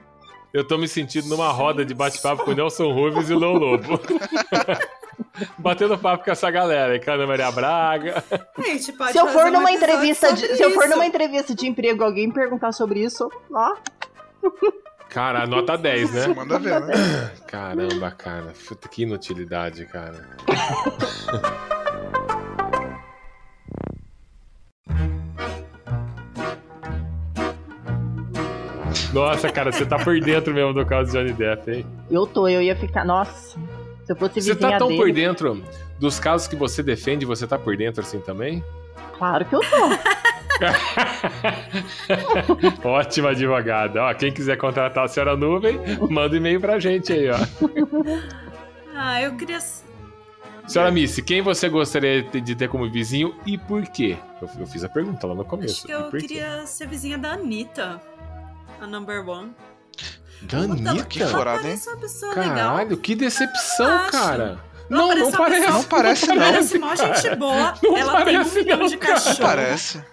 [0.53, 3.55] Eu tô me sentindo numa roda de bate-papo com o Nelson Rubens e o Leão
[3.55, 4.01] Lobo.
[5.59, 8.25] Batendo papo com essa galera, a Ana Maria Braga.
[8.57, 11.55] A gente pode Se eu for um numa entrevista de, se eu for numa entrevista
[11.55, 13.75] de emprego alguém perguntar sobre isso, ó,
[15.09, 16.27] Cara, nota 10, né?
[16.29, 16.95] Manda ver, né?
[17.47, 18.53] Caramba, cara.
[18.67, 20.29] Puta, que inutilidade, cara.
[29.13, 31.87] Nossa, cara, você tá por dentro mesmo do caso de Johnny Depp, hein?
[32.11, 33.59] eu tô, eu ia ficar, nossa.
[34.05, 35.63] Se eu fosse Você tá tão dele, por dentro
[35.99, 38.63] dos casos que você defende, você tá por dentro assim também?
[39.17, 39.77] claro que eu tô.
[42.89, 44.03] Ótima advogada.
[44.03, 45.79] Ó, quem quiser contratar a senhora Nuvem,
[46.09, 47.37] manda um e-mail pra gente aí, ó.
[49.01, 49.61] Ah, eu queria.
[50.67, 54.17] Senhora Missy, quem você gostaria de ter como vizinho e por quê?
[54.43, 55.77] Eu, eu fiz a pergunta lá no começo.
[55.77, 56.27] Acho que e eu por quê?
[56.27, 58.03] queria ser vizinha da Anitta.
[58.81, 59.53] A number one.
[60.43, 61.05] Da Anitta?
[61.05, 61.79] Que furada, hein?
[61.85, 62.55] Parece pessoa legal.
[62.77, 64.59] Caralho, que decepção, cara.
[64.89, 65.61] Não, parece não uma parece.
[65.61, 66.37] pessoa- Não parece, não.
[66.37, 67.75] Parece mó gente boa.
[67.83, 69.15] Não ela tem um parece milhão não, de cara.
[69.15, 69.39] cachorro.
[69.41, 70.05] Parece.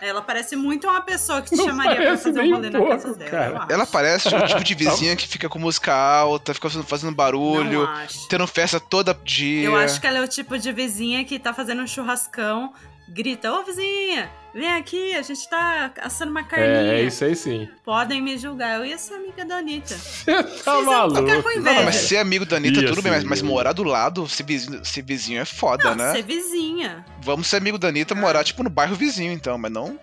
[0.00, 2.70] Ela parece muito uma pessoa que te Não chamaria pra parece fazer um rolê um
[2.70, 3.30] na casa dela.
[3.30, 3.66] cara.
[3.68, 8.06] Ela parece o tipo de vizinha que fica com música alta, fica fazendo- barulho, Não
[8.28, 9.64] tendo festa todo dia.
[9.64, 12.72] Eu acho que ela é o tipo de vizinha que tá fazendo um churrascão,
[13.08, 16.92] grita, ô vizinha, vem aqui, a gente tá assando uma carninha.
[16.92, 17.68] É, é isso aí sim.
[17.84, 19.96] Podem me julgar, eu ia ser amiga da Anitta.
[19.96, 21.20] Você tá maluco.
[21.22, 21.82] Não, inveja.
[21.82, 24.84] mas ser amigo da Anitta, Ia tudo bem, mas, mas morar do lado, ser vizinho,
[24.84, 26.12] ser vizinho é foda, Não, né?
[26.12, 27.04] ser vizinha.
[27.20, 29.98] Vamos ser amigo da Anitta, morar, tipo, no bairro vizinho, então, mas não.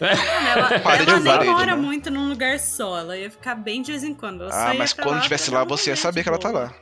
[0.00, 1.82] Ela, Parede ela nem parede, mora né?
[1.82, 4.44] muito num lugar só, ela ia ficar bem de vez em quando.
[4.44, 6.72] Ela Ah, mas quando estivesse lá, você ia saber que ela tá lá.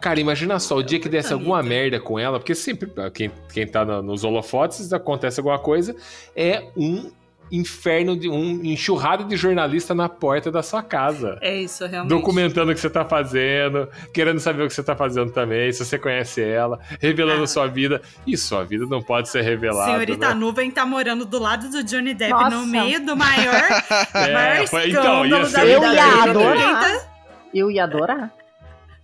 [0.00, 3.66] Cara, imagina só, o dia que desse alguma merda com ela, porque sempre, quem, quem
[3.66, 5.94] tá no- nos holofotes, acontece alguma coisa,
[6.34, 7.10] é um
[7.52, 11.36] inferno, de um enxurrado de jornalista na porta da sua casa.
[11.42, 12.10] É isso, realmente.
[12.10, 15.84] Documentando o que você tá fazendo, querendo saber o que você tá fazendo também, se
[15.84, 17.46] você conhece ela, revelando Ah.
[17.48, 18.00] sua vida.
[18.24, 19.90] E sua vida não pode ser revelada.
[19.90, 20.34] Senhorita né?
[20.34, 22.50] Nuvem tá morando do lado do Johnny Depp Nossa.
[22.56, 23.64] no meio do maior,
[24.14, 26.80] É, maior foi- escândalo então, ia ser da Eu ia adorar.
[26.80, 27.06] Tá-
[27.52, 28.32] Eu ia adorar.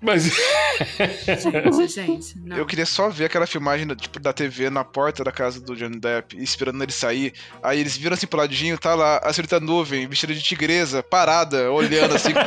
[0.06, 0.24] Mas.
[0.24, 2.56] Gente, gente, não.
[2.56, 5.74] Eu queria só ver aquela filmagem da, tipo, da TV na porta da casa do
[5.74, 7.32] Johnny Depp, esperando ele sair.
[7.62, 11.70] Aí eles viram assim pro ladinho, tá lá a senhorita nuvem, vestida de tigresa, parada,
[11.72, 12.38] olhando assim, com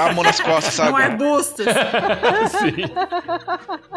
[0.00, 1.02] a, a mão nas costas, Um sabe?
[1.02, 1.62] arbusto.
[2.60, 2.84] Sim.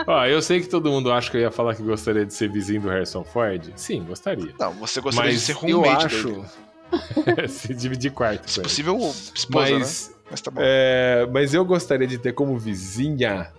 [0.08, 2.50] Ó, eu sei que todo mundo acha que eu ia falar que gostaria de ser
[2.50, 3.72] vizinho do Harrison Ford.
[3.76, 4.54] Sim, gostaria.
[4.60, 6.28] Não, você gostaria Mas de ser eu roommate acho.
[6.30, 7.48] dele.
[7.50, 8.50] se dividir quarto.
[8.50, 8.98] Se com possível,
[9.36, 10.16] esposa, Mas, né?
[10.30, 10.60] Mas tá bom.
[10.64, 13.52] é, mas eu gostaria de ter como vizinha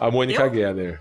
[0.00, 0.54] a Mônica Eu?
[0.54, 1.00] Geller.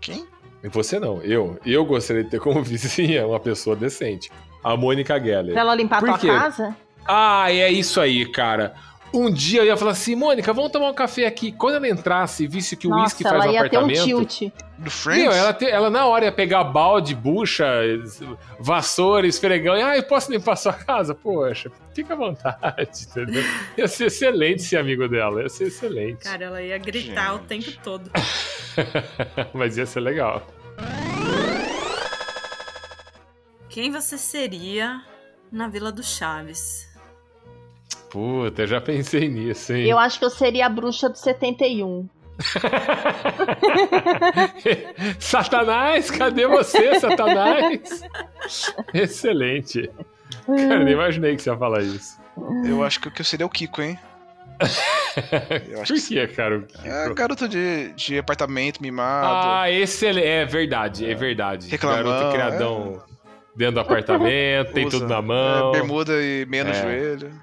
[0.00, 0.26] Quem?
[0.70, 1.58] Você não, eu.
[1.64, 4.30] Eu gostaria de ter como vizinha uma pessoa decente.
[4.62, 5.52] A Mônica Geller.
[5.52, 6.74] Pra ela limpar a tua casa?
[7.06, 8.74] Ah, é isso aí, cara.
[9.16, 11.52] Um dia eu ia falar assim, Mônica, vamos tomar um café aqui.
[11.52, 14.26] Quando ela entrasse e visse que o uísque faz ela no ia ter um apartamento.
[14.26, 14.52] tilt.
[14.76, 15.22] Do Friends?
[15.22, 17.64] Meu, ela, te- ela na hora ia pegar balde, bucha,
[18.58, 19.76] vassoura, esfregão.
[19.76, 21.14] E, ah, eu posso limpar a sua casa?
[21.14, 23.44] Poxa, fica à vontade, entendeu?
[23.78, 26.24] Ia ser excelente ser amigo dela, ia ser excelente.
[26.24, 28.10] Cara, ela ia gritar o tempo todo.
[29.54, 30.44] Mas ia ser legal.
[33.68, 35.02] Quem você seria
[35.52, 36.92] na Vila do Chaves?
[38.14, 39.88] Puta, eu já pensei nisso, hein?
[39.88, 42.08] Eu acho que eu seria a bruxa do 71.
[45.18, 48.02] Satanás, cadê você, Satanás?
[48.94, 49.90] Excelente.
[50.46, 52.16] Cara, nem imaginei que você ia falar isso.
[52.64, 53.98] Eu acho que eu seria o Kiko, hein?
[55.68, 56.58] Eu acho Por que que, cara?
[56.58, 56.86] o Kiko?
[56.86, 59.26] É garoto de, de apartamento mimado.
[59.60, 60.24] Ah, excelente.
[60.26, 61.68] É verdade, é verdade.
[61.68, 63.02] Reclamão, Garoto criadão
[63.56, 65.70] dentro do apartamento, tem Usa, tudo na mão.
[65.70, 66.74] é, bermuda e meia no É.
[66.74, 67.42] joelho.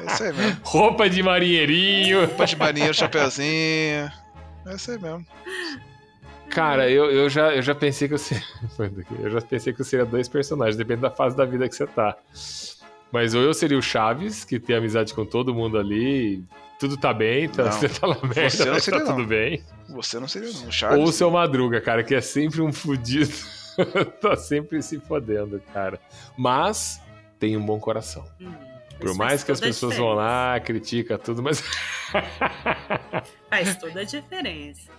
[0.00, 0.60] É isso aí mesmo.
[0.64, 2.20] Roupa de marinheirinho.
[2.20, 4.10] Roupa de marinheiro, chapeuzinho.
[4.66, 5.26] É isso aí mesmo.
[6.50, 8.44] Cara, eu, eu, já, eu já pensei que eu seria.
[9.20, 11.86] Eu já pensei que eu seria dois personagens, depende da fase da vida que você
[11.86, 12.16] tá.
[13.10, 16.44] Mas ou eu seria o Chaves, que tem amizade com todo mundo ali,
[16.78, 19.26] tudo tá bem, tá, Não, você tá na merda, você não seria, tá tudo não.
[19.26, 19.62] bem.
[19.88, 20.68] Você não seria não.
[20.68, 20.98] O Chaves.
[20.98, 23.34] Ou o seu Madruga, cara, que é sempre um fudido.
[24.20, 25.98] tá sempre se fodendo, cara.
[26.36, 27.00] Mas
[27.44, 28.24] tem um bom coração.
[28.98, 31.60] Por Isso mais que as pessoas vão lá, critica tudo, mas
[33.50, 34.90] Faz toda a diferença.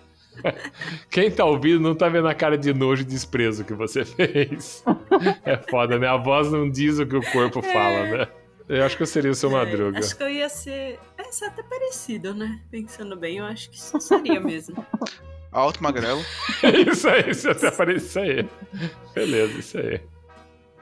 [1.09, 4.83] quem tá ouvindo não tá vendo a cara de nojo e desprezo que você fez.
[5.43, 6.07] É foda, né?
[6.07, 8.27] A voz não diz o que o corpo fala, né?
[8.69, 9.97] Eu acho que eu seria o seu Madruga.
[9.97, 10.99] É, Acho que eu ia ser.
[11.17, 12.61] É, é até parecido, né?
[12.69, 14.85] Pensando bem, eu acho que isso seria mesmo.
[15.51, 16.21] Alto, magrelo.
[16.91, 18.47] isso aí, isso até parece isso aí.
[19.15, 20.01] Beleza, isso aí.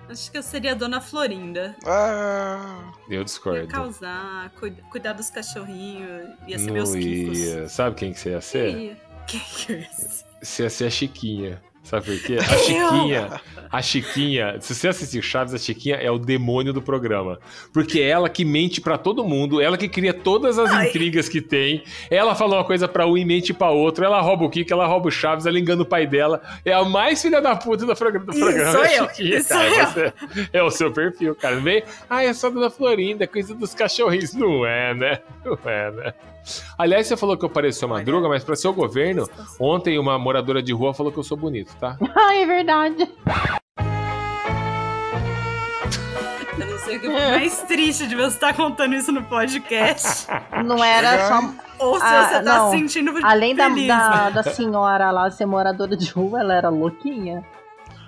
[0.10, 1.76] Acho que eu seria a Dona Florinda.
[1.86, 3.68] Ah, Eu Ia discordo.
[3.68, 7.38] causar, cuida- cuidar dos cachorrinhos, ia ser Não meus quicos.
[7.40, 7.70] ia.
[7.70, 8.78] Sabe quem que você ia ser?
[8.78, 8.98] Ia.
[9.26, 10.26] Quem que é esse?
[10.42, 11.62] Você ia ser a Chiquinha.
[11.84, 12.38] Sabe por quê?
[12.40, 17.40] A Chiquinha, a Chiquinha, se você assistir Chaves, a Chiquinha é o demônio do programa.
[17.74, 21.42] Porque é ela que mente pra todo mundo, ela que cria todas as intrigas que
[21.42, 21.84] tem.
[22.10, 24.88] Ela fala uma coisa pra um e mente pra outro, ela rouba o Kiko, ela
[24.88, 26.42] rouba o Chaves, ela engana o pai dela.
[26.64, 28.32] É a mais filha da puta do programa.
[28.32, 28.40] Isso
[28.72, 29.86] sou é a eu, Chiquinha, isso cara.
[29.88, 30.14] Você-
[30.54, 31.58] é o seu perfil, cara.
[31.58, 34.34] Vem, ah, é só Dona Florinda, coisa dos cachorrinhos.
[34.34, 35.20] Não é, né?
[35.44, 36.14] Não é, né?
[36.78, 39.28] Aliás, você falou que eu pareço madruga, mas pra seu governo,
[39.60, 41.98] ontem uma moradora de rua falou que eu sou bonito, tá?
[42.16, 43.10] Ai, é verdade.
[46.58, 50.28] Eu não sei o que é mais triste de você estar contando isso no podcast.
[50.64, 51.50] Não era só.
[51.80, 52.72] Ou se Ah, você tá não.
[52.72, 57.44] se sentindo Além da, da, da senhora lá ser moradora de rua, ela era louquinha.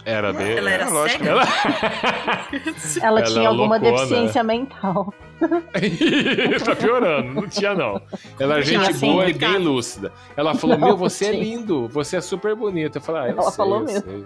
[0.06, 0.60] Era dele.
[0.60, 1.24] Ela era lógico.
[1.24, 1.32] cega?
[1.32, 1.44] Ela...
[3.02, 3.98] Ela, Ela tinha alguma loucona.
[3.98, 5.12] deficiência mental.
[6.64, 8.02] tá piorando, não tinha não.
[8.40, 9.12] Ela é gente sim.
[9.12, 10.12] boa e bem lúcida.
[10.36, 12.98] Ela falou: Não, Meu, você é lindo, você é super bonito.
[12.98, 14.02] Eu falei: Ah, eu Ela sei, falou eu mesmo.
[14.10, 14.26] sei.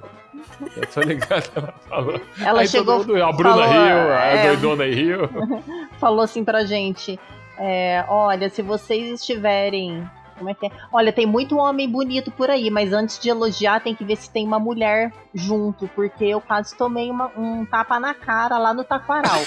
[0.78, 2.22] Eu tô ligado, ela falou.
[2.42, 4.48] Ela Aí chegou- mundo, a Bruna falou, riu, a é.
[4.48, 5.30] doidona aí riu.
[6.00, 7.20] Falou assim pra gente:
[7.58, 10.08] é, Olha, se vocês estiverem.
[10.40, 10.72] Como é que é?
[10.92, 14.32] Olha, tem muito homem bonito por aí, mas antes de elogiar, tem que ver se
[14.32, 18.84] tem uma mulher junto, porque eu quase tomei uma- um tapa na cara lá no
[18.84, 19.42] Taquaral.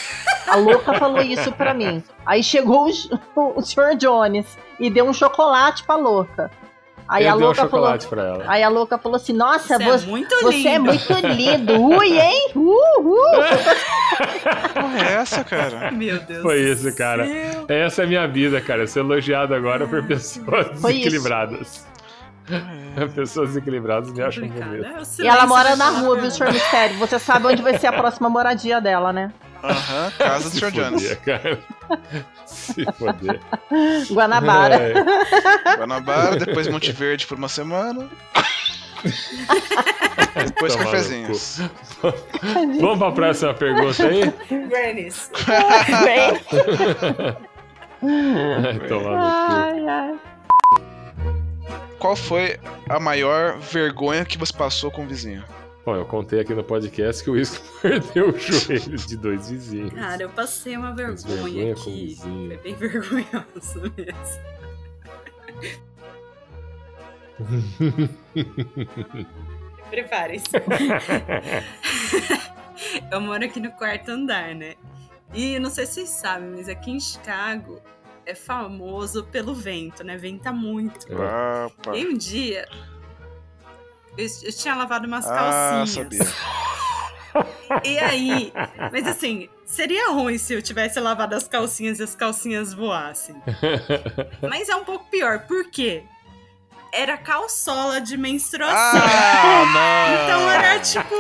[0.47, 2.02] A louca falou isso pra mim.
[2.24, 2.90] Aí chegou o,
[3.59, 3.97] o Sr.
[3.97, 4.47] Jones
[4.78, 6.51] e deu um chocolate pra louca.
[7.13, 7.99] Aí a um louca falou.
[8.09, 8.45] pra ela.
[8.47, 11.81] Aí a louca falou assim: Nossa, Você é você, muito você é lindo." muito lindo.
[11.99, 12.51] Ui, hein?
[12.55, 12.71] Uh,
[13.01, 13.23] uh.
[14.75, 15.91] porra é essa, cara?
[15.93, 16.43] Meu Deus.
[16.43, 17.27] Foi isso, cara.
[17.27, 17.67] céu.
[17.69, 18.87] Essa é a minha vida, cara.
[18.87, 21.05] Ser elogiado agora por pessoas Foi isso.
[21.11, 21.87] desequilibradas.
[23.15, 24.85] Pessoas desequilibradas me acham bonito.
[24.85, 26.31] É, E ela mora na rua, viu.
[26.31, 26.53] Sr.
[26.53, 26.99] Mistério?
[26.99, 29.33] Você sabe onde vai ser a próxima moradia dela, né?
[29.63, 30.71] Aham, casa do Sr.
[30.73, 31.15] Jones.
[31.25, 31.59] cara.
[32.47, 33.41] Se foder.
[34.11, 34.75] Guanabara.
[34.77, 35.77] É.
[35.77, 38.09] Guanabara, depois Monte Verde por uma semana.
[40.47, 41.61] depois cafezinhos.
[42.81, 44.33] Vamos pra próxima pergunta aí?
[44.69, 45.31] Grannies.
[48.03, 49.17] Ai, tomar no cu.
[49.17, 50.15] ai, ai.
[51.99, 52.59] Qual foi
[52.89, 55.45] a maior vergonha que você passou com o vizinho?
[55.85, 59.93] Bom, eu contei aqui no podcast que o Isco perdeu o joelho de dois vizinhos.
[59.93, 62.07] Cara, eu passei uma vergonha vergonha com o aqui.
[62.07, 62.49] vizinho.
[62.49, 64.43] Foi bem vergonhoso mesmo.
[69.91, 70.45] Prepare-se.
[73.11, 74.75] eu moro aqui no quarto andar, né?
[75.35, 77.81] E não sei se vocês sabem, mas aqui em Chicago
[78.25, 80.17] é famoso pelo vento, né?
[80.17, 81.07] Venta muito.
[81.13, 81.97] Opa.
[81.97, 82.67] E um dia
[84.17, 85.89] eu, eu tinha lavado umas Ah, calcinhas.
[85.93, 86.21] sabia.
[87.85, 88.53] E aí,
[88.93, 93.35] mas assim, seria ruim se eu tivesse lavado as calcinhas e as calcinhas voassem.
[94.49, 96.05] Mas é um pouco pior, por quê?
[96.94, 98.77] Era calçola de menstruação.
[99.02, 100.24] Ah, não.
[100.24, 101.14] Então era tipo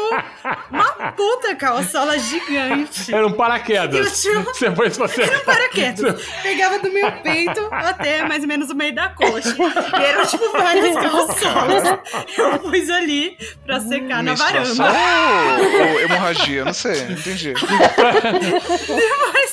[0.70, 3.12] uma puta calçola gigante.
[3.14, 4.22] Era um paraquedas.
[4.24, 5.22] Eu tinha- Depois você.
[5.22, 6.22] Era um paraquedas.
[6.42, 9.56] Pegava do meu peito até mais ou menos o meio da coxa.
[9.98, 11.84] E eram tipo várias calçolas.
[12.36, 15.62] Eu pus ali pra secar na Menstruação varanda.
[15.62, 16.64] ou, ou hemorragia?
[16.66, 17.54] Não sei, não entendi.
[17.54, 19.50] Depois,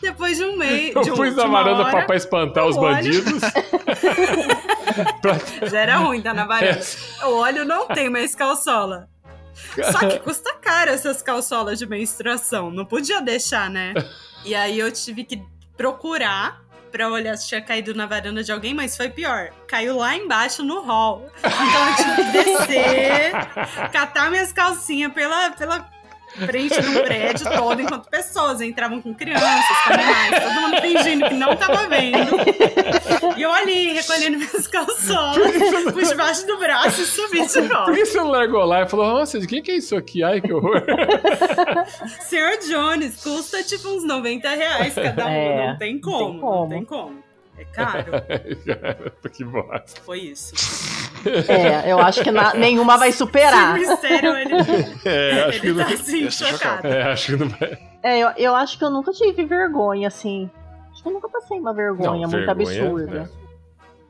[0.00, 0.94] depois de um mês.
[0.94, 3.40] Eu de um, pus na varanda hora, pra, espantar os olho- bandidos.
[5.70, 6.80] Já era ruim tá na varanda.
[6.80, 7.24] É.
[7.24, 9.08] Eu olho, não tem mais calçola.
[9.92, 12.70] Só que custa caro essas calçolas de menstruação.
[12.70, 13.92] Não podia deixar, né?
[14.44, 15.42] E aí eu tive que
[15.76, 19.50] procurar pra olhar se tinha caído na varanda de alguém, mas foi pior.
[19.68, 21.30] Caiu lá embaixo no hall.
[21.38, 23.32] Então eu tive que descer,
[23.92, 25.88] catar minhas calcinhas pela, pela
[26.36, 31.34] frente num prédio todo enquanto pessoas entravam com crianças, com animais, todo mundo fingindo que
[31.34, 32.36] não tava vendo.
[33.36, 35.52] E eu ali, recolhendo meus calçolas,
[35.92, 37.92] por debaixo do braço e subi de Por volta.
[37.92, 40.22] que você não largou lá e falou, nossa, de quem que é isso aqui?
[40.22, 40.82] Ai, que horror.
[42.20, 45.30] Senhor Jones, custa tipo uns 90 reais cada um.
[45.30, 46.60] É, não tem não como, tem como.
[46.62, 47.19] não tem como.
[47.60, 48.10] É caro.
[49.32, 50.00] que bosta.
[50.02, 50.54] Foi isso.
[51.48, 53.74] É, eu acho que na- nenhuma vai superar.
[53.74, 54.54] mistério, ele,
[55.04, 55.84] É, acho que ele não.
[55.86, 56.86] tá assim, Eu sou chocado.
[56.86, 57.78] É, acho que não vai.
[58.02, 60.48] É, eu, eu acho que eu nunca tive vergonha, assim.
[60.90, 63.20] Acho que eu nunca passei uma vergonha Não, muito vergonha, absurda.
[63.20, 63.28] né?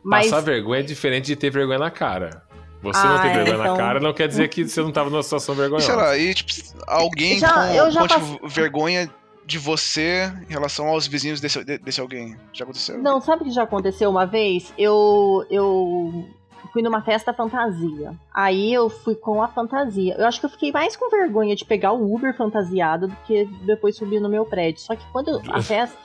[0.05, 2.43] Mas Passar vergonha é diferente de ter vergonha na cara.
[2.83, 4.91] Você não Ah, ter é, vergonha então- na cara não quer dizer que você não
[4.93, 5.87] tava numa situação E vergonhosa.
[5.87, 6.51] sei lá, e tipo,
[6.87, 9.11] alguém Já- com, eu já com, tipo, vergonha
[9.51, 12.37] de você em relação aos vizinhos desse, de- desse alguém.
[12.53, 12.99] Já aconteceu?
[12.99, 14.73] Não, sabe o que já aconteceu uma vez?
[14.79, 16.29] Eu, eu
[16.73, 18.13] fui numa festa fantasia.
[18.33, 20.15] Aí eu fui com a fantasia.
[20.19, 23.45] Eu acho que eu fiquei mais com vergonha de pegar o Uber fantasiado do que
[23.67, 24.81] depois subir no meu prédio.
[24.81, 25.97] Só que quando a festa.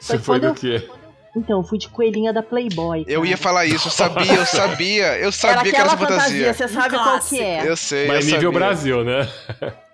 [0.00, 0.88] Você foi do eu- quê?
[1.36, 3.04] Então, eu fui de coelhinha da Playboy.
[3.06, 3.42] Eu ia cara.
[3.42, 6.52] falar isso, eu sabia, eu sabia, eu sabia Era que era essa fantasia.
[6.54, 7.68] você sabe qual que é.
[7.70, 8.66] Eu sei, Mas eu nível sabia.
[8.66, 9.28] Brasil, né?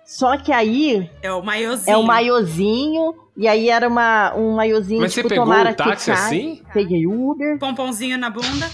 [0.07, 1.93] Só que aí É o maiozinho.
[1.93, 5.75] é o maiozinho, e aí era uma, um maiozinho Mas você tipo pegou tomara o
[5.75, 6.61] táxi assim?
[6.73, 7.59] Peguei Uber.
[7.59, 8.71] Pompãozinho na bunda.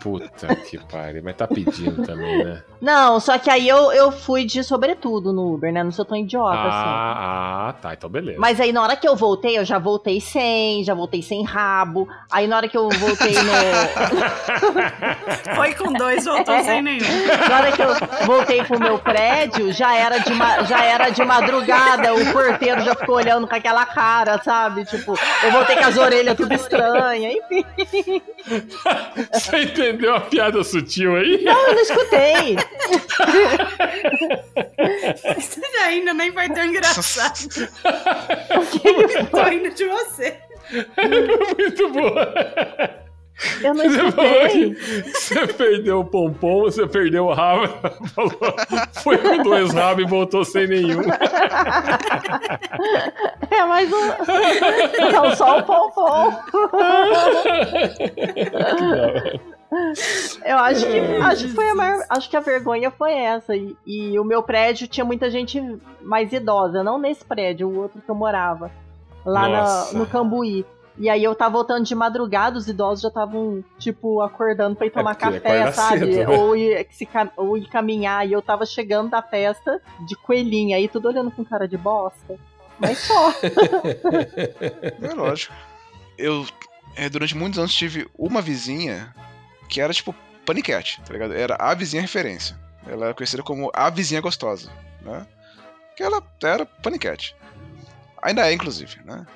[0.00, 2.62] Puta que pariu, mas tá pedindo também, né?
[2.80, 5.82] Não, só que aí eu, eu fui de sobretudo no Uber, né?
[5.82, 6.68] Não sou tão idiota assim.
[6.68, 8.38] Ah, ah, tá, então beleza.
[8.38, 12.06] Mas aí na hora que eu voltei, eu já voltei sem, já voltei sem rabo.
[12.30, 13.52] Aí na hora que eu voltei no.
[15.56, 17.26] Foi com dois, voltou sem nenhum.
[17.48, 17.94] Na hora que eu
[18.26, 22.94] voltei pro meu prédio, já era de, ma- já era de madrugada, o porteiro já
[22.94, 24.84] ficou olhando com aquela cara, sabe?
[24.84, 27.64] Tipo, eu voltei com as orelhas tudo estranhas, enfim.
[29.32, 31.42] Você entendeu a piada sutil aí?
[31.44, 32.56] Não, eu não escutei.
[35.38, 37.68] Isso ainda nem foi tão engraçado.
[39.30, 40.36] Tô rindo de você.
[41.58, 42.34] Muito boa.
[43.62, 44.74] Eu não Você escutei.
[44.74, 47.68] que você perdeu o pompom, você perdeu o rabo.
[48.14, 48.56] Falou,
[49.02, 51.02] foi com dois rabos e voltou sem nenhum.
[53.50, 54.06] É mais um.
[55.12, 56.32] Não, só o pompom.
[60.44, 63.56] Eu acho que, acho que foi a maior, acho que a vergonha foi essa.
[63.56, 65.60] E, e o meu prédio tinha muita gente
[66.02, 68.70] mais idosa, não nesse prédio, o outro que eu morava,
[69.24, 70.64] lá na- no Cambuí.
[70.98, 74.90] E aí eu tava voltando de madrugada, os idosos já estavam, tipo, acordando pra ir
[74.90, 75.98] tomar porque café, sabe?
[76.14, 76.38] cedo, né?
[76.38, 77.06] ou, ir, se
[77.36, 78.26] ou ir caminhar.
[78.26, 82.36] E eu tava chegando da festa de coelhinha, aí tudo olhando com cara de bosta.
[82.78, 83.30] Mas só.
[85.02, 85.52] É lógico.
[86.16, 86.46] Eu,
[86.94, 89.14] é, durante muitos anos, tive uma vizinha
[89.68, 90.14] que era tipo
[90.44, 91.34] paniquete, tá ligado?
[91.34, 92.58] Era a vizinha referência.
[92.86, 94.70] Ela era conhecida como a vizinha gostosa,
[95.02, 95.26] né?
[95.96, 97.34] Que ela era paniquete.
[98.22, 99.26] Ainda é, inclusive, né?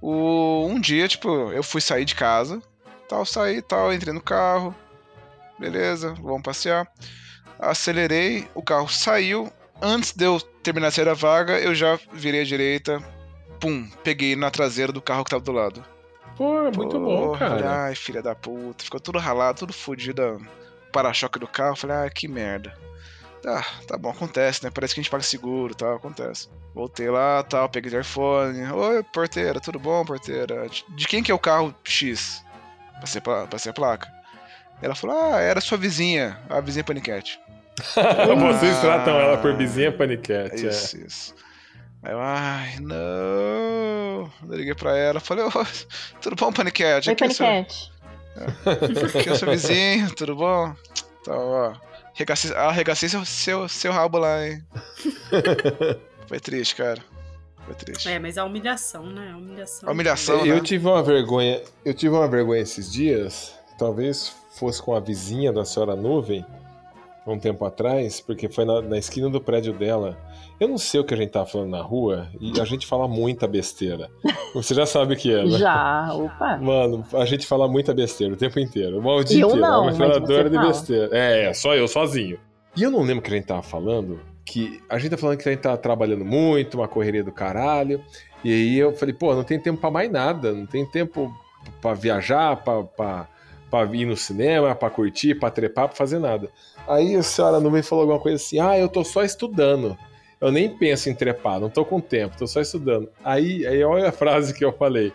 [0.00, 2.62] O, um dia, tipo, eu fui sair de casa,
[3.08, 4.74] tal, saí, tal, entrei no carro,
[5.58, 6.86] beleza, vamos passear.
[7.58, 9.52] Acelerei, o carro saiu.
[9.80, 13.02] Antes de eu terminar sair da vaga, eu já virei à direita,
[13.60, 15.84] pum, peguei na traseira do carro que tava do lado.
[16.38, 17.82] Pô, muito bom, Porra, cara.
[17.84, 18.82] Ai, filha da puta.
[18.84, 20.22] Ficou tudo ralado, tudo fodido.
[20.36, 21.76] o Para-choque do carro.
[21.76, 22.72] Falei, ah, que merda.
[23.42, 24.70] Tá, tá bom, acontece, né?
[24.72, 26.48] Parece que a gente paga seguro tal, acontece.
[26.74, 28.70] Voltei lá, tal, peguei o telefone.
[28.72, 30.66] Oi, porteira, tudo bom, porteira?
[30.68, 32.42] De- quem que é o carro X?
[33.00, 34.08] Passei, passei a placa.
[34.82, 37.38] Ela falou, ah, era sua vizinha, a vizinha Paniquete.
[37.94, 40.66] Vocês Ah, tratam ela por vizinha paniquete.
[40.66, 40.68] é.
[40.68, 41.34] Isso, isso.
[42.02, 44.30] Aí eu, ai, não.
[44.48, 45.50] Eu liguei pra ela, falei, ô,
[46.20, 47.08] tudo bom, Paniquete?
[47.08, 47.92] Oi, Aqui é seu- Paniquete.
[49.18, 50.72] Aqui é o seu vizinho, tudo bom?
[51.20, 51.72] Então, ó.
[52.14, 54.64] Arregacei, arregacei seu, seu, seu rabo lá, hein?
[56.26, 57.00] Foi triste, cara.
[57.64, 58.08] Foi triste.
[58.08, 59.30] É, mas a humilhação, né?
[59.32, 59.88] A humilhação.
[59.88, 60.60] A humilhação, eu né?
[60.60, 61.62] tive uma vergonha.
[61.84, 63.54] Eu tive uma vergonha esses dias.
[63.78, 66.44] Talvez fosse com a vizinha da senhora Nuvem,
[67.26, 70.18] um tempo atrás, porque foi na, na esquina do prédio dela.
[70.60, 73.06] Eu não sei o que a gente tava falando na rua e a gente fala
[73.06, 74.10] muita besteira.
[74.54, 75.58] Você já sabe o que é, né?
[75.58, 76.56] Já, opa.
[76.56, 79.00] Mano, a gente fala muita besteira o tempo inteiro.
[79.00, 80.68] O dia Eu não, é uma faladora você de fala.
[80.68, 81.08] besteira.
[81.12, 82.38] É, é, só eu, sozinho.
[82.76, 84.20] E eu não lembro o que a gente tava falando.
[84.44, 88.02] Que a gente tá falando que a gente tá trabalhando muito, uma correria do caralho.
[88.42, 90.52] E aí eu falei, pô, não tem tempo pra mais nada.
[90.52, 91.32] Não tem tempo
[91.80, 93.28] pra viajar, pra
[93.92, 96.48] ir no cinema, pra curtir, pra trepar, pra fazer nada.
[96.88, 99.96] Aí a senhora não me falou alguma coisa assim, ah, eu tô só estudando.
[100.40, 103.08] Eu nem penso em trepar, não tô com tempo, tô só estudando.
[103.24, 105.12] Aí, aí olha a frase que eu falei.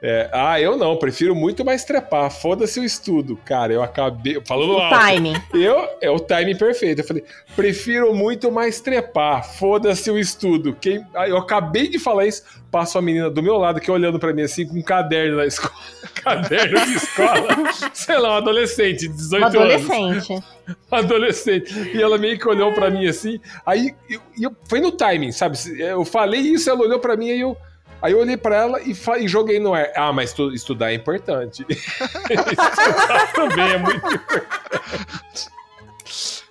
[0.00, 2.30] É, ah, eu não, prefiro muito mais trepar.
[2.30, 3.36] Foda-se o estudo.
[3.44, 4.40] Cara, eu acabei.
[4.46, 4.96] Falando O alto.
[4.96, 5.34] timing.
[5.52, 7.00] Eu, é o timing perfeito.
[7.00, 7.24] Eu falei,
[7.56, 9.44] prefiro muito mais trepar.
[9.44, 10.76] Foda-se o estudo.
[10.80, 12.44] Quem, ah, eu acabei de falar isso.
[12.70, 15.46] Passa uma menina do meu lado que olhando pra mim assim com um caderno na
[15.46, 15.74] escola.
[16.22, 17.48] caderno de escola.
[17.92, 19.90] Sei lá, um adolescente, de 18 Um anos.
[19.90, 20.44] adolescente.
[20.90, 21.74] adolescente.
[21.94, 23.40] E ela meio que olhou pra mim assim.
[23.66, 25.58] Aí eu, eu- foi no timing, sabe?
[25.78, 27.56] Eu falei isso, ela olhou pra mim aí eu.
[28.00, 29.88] Aí eu olhei pra ela e, e joguei no ar.
[29.96, 31.64] Ah, mas tu- estudar é importante.
[31.68, 35.48] estudar também é muito importante.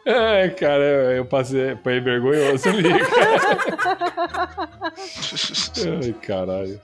[0.05, 1.75] Ai, cara, eu, eu passei.
[1.83, 4.49] Foi vergonhoso ali, cara.
[6.03, 6.81] Ai, caralho.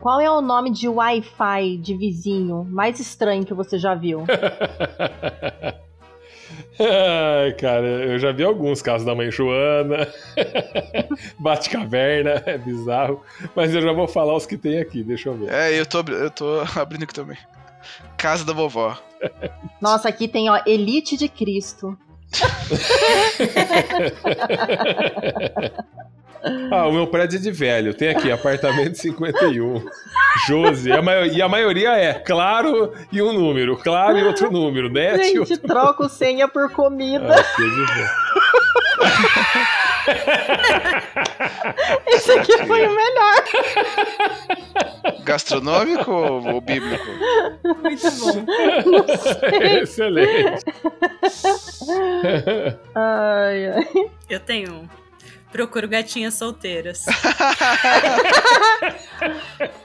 [0.00, 4.24] Qual é o nome de Wi-Fi de vizinho mais estranho que você já viu?
[6.78, 10.08] Ai, cara, eu já vi alguns casos da mãe Joana.
[11.38, 13.22] Bate-caverna, é bizarro.
[13.54, 15.52] Mas eu já vou falar os que tem aqui, deixa eu ver.
[15.52, 17.38] É, eu tô, eu tô abrindo aqui também.
[18.16, 18.96] Casa da vovó.
[19.80, 21.96] Nossa, aqui tem, ó, Elite de Cristo.
[26.70, 27.94] Ah, o meu prédio é de velho.
[27.94, 29.84] Tem aqui, apartamento 51.
[30.46, 30.90] Josi.
[30.92, 33.76] A E a maioria é claro e um número.
[33.76, 34.90] Claro e outro número.
[34.98, 37.34] E Gente, outro troco senha por comida.
[37.34, 37.62] Ah, que.
[42.06, 43.44] Esse aqui foi o melhor.
[45.24, 47.06] Gastronômico ou, bíblico?
[47.82, 48.44] Muito bom.
[49.80, 50.64] Excelente.
[52.94, 54.10] Ai, ai.
[54.28, 55.01] Eu tenho um.
[55.52, 57.04] Procuro gatinhas solteiras.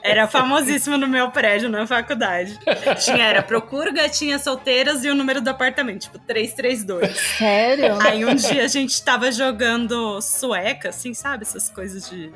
[0.02, 2.58] era famosíssimo no meu prédio, na faculdade.
[3.04, 7.18] Tinha, era procuro gatinhas solteiras e o número do apartamento, tipo 332.
[7.38, 7.98] Sério?
[8.02, 11.44] Aí um dia a gente tava jogando sueca, assim, sabe?
[11.44, 12.32] Essas coisas de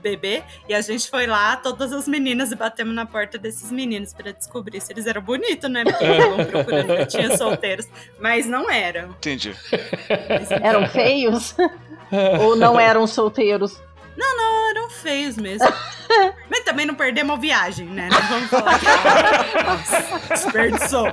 [0.00, 0.42] bebê.
[0.68, 4.30] E a gente foi lá, todas as meninas, e batemos na porta desses meninos pra
[4.30, 5.82] descobrir se eles eram bonitos, né?
[5.84, 7.88] Porque estavam procurando gatinhas solteiras.
[8.20, 9.10] Mas não eram.
[9.10, 9.52] Entendi.
[10.62, 11.56] Eram feios?
[12.40, 13.80] Ou não eram solteiros?
[14.16, 15.66] Não, não, eram feios mesmo.
[16.48, 18.08] Mas também não perdemos a viagem, né?
[18.10, 18.86] Não vamos falar que
[19.62, 21.12] Nossa, desperdiçou.